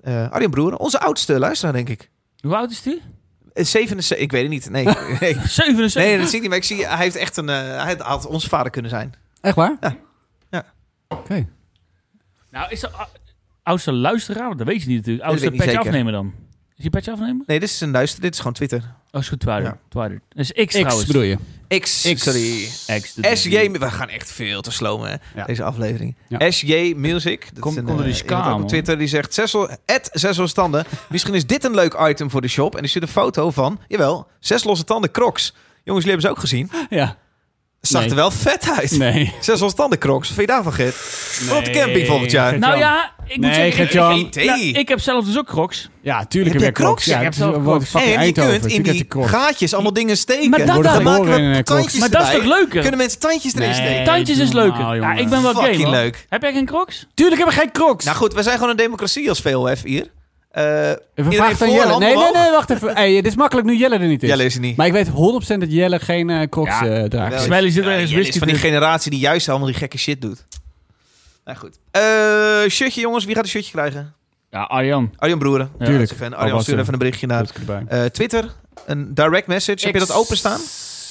Eh, 0.00 0.30
Arjan 0.30 0.50
Broeren, 0.50 0.78
onze 0.78 1.00
oudste 1.00 1.38
luisteraar 1.38 1.72
denk 1.72 1.88
ik. 1.88 2.10
Hoe 2.40 2.56
oud 2.56 2.70
is 2.70 2.82
die? 2.82 3.02
Eh, 3.52 3.64
77, 3.64 4.18
ik 4.18 4.30
weet 4.30 4.42
het 4.42 4.50
niet. 4.50 4.70
Nee, 4.70 4.84
nee. 5.20 5.34
77. 5.48 6.02
Nee, 6.02 6.18
dat 6.18 6.26
zie 6.26 6.34
ik 6.34 6.40
niet. 6.40 6.48
Maar 6.48 6.58
ik 6.58 6.64
zie, 6.64 6.86
hij 6.86 6.96
heeft 7.04 7.16
echt 7.16 7.36
een. 7.36 7.48
eh, 7.48 7.82
hij 7.82 7.96
had 7.98 8.26
onze 8.26 8.48
vader 8.48 8.70
kunnen 8.70 8.90
zijn. 8.90 9.14
echt 9.40 9.56
waar? 9.56 9.76
Ja. 9.80 9.96
Ja. 10.50 10.64
Oké. 11.08 11.46
Nou, 12.50 12.70
is 12.70 12.80
de 12.80 12.90
ou- 12.90 13.08
oudste 13.62 13.92
luisteraar? 13.92 14.56
Dat 14.56 14.66
weet 14.66 14.82
je 14.82 14.88
niet 14.88 14.96
natuurlijk. 14.96 15.24
Oudste 15.26 15.50
zeker. 15.56 15.78
afnemen 15.78 16.12
dan. 16.12 16.32
Is 16.76 16.84
je 16.84 16.90
petje 16.90 17.12
afnemen? 17.12 17.42
Nee, 17.46 17.60
dit 17.60 17.68
is 17.68 17.80
een 17.80 17.90
luister. 17.90 18.20
Dit 18.20 18.32
is 18.32 18.38
gewoon 18.38 18.52
Twitter. 18.52 18.78
Oh, 19.12 19.20
is 19.20 19.28
goed, 19.28 19.40
Twitter. 19.40 19.62
Ja. 19.62 19.78
Twitter. 19.88 20.20
Dat 20.28 20.38
is 20.44 20.52
X, 20.52 20.64
X 20.64 20.72
trouwens. 20.72 21.06
bedoel 21.06 21.22
je? 21.22 21.36
X, 21.80 22.08
X. 22.14 22.22
sorry. 22.22 22.68
X. 23.00 23.14
SJ, 23.40 23.70
we 23.70 23.90
gaan 23.90 24.08
echt 24.08 24.32
veel 24.32 24.60
te 24.60 24.70
slomen, 24.70 25.10
hè, 25.10 25.16
Ja. 25.40 25.44
deze 25.46 25.62
aflevering. 25.62 26.16
Ja. 26.28 26.50
SJ 26.50 26.92
Music, 26.96 27.40
dat 27.52 27.58
Kom- 27.62 27.70
is 27.72 27.76
een, 27.78 28.28
eh, 28.28 28.58
op. 28.60 28.68
Twitter, 28.68 28.98
die 28.98 29.06
zegt, 29.08 29.34
Cecil, 29.34 29.68
at 29.86 30.08
Cecil 30.12 30.48
Standen, 30.48 30.84
misschien 31.08 31.34
is 31.34 31.46
dit 31.46 31.64
een 31.64 31.74
leuk 31.74 31.96
item 32.00 32.30
voor 32.30 32.40
de 32.40 32.48
shop. 32.48 32.74
En 32.74 32.80
die 32.80 32.88
stuurt 32.90 33.04
een 33.04 33.10
foto 33.10 33.50
van, 33.50 33.80
jawel, 33.88 34.26
zes 34.38 34.64
losse 34.64 34.84
tanden 34.84 35.10
crocs. 35.10 35.54
Jongens, 35.84 36.04
jullie 36.06 36.20
hebben 36.20 36.22
ze 36.22 36.28
ook 36.28 36.38
gezien. 36.38 36.70
Ja. 36.90 37.16
Zag 37.80 38.00
Nee. 38.00 38.10
er 38.10 38.16
wel 38.16 38.30
vet 38.30 38.70
uit. 38.78 38.90
Nee. 38.98 39.32
Zelfs 39.40 39.62
als 39.62 39.74
tandencrocs. 39.74 40.28
Wat 40.28 40.36
vind 40.36 40.48
je 40.48 40.54
daarvan, 40.54 40.72
Gert? 40.72 40.94
Op 41.58 41.64
de 41.64 41.70
camping 41.70 42.06
volgend 42.06 42.30
jaar. 42.30 42.58
Nou 42.58 42.78
ja, 42.78 43.12
ik 43.26 43.36
moet 43.36 43.44
Nee, 43.44 43.54
zeggen... 43.54 43.68
ik- 43.68 43.74
Gert-Jan. 43.74 44.18
ik, 44.18 44.36
ik, 44.36 44.44
nou, 44.44 44.60
ik 44.60 44.88
heb 44.88 45.00
zelf 45.00 45.24
dus 45.24 45.38
ook 45.38 45.46
crocs. 45.46 45.88
Ja, 46.02 46.24
tuurlijk 46.24 46.52
Heb 46.52 46.62
jij 46.62 46.72
Crocs? 46.72 47.04
Ja, 47.04 47.16
Ik 47.18 47.22
heb 47.24 47.34
zelf 47.34 47.62
Crocs. 47.62 47.94
En 47.94 48.08
je 48.08 48.14
Eindhoven. 48.14 48.60
kunt 48.60 48.72
in 48.72 48.82
die 48.82 48.94
je 48.94 49.06
Crocs. 49.06 49.28
gaatjes 49.30 49.74
allemaal 49.74 49.92
dingen 49.92 50.16
steken. 50.16 50.50
Maar 50.50 50.66
dat 50.66 50.82
dan. 50.82 51.02
maken 51.02 51.24
we 51.24 51.30
eh, 51.36 51.50
Crocs. 51.52 51.64
tandjes 51.64 52.00
Maar 52.00 52.10
dat 52.10 52.22
is 52.22 52.30
toch 52.34 52.44
leuker? 52.44 52.80
Kunnen 52.80 52.98
mensen 52.98 53.18
tandjes 53.18 53.54
erin 53.54 53.66
Nee. 53.68 53.74
steken? 53.74 54.04
Tandjes 54.04 54.38
is 54.38 54.52
leuker. 54.52 54.94
Ja, 54.94 55.14
ik 55.14 55.28
ben 55.28 55.42
wel 55.42 55.54
Fucking 55.54 55.76
game, 55.82 55.90
leuk. 55.90 56.26
Heb 56.28 56.42
jij 56.42 56.52
geen 56.52 56.66
crocs? 56.66 57.06
Tuurlijk 57.14 57.38
hebben 57.38 57.54
we 57.56 57.62
geen 57.62 57.72
Crocs. 57.72 58.04
Nou 58.04 58.16
goed, 58.16 58.34
we 58.34 58.42
zijn 58.42 58.54
gewoon 58.54 58.70
een 58.70 58.76
democratie 58.76 59.28
als 59.28 59.40
VOF 59.40 59.82
hier. 59.82 60.06
Eh 60.50 60.92
iedereen 61.14 61.38
vragen 61.38 61.56
van 61.56 61.72
Jelle. 61.72 61.98
Nee, 61.98 62.16
nee, 62.16 62.32
nee, 62.32 62.50
wacht 62.50 62.70
even. 62.70 62.94
Hey, 62.94 63.12
dit 63.12 63.26
is 63.26 63.34
makkelijk 63.34 63.66
nu 63.66 63.76
Jelle 63.76 63.98
er 63.98 64.06
niet 64.06 64.22
is. 64.22 64.28
Jelle 64.28 64.44
is 64.44 64.54
er 64.54 64.60
niet. 64.60 64.76
Maar 64.76 64.86
ik 64.86 64.92
weet 64.92 65.08
100% 65.08 65.10
dat 65.58 65.72
Jelle 65.72 65.98
geen 66.00 66.30
eh, 66.30 66.48
Crocs 66.48 66.80
Ja, 66.80 66.86
eh, 66.86 67.04
draagt. 67.04 67.32
Wel, 67.32 67.40
Smelly 67.40 67.70
zit 67.70 67.84
ja, 67.84 67.90
ergens 67.90 68.10
Jelle 68.10 68.22
is 68.22 68.28
whisky 68.28 68.38
van 68.38 68.48
die 68.48 68.70
generatie 68.70 69.10
die 69.10 69.20
juist 69.20 69.48
allemaal 69.48 69.66
die 69.66 69.76
gekke 69.76 69.98
shit 69.98 70.20
doet. 70.22 70.44
Nou 71.44 71.58
goed. 71.58 71.78
Eh 71.90 72.68
shirtje 72.68 73.00
jongens, 73.00 73.24
wie 73.24 73.34
gaat 73.34 73.44
een 73.44 73.50
shirtje 73.50 73.72
krijgen? 73.72 74.14
Ja, 74.50 74.62
Arjan. 74.62 75.14
Arjan 75.16 75.38
Broeren. 75.38 75.70
Ja. 75.78 75.86
Tuurlijk. 75.86 76.12
Fan. 76.16 76.34
Arjan, 76.34 76.54
was 76.54 76.62
stuur 76.62 76.74
er. 76.74 76.80
even 76.80 76.92
een 76.92 76.98
berichtje 76.98 77.26
naar 77.26 77.44
eh, 77.88 78.04
Twitter. 78.04 78.52
Een 78.86 79.14
direct 79.14 79.46
message. 79.46 79.84
Heb 79.84 79.94
je 79.94 80.00
dat 80.00 80.12
openstaan? 80.12 80.60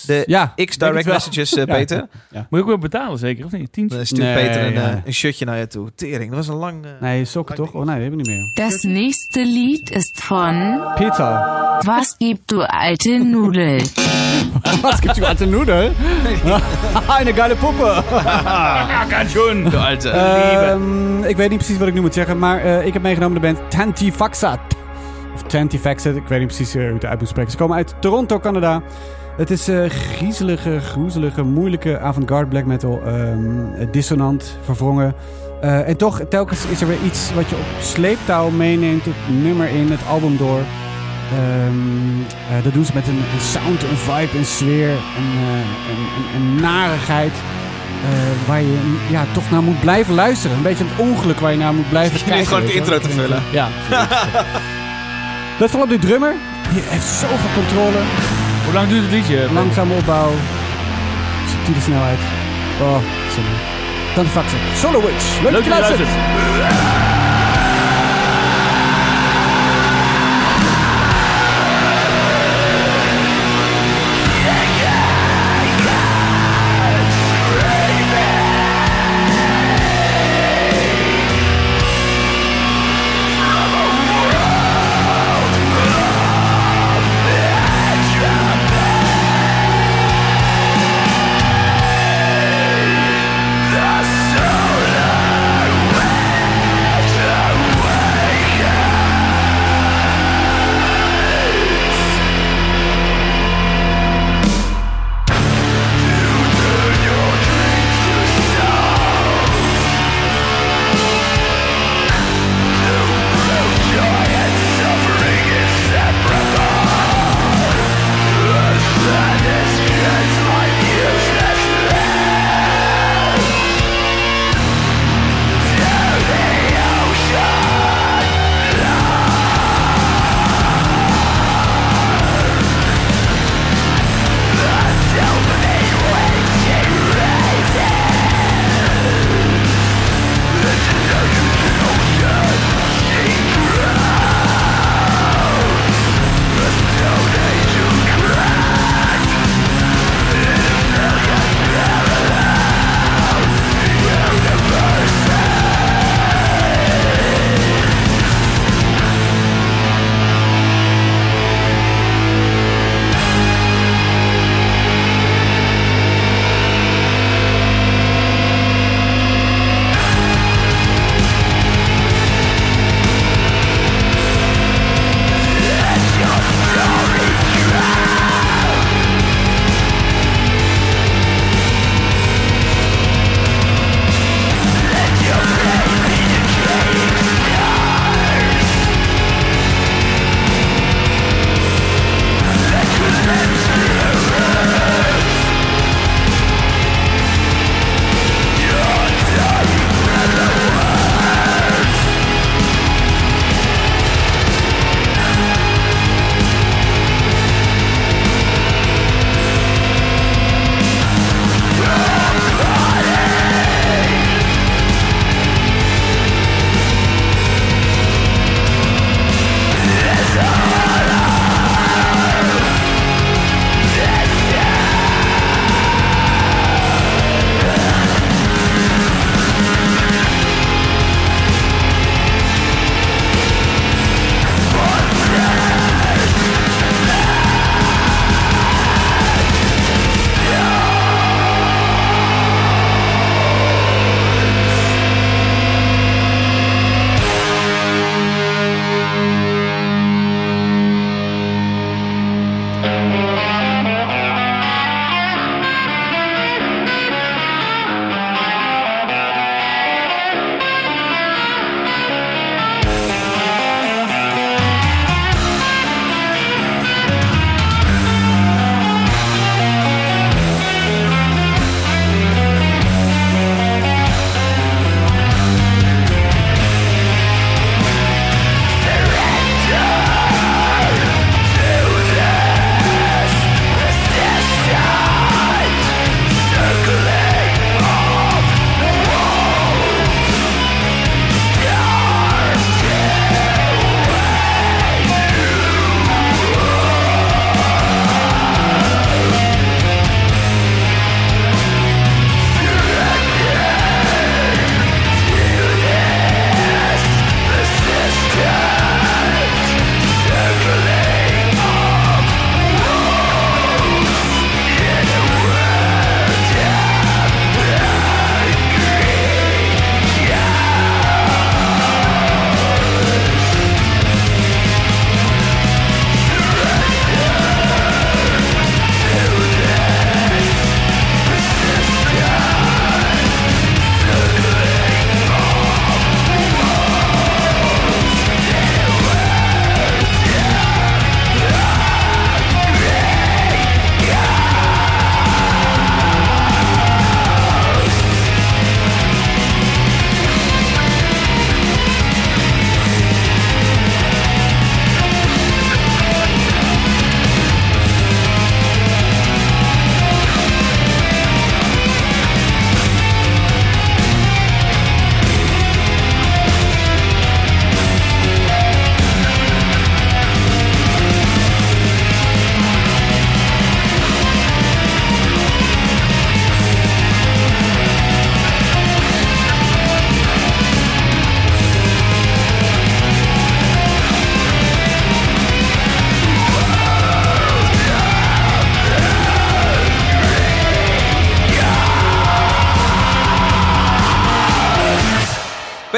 De 0.05 0.23
Ja, 0.25 0.53
X 0.65 0.77
direct 0.77 1.05
messages, 1.07 1.53
eh, 1.55 1.65
Ja. 1.65 1.73
Peter. 1.73 2.07
Moet 2.31 2.45
je 2.49 2.57
ook 2.59 2.65
weer 2.65 2.77
betalen, 2.79 3.17
zeker, 3.19 3.45
of 3.45 3.51
niet? 3.51 3.73
Tientje? 3.73 3.97
Dan 3.97 4.05
stuurt 4.05 4.21
Nee, 4.21 4.45
Peter 4.45 4.65
een, 4.65 4.73
ja. 4.73 4.89
eh, 4.91 4.95
een 5.05 5.13
shirtje 5.13 5.45
naar 5.45 5.57
je 5.57 5.67
toe. 5.67 5.91
Tering, 5.95 6.27
dat 6.29 6.35
was 6.37 6.47
een 6.47 6.55
lang... 6.55 6.85
eh, 6.85 6.91
Nee, 6.99 7.25
sokken 7.25 7.55
toch? 7.55 7.67
Oh 7.73 7.75
nee, 7.75 7.85
dat 7.85 7.93
hebben 8.01 8.09
we 8.09 8.15
niet 8.15 8.27
meer. 8.27 8.51
Das 8.69 8.81
nächste 8.83 9.43
Lied 9.45 9.89
ist 9.89 10.21
von 10.23 10.79
Pizza. 10.95 11.57
Was 11.85 12.15
gibt 12.17 12.49
du 12.49 12.61
alte 12.65 13.09
Nudel? 13.09 13.79
Was 14.81 14.99
gibt 14.99 15.17
es 15.17 15.23
alte 15.23 15.45
Nudel? 15.45 15.91
Eine 17.19 17.33
geile 17.33 17.55
Puppe. 17.55 18.03
Ja, 18.11 19.05
kan 19.09 19.27
schon. 19.29 19.63
de 19.69 19.77
alte. 19.77 20.09
Ehm, 20.09 21.23
ik 21.23 21.35
weet 21.37 21.49
niet 21.49 21.57
precies 21.57 21.77
wat 21.77 21.87
ik 21.87 21.93
nu 21.93 22.01
moet 22.01 22.13
zeggen, 22.13 22.39
maar 22.39 22.59
eh, 22.63 22.85
ik 22.85 22.93
heb 22.93 23.01
meegenomen 23.01 23.41
de 23.41 23.47
band 23.53 23.71
Tantifaxat. 23.71 24.59
Of 25.35 25.43
Tantifaxat, 25.43 26.15
ik 26.15 26.27
weet 26.27 26.39
niet 26.39 26.47
precies 26.47 26.73
hoe 26.73 26.81
het 26.81 27.05
uit 27.05 27.19
moet 27.19 27.29
spreken. 27.29 27.51
Ze 27.51 27.57
komen 27.57 27.75
uit 27.77 27.93
Toronto, 27.99 28.39
Canada. 28.39 28.81
Het 29.39 29.49
is 29.49 29.67
eh, 29.67 29.89
griezelige, 29.89 30.79
groezelige, 30.79 31.43
moeilijke 31.43 31.99
avant-garde 31.99 32.49
black 32.49 32.65
metal. 32.65 33.01
ehm, 33.05 33.91
dissonant, 33.91 34.57
verwrongen. 34.63 35.13
Eh, 35.61 35.87
en 35.87 35.97
toch, 35.97 36.21
telkens 36.29 36.65
is 36.65 36.81
er 36.81 36.87
weer 36.87 36.97
iets 37.05 37.33
wat 37.33 37.49
je 37.49 37.55
op 37.55 37.81
sleeptouw 37.81 38.49
meeneemt. 38.49 39.05
Het 39.05 39.43
nummer 39.43 39.69
in, 39.69 39.91
het 39.91 39.99
album 40.09 40.37
door. 40.37 40.59
Ehm, 40.59 42.21
eh, 42.57 42.63
dat 42.63 42.73
doen 42.73 42.85
ze 42.85 42.91
met 42.93 43.07
een, 43.07 43.17
een 43.33 43.41
sound, 43.41 43.83
een 43.83 43.97
vibe, 43.97 44.37
een 44.37 44.45
sfeer, 44.45 44.89
een, 44.89 45.29
een, 45.89 46.03
een, 46.15 46.41
een 46.41 46.61
narigheid. 46.61 47.33
waar 48.47 48.61
je 48.61 48.97
ja, 49.09 49.25
toch 49.33 49.51
naar 49.51 49.63
moet 49.63 49.79
blijven 49.79 50.13
luisteren. 50.13 50.57
Een 50.57 50.63
beetje 50.63 50.83
het 50.83 50.99
ongeluk 51.07 51.39
waar 51.39 51.51
je 51.51 51.57
naar 51.57 51.73
moet 51.73 51.89
blijven 51.89 52.17
Je 52.17 52.23
kijken. 52.23 52.35
neemt 52.35 52.47
gewoon 52.47 52.65
de 52.65 52.71
je 52.73 52.77
intro 52.79 52.99
te 52.99 53.09
vullen. 53.09 53.43
Ja. 53.51 53.67
Let 55.59 55.69
vooral 55.71 55.83
op 55.83 55.89
die 55.89 55.99
drummer. 55.99 56.33
Die 56.73 56.81
heeft 56.85 57.07
zoveel 57.07 57.53
controle. 57.55 58.38
Hoe 58.63 58.73
lang 58.73 58.87
duurt 58.89 59.01
het 59.01 59.11
liedje? 59.11 59.51
Langzame 59.53 59.93
opbouw. 59.93 60.31
Subtiele 61.51 61.81
snelheid. 61.81 62.19
Oh, 62.81 62.97
sorry. 63.29 63.49
Dan 64.15 64.25
de. 64.25 64.57
Solo 64.75 65.01
Witch. 65.01 65.41
Leuk, 65.41 65.51
Leuk 65.51 65.53
dat 65.53 65.63
je 65.63 65.69
dat 65.69 65.87
je 65.87 65.97
luistert. 65.97 66.98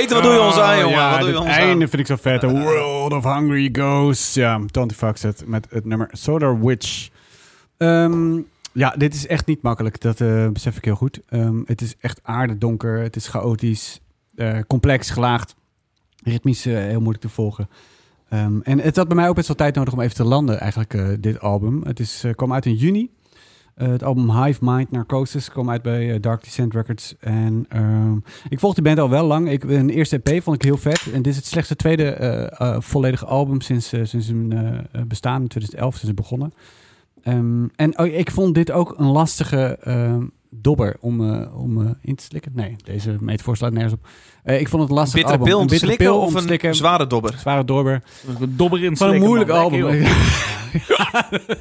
Peter, 0.01 0.15
wat 0.15 0.23
doe 0.25 0.33
je 0.33 0.41
ons 0.41 0.57
aan, 0.57 0.79
jongen? 0.79 0.87
Oh, 0.93 0.99
Ja, 1.01 1.11
wat 1.11 1.19
doe 1.19 1.29
je 1.29 1.39
ons 1.39 1.47
einde 1.47 1.83
aan? 1.83 1.89
vind 1.89 2.01
ik 2.01 2.05
zo 2.05 2.15
vet. 2.15 2.39
The 2.39 2.47
World 2.49 3.13
of 3.13 3.23
Hungry 3.23 3.69
Ghosts. 3.71 4.33
Ja, 4.33 4.59
Tony 4.71 4.93
Fox 4.93 5.21
het 5.21 5.43
met 5.47 5.67
het 5.69 5.85
nummer 5.85 6.09
Solar 6.11 6.59
Witch. 6.59 7.09
Ehm, 7.77 8.39
ja, 8.73 8.93
dit 8.97 9.13
is 9.13 9.27
echt 9.27 9.45
niet 9.45 9.61
makkelijk. 9.61 10.01
Dat 10.01 10.21
eh, 10.21 10.47
besef 10.47 10.77
ik 10.77 10.85
heel 10.85 10.95
goed. 10.95 11.19
Ehm, 11.29 11.61
het 11.65 11.81
is 11.81 11.95
echt 11.99 12.19
aardedonker. 12.23 12.99
Het 12.99 13.15
is 13.15 13.27
chaotisch. 13.27 13.99
eh, 14.35 14.59
complex, 14.67 15.09
gelaagd. 15.09 15.55
Ritmisch 16.23 16.65
eh, 16.65 16.73
heel 16.73 16.99
moeilijk 16.99 17.23
te 17.23 17.29
volgen. 17.29 17.69
Ehm, 18.29 18.59
en 18.63 18.79
het 18.79 18.95
had 18.95 19.07
bij 19.07 19.15
mij 19.15 19.29
ook 19.29 19.35
best 19.35 19.47
wel 19.47 19.55
tijd 19.57 19.75
nodig 19.75 19.93
om 19.93 19.99
even 20.01 20.15
te 20.15 20.23
landen, 20.23 20.59
eigenlijk, 20.59 20.93
eh, 20.93 21.07
dit 21.19 21.39
album. 21.39 21.81
Het 21.83 21.99
is, 21.99 22.23
eh, 22.23 22.33
kwam 22.35 22.53
uit 22.53 22.65
in 22.65 22.75
juni. 22.75 23.09
Eh, 23.75 23.87
het 23.87 24.03
album 24.03 24.43
Hive 24.43 24.59
Mind 24.61 24.91
Narcosis 24.91 25.49
kwam 25.49 25.69
uit 25.69 25.81
bij 25.81 26.13
eh, 26.13 26.21
Dark 26.21 26.43
Descent 26.43 26.73
Records. 26.73 27.15
En 27.19 27.65
ehm, 27.69 28.17
ik 28.49 28.59
volg 28.59 28.73
die 28.73 28.83
band 28.83 28.99
al 28.99 29.09
wel 29.09 29.25
lang. 29.25 29.49
Ik, 29.49 29.63
een 29.63 29.89
eerste 29.89 30.21
EP 30.23 30.43
vond 30.43 30.55
ik 30.55 30.61
heel 30.61 30.77
vet. 30.77 31.07
En 31.13 31.21
dit 31.21 31.31
is 31.31 31.35
het 31.35 31.45
slechtste 31.45 31.75
tweede 31.75 32.11
eh, 32.11 32.79
volledige 32.79 33.25
album 33.25 33.61
sinds, 33.61 33.87
sinds 33.87 34.27
hun 34.27 34.53
bestaan 35.07 35.41
in 35.41 35.47
2011, 35.47 35.95
sinds 35.95 36.13
begonnen. 36.13 36.53
Ehm, 37.23 37.65
en 37.75 37.99
oh, 37.99 38.05
ik 38.05 38.31
vond 38.31 38.55
dit 38.55 38.71
ook 38.71 38.93
een 38.97 39.05
lastige 39.05 39.77
ehm, 39.81 40.23
dobber 40.53 40.97
om, 40.99 41.33
eh, 41.33 41.59
om 41.61 41.81
eh, 41.85 41.91
in 42.01 42.15
te 42.15 42.23
slikken. 42.23 42.51
Nee, 42.55 42.75
deze 42.83 43.15
metafoor 43.19 43.57
slaat 43.57 43.71
nergens 43.71 43.93
op. 43.93 44.07
Eh, 44.43 44.59
ik 44.59 44.67
vond 44.69 44.81
het 44.81 44.91
een 44.91 44.97
lastig 44.97 45.13
Bittere 45.15 45.37
album. 45.37 45.47
pil 45.49 45.57
om 45.57 45.61
Een 45.63 45.69
bittere 45.69 45.91
slikken 45.91 46.07
pil 46.15 46.21
of 46.25 46.33
een 46.33 46.41
slikken. 46.41 46.75
zware 46.75 47.07
dobber? 47.07 47.35
Zware 47.39 47.65
dobber. 47.65 48.03
Dobber 48.49 48.83
in 48.83 48.97
Van 48.97 49.07
een 49.07 49.13
slikken, 49.13 49.21
moeilijk 49.27 49.49
man. 49.51 49.59
album. 49.59 49.79
Joh. 49.79 49.91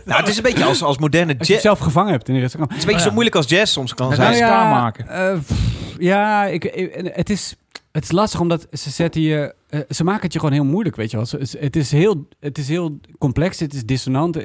Nou, 0.05 0.21
het 0.21 0.29
is 0.29 0.37
een 0.37 0.43
beetje 0.43 0.65
als, 0.65 0.83
als 0.83 0.99
moderne 0.99 1.33
je 1.33 1.39
het 1.39 1.47
jazz. 1.47 1.63
zelf 1.63 1.79
gevangen 1.79 2.11
hebt 2.13 2.29
in 2.29 2.35
de 2.35 2.41
restaurant. 2.41 2.71
Het 2.73 2.81
is 2.83 2.87
een 2.87 2.93
beetje 2.93 3.07
zo 3.09 3.13
moeilijk 3.15 3.37
als 3.37 3.49
jazz 3.49 3.73
soms 3.73 3.95
kan 3.95 4.09
Ja, 4.09 4.15
zijn. 4.15 4.35
klaarmaken. 4.37 5.09
eh, 5.09 5.39
pff, 5.39 5.97
ja, 5.99 6.45
ik, 6.45 6.65
ik- 6.65 7.11
het, 7.15 7.31
is, 7.31 7.57
het 7.93 8.03
is 8.05 8.13
lastig 8.13 8.41
omdat 8.41 8.67
ze 8.73 8.91
zetten 8.91 9.21
je... 9.21 9.55
ze 9.89 10.05
maken 10.05 10.23
het 10.23 10.33
je 10.33 10.39
gewoon 10.39 10.55
heel 10.55 10.65
moeilijk, 10.65 10.97
weet 10.97 11.11
je 11.11 11.17
wel. 11.17 11.27
Het 11.61 11.77
is 11.77 11.91
heel, 11.93 12.29
het 12.41 12.59
is 12.59 12.69
heel 12.69 12.99
complex, 13.19 13.59
het 13.61 13.75
is 13.75 13.85
dissonant. 13.85 14.37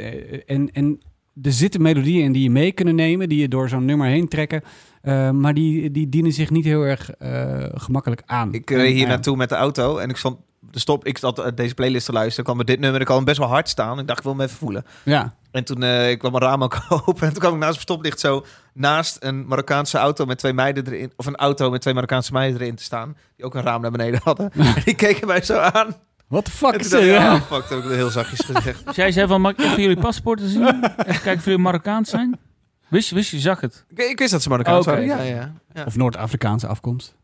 En, 0.46 0.70
en 0.72 1.02
er 1.42 1.52
zitten 1.52 1.82
melodieën 1.82 2.24
in 2.24 2.32
die 2.32 2.44
je 2.44 2.50
mee 2.50 2.72
kunnen 2.72 2.96
nemen... 2.96 3.30
die 3.30 3.40
je 3.42 3.48
door 3.48 3.70
zo'n 3.70 3.86
nummer 3.86 4.08
heen 4.08 4.28
trekken. 4.28 4.62
eh, 5.02 5.32
maar 5.32 5.54
die, 5.54 5.92
die 5.92 6.10
dienen 6.10 6.32
zich 6.32 6.50
niet 6.50 6.66
heel 6.66 6.82
erg 6.84 7.10
eh, 7.12 7.64
gemakkelijk 7.74 8.22
aan. 8.26 8.54
Ik 8.54 8.70
reed 8.70 8.92
hier 8.94 9.02
ja. 9.02 9.08
naartoe 9.08 9.36
met 9.36 9.50
de 9.50 9.56
auto 9.56 9.98
en 9.98 10.10
ik 10.10 10.18
stond 10.18 10.38
de 10.72 10.80
stop. 10.80 11.06
Ik 11.06 11.18
zat 11.18 11.40
eh, 11.40 11.48
deze 11.56 11.74
playlist 11.74 12.06
te 12.06 12.12
luisteren. 12.12 12.44
kwam 12.46 12.58
met 12.58 12.68
dit 12.68 12.80
nummer. 12.80 13.02
Ik 13.02 13.08
had 13.08 13.16
hem 13.16 13.26
best 13.26 13.38
wel 13.38 13.48
hard 13.48 13.70
staan. 13.70 14.00
Ik 14.00 14.08
dacht, 14.08 14.20
ik 14.20 14.26
wil 14.26 14.34
hem 14.34 14.42
even 14.42 14.58
voelen. 14.58 14.86
Ja, 15.04 15.34
En 15.52 15.64
toen 15.64 15.84
eh, 15.84 16.10
ik 16.10 16.20
kwam 16.20 16.32
mijn 16.32 16.44
raam 16.44 16.64
ook 16.64 16.82
open. 17.06 17.28
En 17.28 17.30
toen 17.32 17.40
kwam 17.40 17.54
ik 17.54 17.60
naast 17.60 17.72
mijn 17.72 17.82
stoplicht 17.82 18.20
zo 18.20 18.46
naast 18.74 19.18
een 19.20 19.48
Marokkaanse 19.48 19.98
auto 19.98 20.26
met 20.26 20.38
twee 20.38 20.54
meiden 20.54 20.88
erin. 20.88 21.12
Of 21.16 21.26
een 21.26 21.36
auto 21.36 21.70
met 21.70 21.82
twee 21.82 21.94
Marokkaanse 21.94 22.32
meiden 22.34 22.62
erin 22.62 22.76
te 22.76 22.84
staan. 22.84 23.18
Die 23.36 23.46
ook 23.46 23.56
een 23.56 23.62
raam 23.62 23.82
naar 23.82 23.92
beneden 23.92 24.20
hadden. 24.24 24.52
en 24.76 24.82
die 24.86 24.96
keken 24.96 25.28
mij 25.28 25.42
zo 25.44 25.58
aan. 25.58 25.96
What 26.28 26.46
the 26.46 26.52
fuck 26.52 26.74
is 26.76 26.90
dit? 26.90 27.02
ik, 27.02 27.08
Ja. 27.08 27.34
oh, 27.34 27.42
fuck, 27.42 27.50
dat 27.50 27.70
heb 27.70 27.84
ik 27.84 27.90
heel 27.96 28.10
zachtjes 28.10 28.40
gezegd. 28.46 28.86
Dus 28.88 28.96
jij 28.96 29.12
zei 29.12 29.28
van, 29.28 29.42
mag 29.42 29.52
ik 29.52 29.60
even 29.60 29.82
jullie 29.82 29.98
paspoorten 30.00 30.50
zien? 30.50 30.64
Even 30.84 31.06
kijken 31.06 31.34
of 31.34 31.44
jullie 31.46 31.60
Marokkaans 31.60 32.10
zijn? 32.10 32.40
Wist 32.88 33.10
je, 33.10 33.16
wist 33.16 33.32
je, 33.32 33.40
zag 33.40 33.62
het. 33.62 33.86
Ik, 33.90 33.98
ik 34.00 34.20
wist 34.20 34.32
dat 34.32 34.42
ze 34.42 34.50
Marokkaans 34.50 34.88
Oké. 34.88 34.96
waren. 34.96 35.06
Ja, 35.06 35.22
ja, 35.36 35.52
ja. 35.74 35.84
Of 35.86 35.96
Noord-Afrikaanse 35.96 36.68
afkomst. 36.68 37.16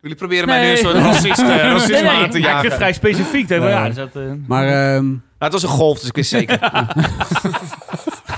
Jullie 0.00 0.16
proberen 0.16 0.46
mij 0.46 0.62
nu 0.64 0.70
een 0.70 0.76
soort 0.76 0.94
racist, 1.04 1.38
eh, 1.40 1.46
racisme 1.48 1.92
Nee, 1.94 2.02
nee, 2.02 2.10
aan 2.22 2.30
te 2.30 2.38
ja, 2.38 2.44
ik 2.44 2.44
jagen. 2.44 2.60
vind 2.60 2.72
het 2.72 2.80
vrij 2.80 2.92
specifiek. 2.92 3.48
hè, 3.48 3.58
maar 3.58 3.68
ja, 3.70 3.86
dus 3.86 3.94
dat, 3.94 4.16
eh, 4.16 4.22
Maar... 4.46 4.66
ehm, 4.66 5.06
Nou, 5.06 5.20
het 5.38 5.52
was 5.52 5.62
een 5.62 5.68
golf, 5.68 5.98
dus 5.98 6.08
ik 6.08 6.14
wist 6.14 6.30
zeker. 6.30 6.54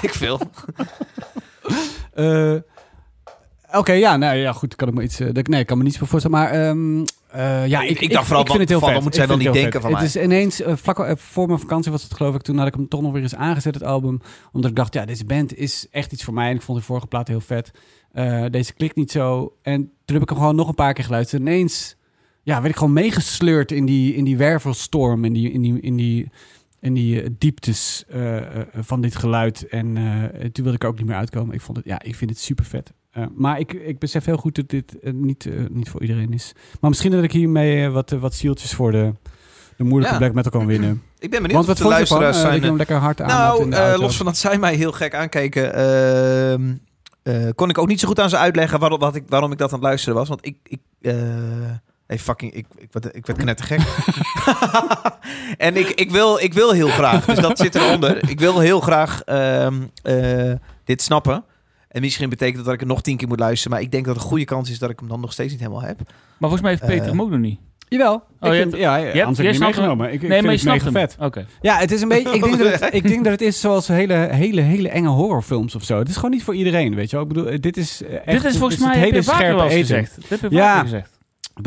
ik 0.02 0.14
veel. 0.14 0.40
Eh, 2.14 2.54
Oké, 3.72 3.92
ja, 3.92 4.16
nou 4.16 4.36
ja, 4.36 4.52
goed. 4.52 4.76
Kan 4.76 4.88
ik 4.88 4.94
me 4.94 5.02
iets. 5.02 5.20
eh, 5.20 5.28
dat- 5.32 5.46
nee, 5.46 5.60
ik 5.60 5.66
kan 5.66 5.78
me 5.78 5.84
niets 5.84 5.98
meer 5.98 6.08
voorstellen. 6.08 6.38
Maar 6.38 6.50
ehm, 6.50 7.04
eh, 7.32 7.66
ja, 7.66 7.82
Ik- 7.82 7.90
ik, 7.90 8.00
ik 8.00 8.10
dacht 8.12 8.24
vooral, 8.26 8.42
ik 8.42 8.46
vind 8.50 8.60
het 8.60 8.68
heel 8.68 8.88
vet. 8.88 9.02
moet 9.02 9.14
zij 9.14 9.26
wel 9.26 9.36
niet 9.36 9.52
denken 9.52 9.72
vet. 9.80 9.90
van 9.90 9.94
Het 10.00 10.02
is 10.08 10.16
ineens 10.22 10.60
eh, 10.60 10.76
vlak 10.76 10.98
eh, 10.98 11.16
voor 11.16 11.46
mijn 11.46 11.58
vakantie 11.58 11.92
was 11.92 12.02
het 12.02 12.14
geloof 12.14 12.34
ik. 12.34 12.42
Toen 12.42 12.58
had 12.58 12.66
ik 12.66 12.74
hem 12.74 12.88
toch 12.88 13.02
nog 13.02 13.12
weer 13.12 13.22
eens 13.22 13.34
aangezet 13.34 13.74
het 13.74 13.82
album, 13.84 14.20
omdat 14.52 14.70
ik 14.70 14.76
dacht, 14.76 14.94
ja, 14.94 15.04
deze 15.04 15.24
band 15.24 15.56
is 15.56 15.86
echt 15.90 16.12
iets 16.12 16.24
voor 16.24 16.34
mij. 16.34 16.48
En 16.50 16.54
ik 16.54 16.62
vond 16.62 16.78
de 16.78 16.84
vorige 16.84 17.06
plaat 17.06 17.28
heel 17.28 17.40
vet. 17.40 17.70
Deze 18.50 18.74
klikt 18.74 18.96
niet 18.96 19.10
zo. 19.10 19.52
En 19.62 19.80
toen 20.04 20.14
heb 20.16 20.22
ik 20.22 20.28
hem 20.28 20.38
gewoon 20.38 20.56
nog 20.56 20.68
een 20.68 20.74
paar 20.74 20.92
keer 20.92 21.04
geluisterd. 21.04 21.42
En 21.42 21.48
ineens, 21.48 21.96
ja, 22.42 22.58
werd 22.60 22.72
ik 22.72 22.76
gewoon 22.78 22.92
meegesleurd 22.92 23.72
in 23.72 23.86
die 23.86 24.14
in 24.14 24.24
die 24.24 24.36
wervelstorm, 24.36 25.24
in 25.24 25.32
die 25.32 25.52
in 25.52 25.60
die 25.62 25.80
in 25.80 25.96
die 25.96 26.30
in 26.80 26.94
die 26.94 27.36
dieptes 27.38 28.04
van 28.74 29.00
dit 29.00 29.16
geluid. 29.16 29.66
En 29.68 29.94
toen 30.52 30.64
wilde 30.64 30.72
ik 30.72 30.82
er 30.82 30.88
ook 30.88 30.96
niet 30.98 31.06
meer 31.06 31.16
uitkomen. 31.16 31.54
Ik 31.54 31.60
vond 31.60 31.76
het, 31.76 31.86
ja, 31.86 32.02
ik 32.02 32.14
vind 32.14 32.30
het 32.30 32.38
super 32.38 32.64
vet. 32.64 32.92
Eh, 33.10 33.24
maar 33.34 33.58
ik, 33.58 33.72
ik 33.72 33.98
besef 33.98 34.24
heel 34.24 34.36
goed 34.36 34.54
dat 34.54 34.68
dit 34.68 34.98
eh, 34.98 35.12
niet, 35.12 35.46
eh, 35.46 35.52
niet 35.70 35.88
voor 35.88 36.00
iedereen 36.00 36.32
is. 36.32 36.52
Maar 36.80 36.90
misschien 36.90 37.10
dat 37.10 37.22
ik 37.22 37.32
hiermee 37.32 37.88
wat, 37.88 38.10
wat 38.10 38.34
zieltjes 38.34 38.74
voor 38.74 38.92
de, 38.92 39.12
de 39.76 39.84
moeilijke 39.84 40.14
Ja. 40.14 40.20
black 40.20 40.34
metal 40.34 40.50
kan 40.50 40.66
winnen. 40.66 41.02
Ik 41.18 41.30
ben 41.30 41.42
benieuwd 41.42 41.52
Want 41.52 41.66
wat 41.66 41.76
de 41.76 41.82
ervan? 41.82 41.96
luisteraars 41.96 42.40
zijn... 42.40 42.60
je 42.60 42.66
hem 42.66 42.76
lekker 42.76 42.96
hard 42.96 43.20
aan 43.20 43.28
Nou, 43.68 43.98
los 43.98 44.16
van 44.16 44.26
dat 44.26 44.36
zij 44.36 44.58
mij 44.58 44.74
heel 44.74 44.92
gek 44.92 45.14
aankeken, 45.14 45.74
ehm, 45.74 46.72
eh, 47.22 47.48
kon 47.54 47.68
ik 47.70 47.78
ook 47.78 47.86
niet 47.88 48.00
zo 48.00 48.08
goed 48.08 48.20
aan 48.20 48.30
ze 48.30 48.36
uitleggen 48.36 48.78
waarom, 48.78 48.98
wat 48.98 49.14
ik, 49.14 49.24
waarom 49.28 49.52
ik 49.52 49.58
dat 49.58 49.68
aan 49.68 49.78
het 49.78 49.84
luisteren 49.86 50.14
was. 50.18 50.28
Want 50.28 50.46
ik, 50.46 50.56
ik 50.62 50.80
hey, 52.06 52.18
fucking, 52.18 52.52
ik, 52.52 52.66
ik, 52.76 52.88
werd- 52.92 53.16
ik 53.16 53.26
werd 53.26 53.38
knettergek. 53.38 53.80
en 55.66 55.76
ik, 55.76 55.88
ik, 55.88 56.10
wil, 56.10 56.38
ik 56.40 56.54
wil 56.54 56.72
heel 56.72 56.88
graag, 56.88 57.24
dus 57.24 57.38
dat 57.38 57.58
zit 57.58 57.74
eronder. 57.74 58.28
Ik 58.30 58.40
wil 58.40 58.58
heel 58.58 58.80
graag 58.80 59.22
ehm, 59.22 59.74
eh, 60.02 60.52
dit 60.84 61.02
snappen. 61.02 61.44
En 61.90 62.00
misschien 62.00 62.28
betekent 62.28 62.56
dat 62.56 62.64
dat 62.64 62.74
ik 62.74 62.80
er 62.80 62.86
nog 62.86 63.02
tien 63.02 63.16
keer 63.16 63.28
moet 63.28 63.38
luisteren. 63.38 63.72
Maar 63.72 63.82
ik 63.84 63.90
denk 63.90 64.04
dat 64.04 64.14
het 64.14 64.22
een 64.22 64.28
goede 64.30 64.44
kans 64.44 64.70
is 64.70 64.78
dat 64.78 64.90
ik 64.90 64.98
hem 64.98 65.08
dan 65.08 65.20
nog 65.20 65.32
steeds 65.32 65.50
niet 65.52 65.60
helemaal 65.60 65.82
heb. 65.82 65.98
Maar 66.06 66.14
volgens 66.50 66.60
mij 66.60 66.70
heeft 66.70 66.84
Peter 66.86 67.02
Eh, 67.04 67.10
hem 67.10 67.20
ook 67.22 67.30
nog 67.30 67.38
niet. 67.38 67.58
Jawel. 67.88 68.14
Ik 68.14 68.22
je 68.40 68.50
vind, 68.52 68.70
hebt- 68.70 68.76
ja, 68.82 68.96
ja, 68.96 68.96
je 68.96 69.04
hebt- 69.04 69.18
anders 69.20 69.36
jij 69.38 69.46
heb 69.46 69.54
ik 69.54 69.60
niet 69.66 69.76
hem? 69.76 69.84
meegenomen. 69.86 70.06
Ik, 70.06 70.22
ik 70.22 70.28
nee, 70.28 70.42
maar 70.42 70.52
je 70.52 70.58
vind 70.58 70.70
het 70.72 70.80
snapt 70.80 70.94
mega 70.94 70.98
hem. 70.98 71.08
vet. 71.18 71.26
Oké. 71.26 71.46
Ja, 71.60 71.76
het 71.78 71.90
is 71.90 72.00
een 72.02 72.08
beetje. 72.08 72.34
Ik 72.34 72.42
denk, 72.42 72.58
dat 72.58 72.80
het, 72.80 72.94
ik 72.94 73.02
denk 73.08 73.22
dat 73.24 73.32
het 73.32 73.40
is 73.40 73.60
zoals 73.60 73.88
hele, 73.88 74.14
hele, 74.14 74.60
hele 74.60 74.88
enge 74.88 75.08
horrorfilms 75.08 75.74
of 75.74 75.84
zo. 75.84 75.98
Het 75.98 76.08
is 76.08 76.14
gewoon 76.14 76.30
niet 76.30 76.42
voor 76.44 76.54
iedereen, 76.54 76.94
weet 76.94 77.10
je 77.10 77.16
wel. 77.16 77.24
Ik 77.26 77.32
bedoel, 77.32 77.60
dit 77.60 77.76
is 77.76 78.02
echt. 78.02 78.42
Dit 78.42 78.44
is 78.44 78.56
volgens 78.56 78.80
het 78.80 78.88
mij 78.94 79.08
het 79.10 79.24
vaker 79.24 79.54
wel 79.54 79.64
eens 79.64 79.72
eten. 79.74 79.86
gezegd. 80.04 80.28
Dit 80.28 80.40
heb 80.40 80.50
je 80.50 80.56
Ja. 80.56 80.66
vaker 80.74 80.82
gezegd. 80.88 81.18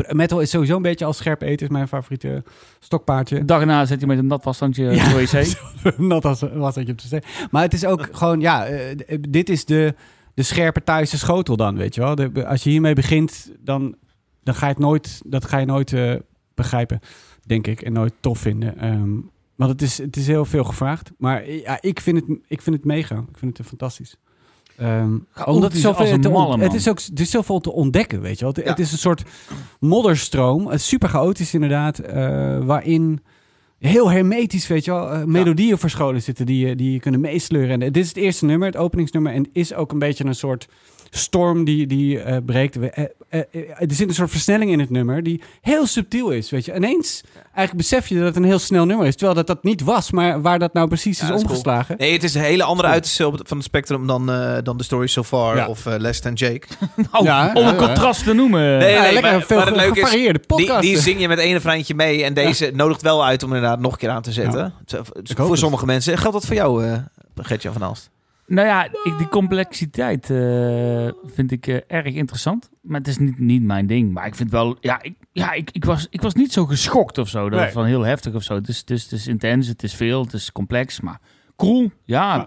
Metal 0.08 0.40
is 0.40 0.50
sowieso 0.50 0.76
een 0.76 0.82
beetje 0.82 1.04
als 1.04 1.16
scherp 1.16 1.42
eten, 1.42 1.66
is 1.66 1.72
mijn 1.72 1.88
favoriete 1.88 2.42
stokpaardje. 2.80 3.38
De 3.38 3.44
dag 3.44 3.60
erna 3.60 3.84
zit 3.84 4.00
je 4.00 4.06
met 4.06 4.18
een 4.18 4.26
nat 4.26 4.44
wasstandje 4.44 4.90
Ja. 4.90 5.04
voor 5.04 5.20
je 5.20 5.26
wc. 5.26 5.98
Nat 5.98 6.24
als 6.24 6.40
was 6.54 6.74
dat 6.74 6.86
je 6.86 6.92
op 6.92 6.98
te 6.98 7.08
zeggen. 7.08 7.48
Maar 7.50 7.62
het 7.62 7.72
is 7.74 7.84
ook 7.84 8.08
gewoon, 8.12 8.40
ja, 8.40 8.64
eh, 8.66 9.18
dit 9.28 9.48
is 9.48 9.64
de, 9.64 9.94
de 10.34 10.42
scherpe 10.42 10.82
Thaise 10.84 11.18
schotel 11.18 11.56
dan, 11.56 11.76
weet 11.76 11.94
je 11.94 12.00
wel. 12.00 12.14
De- 12.14 12.46
als 12.46 12.62
je 12.62 12.70
hiermee 12.70 12.94
begint, 12.94 13.50
dan, 13.60 13.94
dan 14.42 14.54
ga 14.54 14.66
je 14.66 14.72
het 14.72 14.82
nooit, 14.82 15.20
dat 15.26 15.44
ga 15.44 15.58
je 15.58 15.66
nooit 15.66 15.92
eh, 15.92 16.14
begrijpen, 16.54 17.00
denk 17.46 17.66
ik, 17.66 17.82
en 17.82 17.92
nooit 17.92 18.12
tof 18.20 18.38
vinden. 18.38 18.78
Ehm, 18.78 19.10
want 19.54 19.70
het 19.70 19.82
is, 19.82 19.98
het 19.98 20.16
is 20.16 20.26
heel 20.26 20.44
veel 20.44 20.64
gevraagd. 20.64 21.10
Maar 21.18 21.42
eh, 21.42 21.60
ja, 21.62 21.78
ik 21.80 22.00
vind 22.00 22.16
het, 22.16 22.38
ik 22.48 22.62
vind 22.62 22.76
het 22.76 22.84
mega. 22.84 23.16
Ik 23.16 23.38
vind 23.38 23.58
het 23.58 23.66
fantastisch. 23.66 24.16
Ehm, 24.76 25.16
omdat 25.44 25.62
het, 25.62 25.72
is 25.74 25.80
zoveel, 25.80 26.00
als 26.00 26.10
een 26.10 26.20
te 26.20 26.28
on- 26.28 26.34
malle, 26.34 26.62
het 26.62 26.74
is 26.74 26.88
ook 26.88 26.98
er 26.98 27.20
is 27.20 27.30
zoveel 27.30 27.60
te 27.60 27.72
ontdekken, 27.72 28.20
weet 28.20 28.38
je 28.38 28.44
wel. 28.44 28.54
Het, 28.54 28.64
Ja. 28.64 28.70
het 28.70 28.78
is 28.78 28.92
een 28.92 28.98
soort 28.98 29.22
modderstroom, 29.80 30.66
het 30.66 30.74
is 30.80 30.88
super 30.88 31.08
chaotisch 31.08 31.54
inderdaad, 31.54 31.98
eh, 31.98 32.14
waarin 32.64 33.22
heel 33.86 34.10
hermetisch, 34.10 34.66
weet 34.66 34.84
je 34.84 34.90
wel, 34.90 35.10
eh, 35.10 35.24
melodieën 35.24 35.78
verscholen 35.78 36.22
zitten 36.22 36.46
die, 36.46 36.66
je- 36.66 36.76
die 36.76 36.92
je 36.92 37.00
kunnen 37.00 37.20
meesleuren. 37.20 37.70
En 37.70 37.92
dit 37.92 37.96
is 37.96 38.08
het 38.08 38.16
eerste 38.16 38.44
nummer, 38.44 38.66
het 38.68 38.76
openingsnummer, 38.76 39.32
en 39.32 39.46
is 39.52 39.74
ook 39.74 39.92
een 39.92 39.98
beetje 39.98 40.24
een 40.24 40.34
soort 40.34 40.68
storm 41.10 41.64
die, 41.64 41.86
die 41.86 42.20
eh, 42.20 42.36
breekt. 42.46 42.74
We- 42.76 42.90
eh, 42.90 43.04
er 43.78 43.94
zit 43.94 44.08
een 44.08 44.14
soort 44.14 44.30
versnelling 44.30 44.70
in 44.70 44.80
het 44.80 44.90
nummer 44.90 45.22
die 45.22 45.42
heel 45.60 45.86
subtiel 45.86 46.30
is, 46.30 46.50
weet 46.50 46.64
je. 46.64 46.74
Ineens, 46.74 47.22
eigenlijk 47.44 47.76
besef 47.76 48.08
je 48.08 48.14
dat 48.14 48.24
het 48.24 48.36
een 48.36 48.44
heel 48.44 48.58
snel 48.58 48.84
nummer 48.84 49.06
is, 49.06 49.12
terwijl 49.16 49.34
dat 49.36 49.46
dat 49.46 49.62
niet 49.64 49.80
was, 49.82 50.10
maar 50.10 50.42
waar 50.42 50.58
dat 50.58 50.72
nou 50.72 50.88
precies 50.88 51.18
Ja, 51.18 51.24
is 51.24 51.30
cool. 51.30 51.42
omgeslagen. 51.42 51.94
Nee, 51.98 52.12
het 52.12 52.22
is 52.22 52.34
een 52.34 52.42
hele 52.42 52.62
andere 52.62 52.88
uiterste 52.88 53.30
het- 53.30 53.48
van 53.48 53.56
het 53.56 53.66
spectrum 53.66 54.06
dan, 54.06 54.30
eh, 54.30 54.56
dan 54.62 54.76
The 54.76 54.84
Story 54.84 55.06
So 55.06 55.22
Far 55.22 55.56
Ja. 55.56 55.66
of 55.66 55.86
eh, 55.86 55.94
Less 55.98 56.20
Than 56.20 56.32
Jake. 56.32 56.66
Oh, 57.12 57.24
Ja, 57.24 57.48
om 57.54 57.62
ja, 57.62 57.68
een 57.68 57.74
ja. 57.80 57.86
contrast 57.86 58.24
te 58.24 58.32
noemen. 58.32 58.78
Nee, 58.78 58.92
Ja, 58.92 59.02
nee, 59.02 59.12
lekker 59.12 59.32
maar- 59.32 59.42
veel 59.42 59.56
maar 59.56 59.66
het 59.66 59.76
leuke 59.76 59.98
is, 60.00 60.04
gevarieerde 60.04 60.38
Die, 60.38 60.46
podcast. 60.46 60.80
die 60.82 60.98
zing 60.98 61.20
je 61.20 61.28
met 61.28 61.38
één 61.38 61.52
refreintje 61.52 61.94
mee 61.94 62.24
en 62.24 62.34
deze 62.34 62.70
nodigt 62.74 63.02
wel 63.02 63.24
uit 63.24 63.42
om 63.42 63.54
inderdaad 63.54 63.80
nog 63.80 63.92
een 63.92 63.98
keer 63.98 64.10
aan 64.10 64.22
te 64.22 64.32
zetten. 64.32 64.72
Voor 65.24 65.50
het. 65.50 65.58
sommige 65.58 65.86
mensen. 65.86 66.18
Geldt 66.18 66.36
dat 66.36 66.46
voor 66.46 66.56
jou, 66.56 66.84
eh 66.86 66.92
Gertje 67.36 67.72
van 67.72 67.84
Aalst? 67.84 68.10
Nou 68.46 68.66
ja, 68.66 68.84
ik, 68.84 69.14
die 69.18 69.28
complexiteit 69.28 70.30
eh, 70.30 71.08
vind 71.26 71.50
ik 71.50 71.66
eh, 71.66 71.76
erg 71.86 72.14
interessant. 72.14 72.70
Maar 72.80 72.98
het 72.98 73.08
is 73.08 73.18
niet, 73.18 73.38
niet 73.38 73.62
mijn 73.62 73.86
ding. 73.86 74.12
Maar 74.12 74.26
ik 74.26 74.34
vind 74.34 74.50
wel... 74.50 74.76
Ja, 74.80 75.02
ik, 75.02 75.14
ja 75.32 75.52
ik, 75.52 75.70
ik, 75.70 75.84
was, 75.84 76.06
ik 76.10 76.22
was 76.22 76.34
niet 76.34 76.52
zo 76.52 76.66
geschokt 76.66 77.18
of 77.18 77.28
zo. 77.28 77.50
Dat 77.50 77.60
Nee. 77.60 77.70
Van 77.70 77.84
heel 77.84 78.02
heftig 78.02 78.34
of 78.34 78.42
zo. 78.42 78.54
Het 78.54 78.68
is, 78.68 78.78
het, 78.78 78.90
is, 78.90 79.02
het 79.02 79.12
is 79.12 79.26
intens, 79.26 79.66
het 79.66 79.82
is 79.82 79.94
veel, 79.94 80.22
het 80.22 80.32
is 80.32 80.52
complex. 80.52 81.00
Maar 81.00 81.20
cool. 81.56 81.90
Ja, 82.04 82.36
Ja. 82.36 82.46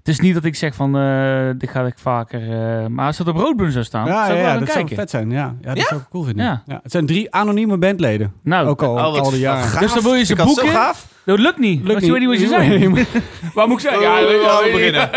Het 0.00 0.08
is 0.08 0.20
niet 0.20 0.34
dat 0.34 0.44
ik 0.44 0.54
zeg 0.54 0.74
van, 0.74 0.96
eh, 0.98 1.48
dit 1.58 1.70
ga 1.70 1.82
ik 1.86 1.94
vaker... 1.98 2.40
eh, 2.42 2.86
maar 2.86 3.06
als 3.06 3.18
het 3.18 3.28
op 3.28 3.36
Roadburn 3.36 3.72
zou 3.72 3.84
staan, 3.84 4.06
Ja, 4.06 4.12
zou 4.12 4.26
ja, 4.26 4.32
ik 4.32 4.36
ja, 4.36 4.42
wel 4.42 4.50
gaan 4.50 4.60
dat 4.60 4.68
zou 4.74 4.88
vet 4.94 5.10
zijn. 5.10 5.30
Ja, 5.30 5.54
ja 5.60 5.68
dat 5.68 5.76
Ja? 5.76 5.84
zou 5.84 6.00
ik 6.00 6.06
cool 6.10 6.24
vinden. 6.24 6.44
Ja. 6.44 6.62
Ja. 6.66 6.80
Het 6.82 6.92
zijn 6.92 7.06
drie 7.06 7.34
anonieme 7.34 7.78
bandleden. 7.78 8.32
Nou, 8.42 8.68
Ook 8.68 8.82
al, 8.82 8.92
Oh, 8.94 9.02
al 9.02 9.30
die 9.30 9.38
jaren. 9.40 9.62
gaaf. 9.64 9.80
Dus 9.80 9.92
dan 9.92 10.02
wil 10.02 10.14
je 10.14 10.24
ze 10.24 10.34
boeken? 10.36 10.68
gaaf. 10.68 11.06
dat 11.24 11.38
lukt 11.38 11.58
niet. 11.58 11.84
Lukt 11.84 12.04
je 12.04 12.10
weet 12.12 12.20
niet 12.20 12.28
wat 12.28 12.38
je 12.80 12.88
moet- 12.88 13.06
Waar 13.54 13.68
moet 13.68 13.82
ik 13.82 13.88
zijn? 13.88 14.00
Ja, 14.00 14.12
Oh, 14.14 14.20
ja, 14.20 14.26
we 14.26 14.66
ja. 14.66 14.72
beginnen. 14.72 15.10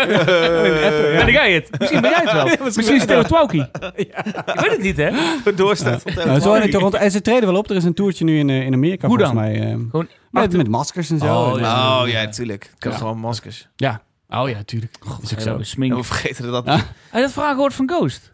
Ben 1.24 1.32
jij 1.32 1.52
het? 1.52 1.70
Misschien 1.78 2.00
ben 2.00 2.10
jij 2.10 2.20
het 2.24 2.32
wel. 2.32 2.44
Misschien 2.74 2.94
is 2.94 3.00
het 3.00 3.08
Theo 3.08 3.22
Twaukie. 3.22 3.60
Ik 3.96 4.12
weet 4.60 4.70
het 4.70 4.82
niet, 4.82 4.96
hè? 4.96 5.10
Doorstaat 5.54 6.02
van 6.02 6.26
Nou, 6.26 6.40
zo 6.40 6.54
in 6.54 6.70
Toronto. 6.70 6.98
En 6.98 7.10
ze 7.10 7.20
treden 7.20 7.46
wel 7.48 7.56
op. 7.58 7.70
Er 7.70 7.76
is 7.76 7.84
een 7.84 7.94
toertje 7.94 8.24
nu 8.24 8.38
in, 8.38 8.50
eh, 8.50 8.66
in 8.66 8.72
Amerika 8.74 9.06
Hoe 9.08 9.16
volgens 9.18 9.38
dan? 9.40 9.50
mij. 9.50 9.60
eh, 9.60 9.76
Gewoon 9.90 10.08
met, 10.30 10.56
met 10.56 10.68
maskers 10.68 11.10
en 11.10 11.18
zo. 11.18 11.26
Oh, 11.26 11.52
En, 11.56 11.60
ja. 11.60 12.02
Oh 12.02 12.08
ja, 12.08 12.22
natuurlijk. 12.22 12.64
Ik 12.76 12.82
heb 12.82 12.92
Ja. 12.92 12.98
gewoon 12.98 13.18
maskers. 13.18 13.68
ja. 13.76 14.00
Oh 14.28 14.48
ja, 14.48 14.62
tuurlijk. 14.64 14.98
is 15.22 15.32
ook 15.34 15.40
zo. 15.40 15.58
Smink. 15.62 15.94
We 15.94 16.02
vergeten 16.02 16.50
dat. 16.52 16.66
Heb 16.66 16.84
je 17.12 17.20
dat 17.20 17.32
vraag 17.32 17.52
gehoord 17.52 17.74
van 17.74 17.88
Ghost? 17.88 18.32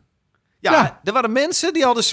Ja, 0.60 1.00
er 1.04 1.12
waren 1.12 1.32
mensen 1.32 1.72
die 1.72 1.84
hadden 1.84 2.04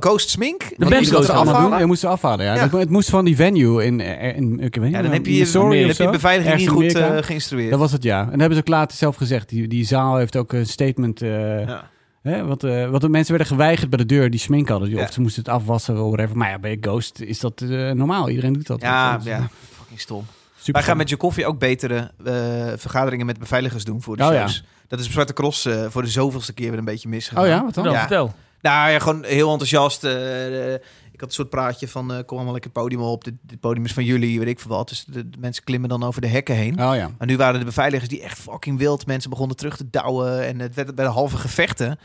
Ghost 0.00 0.28
smink. 0.28 0.74
band 0.76 0.92
Ghost 0.94 1.10
dat 1.10 1.28
allemaal 1.28 1.54
afhalen. 1.54 1.70
doen. 1.70 1.78
Je 1.78 1.86
moest 1.86 2.00
ze 2.00 2.06
afhalen, 2.08 2.44
ja. 2.46 2.68
Het 2.78 2.90
moest 2.90 3.10
van 3.10 3.24
die 3.24 3.36
venue 3.36 3.84
in, 3.84 4.00
in, 4.00 4.34
in 4.34 4.60
ik 4.60 4.74
weet 4.74 4.84
niet, 4.84 4.94
Ja, 4.94 5.02
dan 5.02 5.12
heb 5.12 5.26
je, 5.26 5.42
of 5.42 5.52
heb 5.86 5.96
je 5.96 6.10
beveiliging 6.10 6.56
niet 6.58 6.68
goed 6.68 6.78
Amerika. 6.78 7.16
eh, 7.16 7.22
geïnstrueerd. 7.22 7.70
Dat 7.70 7.78
was 7.78 7.92
het, 7.92 8.02
ja. 8.02 8.20
En 8.20 8.30
dat 8.30 8.38
hebben 8.40 8.54
ze 8.54 8.60
ook 8.60 8.68
later 8.68 8.96
zelf 8.96 9.16
gezegd. 9.16 9.48
Die, 9.48 9.68
die 9.68 9.84
zaal 9.86 10.16
heeft 10.16 10.36
ook 10.36 10.52
een 10.52 10.66
statement... 10.66 11.22
eh, 11.22 11.66
ja. 11.66 11.90
hè, 12.22 12.44
wat, 12.44 12.64
eh, 12.64 12.90
wat 12.90 13.00
de 13.00 13.08
mensen 13.08 13.30
werden 13.36 13.52
geweigerd 13.52 13.88
bij 13.90 13.98
de 13.98 14.06
deur 14.06 14.30
die 14.30 14.40
smink 14.40 14.68
hadden. 14.68 14.88
Die-. 14.88 15.00
Of 15.00 15.12
ze 15.12 15.20
moesten 15.20 15.42
het 15.42 15.52
afwassen 15.52 16.02
of 16.02 16.06
whatever. 16.12 16.36
Maar 16.36 16.50
ja, 16.50 16.58
bij 16.58 16.76
Ghost 16.80 17.20
is 17.20 17.38
dat 17.40 17.60
eh, 17.60 17.90
normaal. 17.90 18.28
Iedereen 18.28 18.52
doet 18.52 18.66
dat. 18.66 18.80
Ja, 18.80 19.20
ja, 19.24 19.36
eh, 19.38 19.44
fucking 19.78 20.00
stom. 20.00 20.24
Super 20.62 20.72
Wij 20.72 20.82
gaan 20.82 20.96
met 20.96 21.08
je 21.08 21.16
koffie 21.16 21.46
ook 21.46 21.58
betere 21.58 22.10
eh, 22.24 22.32
vergaderingen 22.76 23.26
met 23.26 23.38
beveiligers 23.38 23.84
doen 23.84 24.02
voor 24.02 24.16
de 24.16 24.24
Oh, 24.24 24.32
ja. 24.32 24.40
shows. 24.40 24.64
Dat 24.88 25.00
is 25.00 25.06
op 25.06 25.12
Zwarte 25.12 25.32
Cross 25.32 25.64
eh, 25.66 25.84
voor 25.88 26.02
de 26.02 26.08
zoveelste 26.08 26.52
keer 26.52 26.70
weer 26.70 26.78
een 26.78 26.84
beetje 26.84 27.08
misgegaan. 27.08 27.42
Oh 27.42 27.48
ja, 27.48 27.64
wat 27.64 27.74
dan? 27.74 27.84
Ja. 27.84 27.98
vertel. 27.98 28.34
Nou 28.60 28.90
ja, 28.90 28.98
gewoon 28.98 29.24
heel 29.24 29.50
enthousiast. 29.50 30.04
eh, 30.04 30.72
ik 31.12 31.20
had 31.20 31.28
een 31.28 31.34
soort 31.34 31.50
praatje 31.50 31.88
van 31.88 32.12
eh, 32.12 32.18
kom 32.26 32.36
allemaal 32.36 32.52
lekker 32.52 32.70
het 32.74 32.80
podium 32.82 33.00
op. 33.00 33.24
Dit, 33.24 33.34
dit 33.42 33.60
podium 33.60 33.84
is 33.84 33.92
van 33.92 34.04
jullie, 34.04 34.38
weet 34.38 34.48
ik 34.48 34.60
veel 34.60 34.70
wat. 34.70 34.88
Dus 34.88 35.04
de, 35.04 35.30
de 35.30 35.38
mensen 35.38 35.64
klimmen 35.64 35.88
dan 35.88 36.02
over 36.02 36.20
de 36.20 36.26
hekken 36.26 36.54
heen. 36.54 36.72
Oh 36.82 36.94
ja. 36.96 37.10
Maar 37.18 37.26
nu 37.26 37.36
waren 37.36 37.58
de 37.58 37.64
beveiligers 37.66 38.08
die 38.08 38.22
echt 38.22 38.38
fucking 38.38 38.78
wild. 38.78 39.06
Mensen 39.06 39.30
begonnen 39.30 39.56
terug 39.56 39.76
te 39.76 39.90
douwen. 39.90 40.46
En 40.46 40.58
het 40.60 40.74
werd 40.74 40.94
bij 40.94 41.04
de 41.04 41.10
halve 41.10 41.36
gevechten 41.36 41.98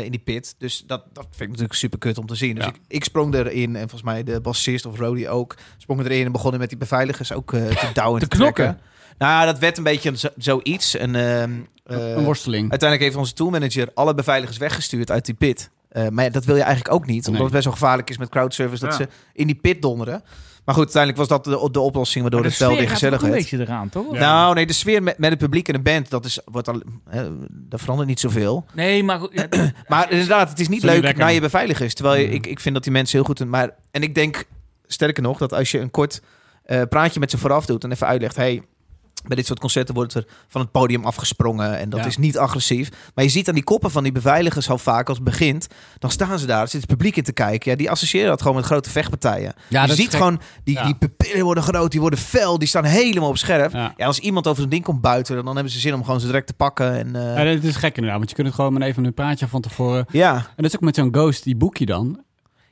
in 0.00 0.10
die 0.10 0.20
pit. 0.20 0.54
Dus 0.58 0.84
dat, 0.86 1.02
dat 1.12 1.24
vind 1.30 1.40
ik 1.40 1.48
natuurlijk 1.48 1.74
super 1.74 1.98
kut 1.98 2.18
om 2.18 2.26
te 2.26 2.34
zien. 2.34 2.54
Dus 2.54 2.64
Ja. 2.64 2.70
ik, 2.70 2.76
ik 2.88 3.04
sprong 3.04 3.34
erin. 3.34 3.74
En 3.76 3.80
volgens 3.80 4.02
mij 4.02 4.22
de 4.22 4.40
bassist 4.40 4.86
of 4.86 4.98
Rody 4.98 5.26
ook. 5.26 5.56
Sprongen 5.76 6.04
erin 6.06 6.26
en 6.26 6.32
begonnen 6.32 6.60
met 6.60 6.68
die 6.68 6.78
beveiligers 6.78 7.32
ook 7.32 7.52
eh, 7.52 7.66
te 7.66 7.90
douwen. 7.94 8.20
en 8.22 8.28
Te 8.28 8.36
te 8.36 8.42
trekken. 8.42 8.64
knokken. 8.64 8.86
Nou, 9.18 9.46
dat 9.46 9.58
werd 9.58 9.76
een 9.78 9.84
beetje 9.84 10.16
zo, 10.18 10.28
zoiets. 10.36 10.94
Ehm, 10.96 11.12
eh, 11.12 11.50
een 12.14 12.24
worsteling. 12.24 12.70
Uiteindelijk 12.70 13.00
heeft 13.02 13.16
onze 13.16 13.32
toolmanager 13.34 13.88
alle 13.94 14.14
beveiligers 14.14 14.58
weggestuurd 14.58 15.10
uit 15.10 15.24
die 15.26 15.34
pit. 15.34 15.70
Eh, 15.88 16.08
maar 16.08 16.24
ja, 16.24 16.30
dat 16.30 16.44
wil 16.44 16.56
je 16.56 16.62
eigenlijk 16.62 16.94
ook 16.94 17.06
niet. 17.06 17.16
Omdat 17.26 17.32
Nee. 17.32 17.42
het 17.42 17.52
best 17.52 17.64
wel 17.64 17.72
gevaarlijk 17.72 18.10
is 18.10 18.18
met 18.18 18.28
crowdservice. 18.28 18.84
Dat 18.86 18.98
Ja. 18.98 19.04
ze 19.04 19.08
in 19.32 19.46
die 19.46 19.56
pit 19.56 19.82
donderen. 19.82 20.22
Maar 20.64 20.74
goed, 20.74 20.84
uiteindelijk 20.84 21.28
was 21.28 21.28
dat 21.42 21.44
de, 21.44 21.68
de 21.72 21.80
oplossing 21.80 22.22
waardoor 22.22 22.44
het 22.44 22.58
wel 22.58 22.68
weer 22.68 22.76
sfeer 22.76 22.88
gaat 22.88 22.98
gezellig 22.98 23.18
ook 23.18 23.24
een 23.24 23.30
werd. 23.30 23.42
beetje 23.42 23.58
eraan, 23.60 23.88
toch? 23.88 24.12
Nou, 24.12 24.54
nee, 24.54 24.66
de 24.66 24.72
sfeer 24.72 25.02
met, 25.02 25.18
met 25.18 25.30
het 25.30 25.38
publiek 25.38 25.68
en 25.68 25.74
de 25.74 25.80
band, 25.80 26.10
dat 26.10 26.24
is, 26.24 26.40
wordt 26.44 26.68
al, 26.68 26.82
hè, 27.08 27.28
daar 27.48 27.78
verandert 27.78 28.08
niet 28.08 28.20
zoveel. 28.20 28.64
Nee, 28.74 29.04
maar... 29.04 29.18
goed, 29.18 29.32
ja, 29.32 29.46
Maar 29.88 30.10
inderdaad, 30.10 30.48
het 30.48 30.60
is 30.60 30.68
niet 30.68 30.76
Is 30.78 30.84
niet 30.84 30.92
leuk 30.92 31.02
lekker. 31.02 31.24
naar 31.24 31.32
je 31.32 31.40
beveiligers. 31.40 31.94
Terwijl 31.94 32.20
je, 32.20 32.26
Ja. 32.26 32.32
ik, 32.32 32.46
ik 32.46 32.60
vind 32.60 32.74
dat 32.74 32.84
die 32.84 32.92
mensen 32.92 33.16
heel 33.18 33.26
goed... 33.26 33.44
Maar, 33.44 33.70
en 33.90 34.02
ik 34.02 34.14
denk, 34.14 34.44
sterker 34.86 35.22
nog, 35.22 35.38
dat 35.38 35.52
als 35.52 35.70
je 35.70 35.78
een 35.78 35.90
kort 35.90 36.22
eh, 36.64 36.82
praatje 36.88 37.20
met 37.20 37.30
ze 37.30 37.38
vooraf 37.38 37.66
doet... 37.66 37.84
en 37.84 37.92
even 37.92 38.06
uitlegt, 38.06 38.36
hey, 38.36 38.62
bij 39.22 39.36
dit 39.36 39.46
soort 39.46 39.58
concerten 39.58 39.94
wordt 39.94 40.14
er 40.14 40.24
van 40.48 40.60
het 40.60 40.70
podium 40.70 41.04
afgesprongen... 41.04 41.78
en 41.78 41.90
dat 41.90 42.00
Ja. 42.00 42.06
is 42.06 42.16
niet 42.16 42.38
agressief. 42.38 42.88
Maar 43.14 43.24
je 43.24 43.30
ziet 43.30 43.48
aan 43.48 43.54
die 43.54 43.64
koppen 43.64 43.90
van 43.90 44.02
die 44.02 44.12
beveiligers 44.12 44.70
al 44.70 44.78
vaak 44.78 45.08
als 45.08 45.16
het 45.16 45.26
begint... 45.26 45.66
dan 45.98 46.10
staan 46.10 46.38
ze 46.38 46.46
daar, 46.46 46.68
zit 46.68 46.80
het 46.80 46.90
publiek 46.90 47.16
in 47.16 47.22
te 47.22 47.32
kijken. 47.32 47.70
Ja, 47.70 47.76
die 47.76 47.90
associëren 47.90 48.28
dat 48.28 48.40
gewoon 48.40 48.56
met 48.56 48.64
grote 48.64 48.90
vechtpartijen. 48.90 49.54
Ja, 49.68 49.84
je 49.84 49.94
ziet 49.94 50.14
gewoon, 50.14 50.40
die, 50.64 50.74
Ja. 50.74 50.84
die 50.84 50.94
pupillen 50.94 51.44
worden 51.44 51.62
groot, 51.64 51.90
die 51.90 52.00
worden 52.00 52.18
fel... 52.18 52.58
die 52.58 52.68
staan 52.68 52.84
helemaal 52.84 53.28
op 53.28 53.36
scherp. 53.38 53.72
Ja. 53.72 53.94
Ja, 53.96 54.06
als 54.06 54.18
iemand 54.18 54.46
over 54.46 54.60
zo'n 54.60 54.70
ding 54.70 54.84
komt 54.84 55.00
buiten... 55.00 55.44
dan 55.44 55.54
hebben 55.54 55.72
ze 55.72 55.78
zin 55.80 55.94
om 55.94 56.04
gewoon 56.04 56.20
ze 56.20 56.26
direct 56.26 56.46
te 56.46 56.54
pakken. 56.54 56.92
En, 56.98 57.16
eh, 57.16 57.36
Ja, 57.44 57.54
dat 57.54 57.62
is 57.62 57.76
gek 57.76 57.94
inderdaad, 57.96 58.18
want 58.18 58.28
je 58.30 58.34
kunt 58.34 58.46
het 58.46 58.56
gewoon 58.56 58.72
met 58.72 58.82
even 58.82 59.04
een 59.04 59.14
praatje 59.14 59.48
van 59.48 59.60
tevoren. 59.60 60.06
ja, 60.10 60.34
En 60.34 60.42
dat 60.56 60.64
is 60.64 60.74
ook 60.74 60.80
met 60.80 60.94
zo'n 60.94 61.12
ghost, 61.14 61.44
die 61.44 61.56
boek 61.56 61.76
je 61.76 61.86
dan. 61.86 62.20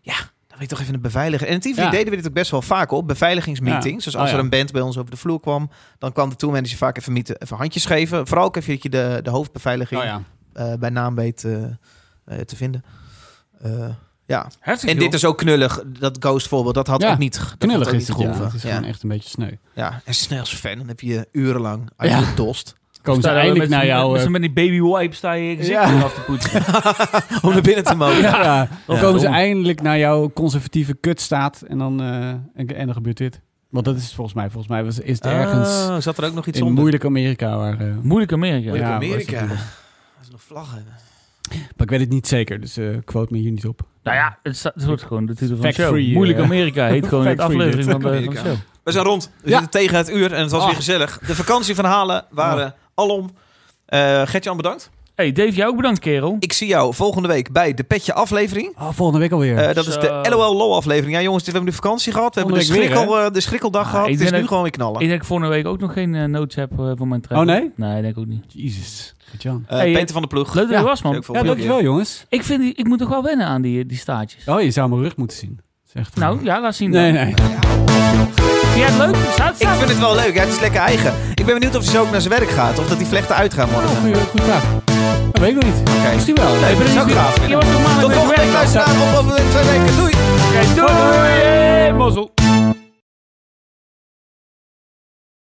Dan 0.02 0.14
je 0.62 0.66
toch 0.68 0.80
even 0.80 0.94
een 0.94 1.00
beveiliger. 1.00 1.46
En 1.46 1.52
in 1.52 1.60
TV 1.60 1.76
Ja. 1.76 1.90
deden 1.90 2.10
we 2.10 2.16
dit 2.16 2.26
ook 2.26 2.32
best 2.32 2.50
wel 2.50 2.62
vaak 2.62 2.90
op. 2.90 3.06
Beveiligingsmeetings. 3.08 4.04
Ja. 4.04 4.10
Dus 4.10 4.16
als 4.20 4.28
Oh, 4.28 4.34
er 4.34 4.40
een 4.42 4.50
band 4.50 4.72
bij 4.72 4.80
ons 4.82 4.98
over 4.98 5.10
de 5.10 5.16
vloer 5.16 5.40
kwam... 5.40 5.70
dan 5.98 6.12
kwam 6.12 6.28
de 6.28 6.36
toolmanager 6.36 6.76
vaak 6.76 6.98
even, 6.98 7.12
mieten, 7.12 7.36
even 7.42 7.56
handjes 7.56 7.84
geven. 7.84 8.26
Vooral 8.26 8.46
ook 8.46 8.56
even 8.56 8.72
dat 8.72 8.82
je 8.82 8.88
de, 8.88 9.20
de 9.22 9.30
hoofdbeveiliging 9.30 10.00
Oh 10.00 10.16
eh, 10.52 10.72
bij 10.78 10.90
naam 10.90 11.14
weet 11.14 11.44
eh, 11.44 11.62
eh, 12.24 12.38
te 12.38 12.56
vinden. 12.56 12.84
Ja. 14.26 14.50
Heftig, 14.60 14.88
En 14.88 14.94
joh. 14.94 15.04
dit 15.04 15.14
is 15.14 15.24
ook 15.24 15.38
knullig. 15.38 15.82
Dat 15.86 16.16
Ghost 16.20 16.48
voorbeeld, 16.48 16.74
dat 16.74 16.86
had 16.86 17.02
Ja. 17.02 17.12
ook 17.12 17.18
niet 17.18 17.34
dat 17.38 17.54
Knullig 17.58 17.86
is 17.92 17.92
niet 17.92 18.06
het, 18.08 18.36
ja. 18.36 18.44
Het 18.44 18.54
is 18.54 18.62
ja. 18.62 18.68
gewoon 18.74 18.88
echt 18.88 19.02
een 19.02 19.08
beetje 19.08 19.28
sneu. 19.28 19.50
ja. 19.74 20.00
En 20.04 20.14
snel 20.14 20.38
als 20.40 20.54
fan. 20.54 20.78
Dan 20.78 20.88
heb 20.88 21.00
je 21.00 21.28
urenlang 21.32 21.90
uit 21.96 22.10
je 22.10 22.32
dost. 22.34 22.74
Komen 23.02 23.22
ze 23.22 23.28
eindelijk 23.28 23.70
naar 23.70 23.86
jou... 23.86 24.12
Met, 24.12 24.22
eh, 24.22 24.28
met 24.28 24.40
die 24.40 24.52
baby 24.52 24.80
wipe 24.80 25.14
sta 25.14 25.32
je 25.32 25.48
je 25.50 25.56
gezicht 25.56 25.88
Ja. 25.88 26.00
af 26.02 26.14
te 26.14 26.20
poetsen. 26.20 26.62
om 27.44 27.52
naar 27.52 27.62
binnen 27.62 27.84
te 27.84 27.94
mogen. 27.94 28.20
Ja, 28.22 28.68
dan 28.86 28.96
Ja, 28.96 29.02
komen 29.02 29.20
ze 29.20 29.26
eindelijk 29.26 29.82
naar 29.82 29.98
jouw 29.98 30.30
conservatieve 30.32 30.94
kutstaat 30.94 31.62
en 31.68 31.78
dan, 31.78 32.00
eh, 32.00 32.28
en, 32.28 32.76
en 32.76 32.84
dan 32.86 32.94
gebeurt 32.94 33.16
dit. 33.16 33.40
Want 33.70 33.84
dat 33.84 33.96
is 33.96 34.14
volgens 34.14 34.36
mij, 34.36 34.44
volgens 34.50 34.68
mij 34.68 34.84
was, 34.84 34.98
is 34.98 35.14
het 35.16 35.26
ergens 35.26 35.68
Ah, 35.88 35.96
zat 36.00 36.18
er 36.18 36.24
ook 36.24 36.34
nog 36.34 36.46
iets 36.46 36.58
in 36.58 36.64
onder? 36.64 36.80
moeilijk 36.80 37.04
Amerika. 37.04 37.56
Waar, 37.56 37.80
eh, 37.80 37.86
Moeilijk 38.02 38.32
Amerika. 38.32 38.68
Moeilijk 38.68 38.90
Amerika. 38.92 39.40
dat 39.46 39.56
is 40.22 40.30
nog 40.30 40.42
vlaggen. 40.42 40.84
maar 41.50 41.58
ik 41.78 41.90
weet 41.90 42.00
het 42.00 42.08
niet 42.10 42.28
zeker, 42.28 42.60
dus 42.60 42.76
eh 42.76 42.86
quote 43.04 43.32
me 43.32 43.38
hier 43.38 43.50
niet 43.50 43.66
op. 43.66 43.80
Nou 44.02 44.16
ja, 44.16 44.38
het, 44.42 44.56
staat, 44.56 44.74
het 44.74 44.84
wordt 44.84 45.02
gewoon 45.02 45.26
de 45.26 45.34
titel 45.34 45.56
van 45.56 45.72
show. 45.72 45.98
Moeilijk 46.12 46.38
Amerika 46.38 46.86
heet 46.86 47.06
gewoon 47.08 47.26
het 47.26 47.40
aflevering 47.40 47.90
van 47.90 48.00
de, 48.00 48.06
van 48.06 48.10
de 48.10 48.16
Amerika. 48.16 48.42
show. 48.44 48.54
We 48.84 48.92
zijn 48.92 49.04
rond. 49.04 49.30
We 49.42 49.50
Ja. 49.50 49.58
zitten 49.60 49.80
tegen 49.80 49.96
het 49.96 50.10
uur 50.10 50.32
en 50.32 50.42
het 50.42 50.50
was 50.50 50.60
Ah. 50.60 50.66
weer 50.66 50.76
gezellig. 50.76 51.18
De 51.26 51.34
vakantieverhalen 51.34 52.24
waren 52.30 52.74
alom. 52.94 53.30
Eh 53.86 54.22
Gertjan, 54.26 54.56
bedankt. 54.56 54.90
Hey 55.14 55.32
Dave, 55.32 55.50
jou 55.52 55.70
ook 55.70 55.76
bedankt 55.76 55.98
kerel. 55.98 56.36
Ik 56.38 56.52
zie 56.52 56.66
jou 56.68 56.94
volgende 56.94 57.28
week 57.28 57.52
bij 57.52 57.74
de 57.74 57.82
Petje 57.84 58.12
aflevering. 58.14 58.76
Oh, 58.78 58.88
volgende 58.92 59.20
week 59.20 59.32
alweer. 59.32 59.56
Eh, 59.58 59.74
dat 59.74 59.86
is 59.86 59.94
de. 59.94 60.26
LOL 60.30 60.56
LOL 60.56 60.74
aflevering. 60.74 61.16
Ja 61.16 61.22
jongens, 61.22 61.44
we 61.44 61.50
hebben 61.50 61.68
nu 61.70 61.74
vakantie 61.76 62.12
gehad. 62.12 62.34
We 62.34 62.40
hebben 62.40 62.58
de, 62.58 62.66
weer, 62.66 62.76
schrikkel, 62.84 63.18
eh, 63.18 63.30
de 63.32 63.40
schrikkeldag 63.40 63.84
Ah, 63.84 63.90
gehad. 63.90 64.08
Het 64.08 64.20
is 64.20 64.30
nu 64.30 64.46
gewoon 64.46 64.62
weer 64.62 64.72
knallen. 64.72 64.92
Ik 64.94 64.98
denk 64.98 65.10
dat 65.10 65.20
ik 65.20 65.26
volgende 65.26 65.52
week 65.54 65.66
ook 65.66 65.80
nog 65.80 65.92
geen 65.92 66.14
eh, 66.14 66.24
notes 66.24 66.54
heb 66.56 66.70
voor 66.96 67.08
mijn 67.08 67.20
track. 67.20 67.38
Oh, 67.38 67.44
nee? 67.44 67.70
Nee, 67.76 68.02
denk 68.02 68.14
ik 68.16 68.18
ook 68.18 68.26
niet. 68.26 68.44
Jezus. 68.48 69.14
Eh, 69.42 69.52
Hey, 69.66 69.92
Peter 69.92 70.12
van 70.12 70.22
de 70.22 70.28
Ploeg. 70.28 70.54
Leuk 70.54 70.64
dat 70.68 70.72
je 70.74 70.80
Ja. 70.80 70.88
was 70.88 71.02
man. 71.02 71.24
Ja, 71.32 71.38
je. 71.38 71.44
dankjewel 71.46 71.82
jongens. 71.82 72.24
Ik, 72.28 72.42
vind, 72.42 72.78
ik 72.78 72.86
moet 72.86 72.98
toch 72.98 73.08
wel 73.08 73.22
wennen 73.22 73.46
aan 73.46 73.62
die, 73.62 73.86
die 73.86 73.98
staartjes. 73.98 74.44
Oh, 74.46 74.62
je 74.62 74.70
zou 74.70 74.88
mijn 74.88 75.02
rug 75.02 75.16
moeten 75.16 75.36
zien. 75.36 75.60
Echt, 75.92 76.16
Nou, 76.16 76.44
ja, 76.44 76.60
laat 76.60 76.74
zien 76.74 76.90
Nee, 76.90 77.12
dan. 77.12 77.24
nee. 77.24 77.69
Vind 77.90 78.74
jij 78.74 78.86
het 78.86 78.96
leuk? 78.96 79.16
Ik 79.58 79.68
vind 79.78 79.90
het 79.90 79.98
wel 79.98 80.14
leuk. 80.14 80.34
Ja, 80.34 80.40
het 80.40 80.52
is 80.52 80.60
lekker 80.60 80.80
eigen. 80.80 81.14
Ik 81.34 81.44
ben 81.44 81.54
benieuwd 81.54 81.76
of 81.76 81.82
hij 81.82 81.92
zo 81.92 82.00
ook 82.00 82.10
naar 82.10 82.20
zijn 82.20 82.34
werk 82.38 82.50
gaat. 82.50 82.78
Of 82.78 82.88
dat 82.88 82.98
die 82.98 83.06
vlechten 83.06 83.34
uit 83.34 83.54
gaan 83.54 83.68
morgen. 83.70 83.90
Oh, 83.90 83.96
goeie, 84.00 84.14
goeie 84.14 84.44
vraag. 84.44 84.62
Dat 85.32 85.40
weet 85.40 85.48
ik 85.48 85.54
nog 85.54 85.64
niet. 85.64 85.88
Oké. 85.98 86.14
Misschien 86.14 86.34
wel. 86.34 86.54
Nee, 86.60 86.76
dat 86.78 86.86
zou 86.88 87.10
ik 87.10 87.14
Je 87.48 87.58
vinden. 87.60 88.00
Tot 88.00 88.12
volgende 88.12 88.42
week 88.42 88.52
luisteraar. 88.52 88.86
Of 88.86 89.18
over 89.18 89.34
twee 89.34 89.64
weken. 89.64 89.96
Doei. 89.96 90.12
Doei! 90.74 92.14
Doei! 92.14 92.39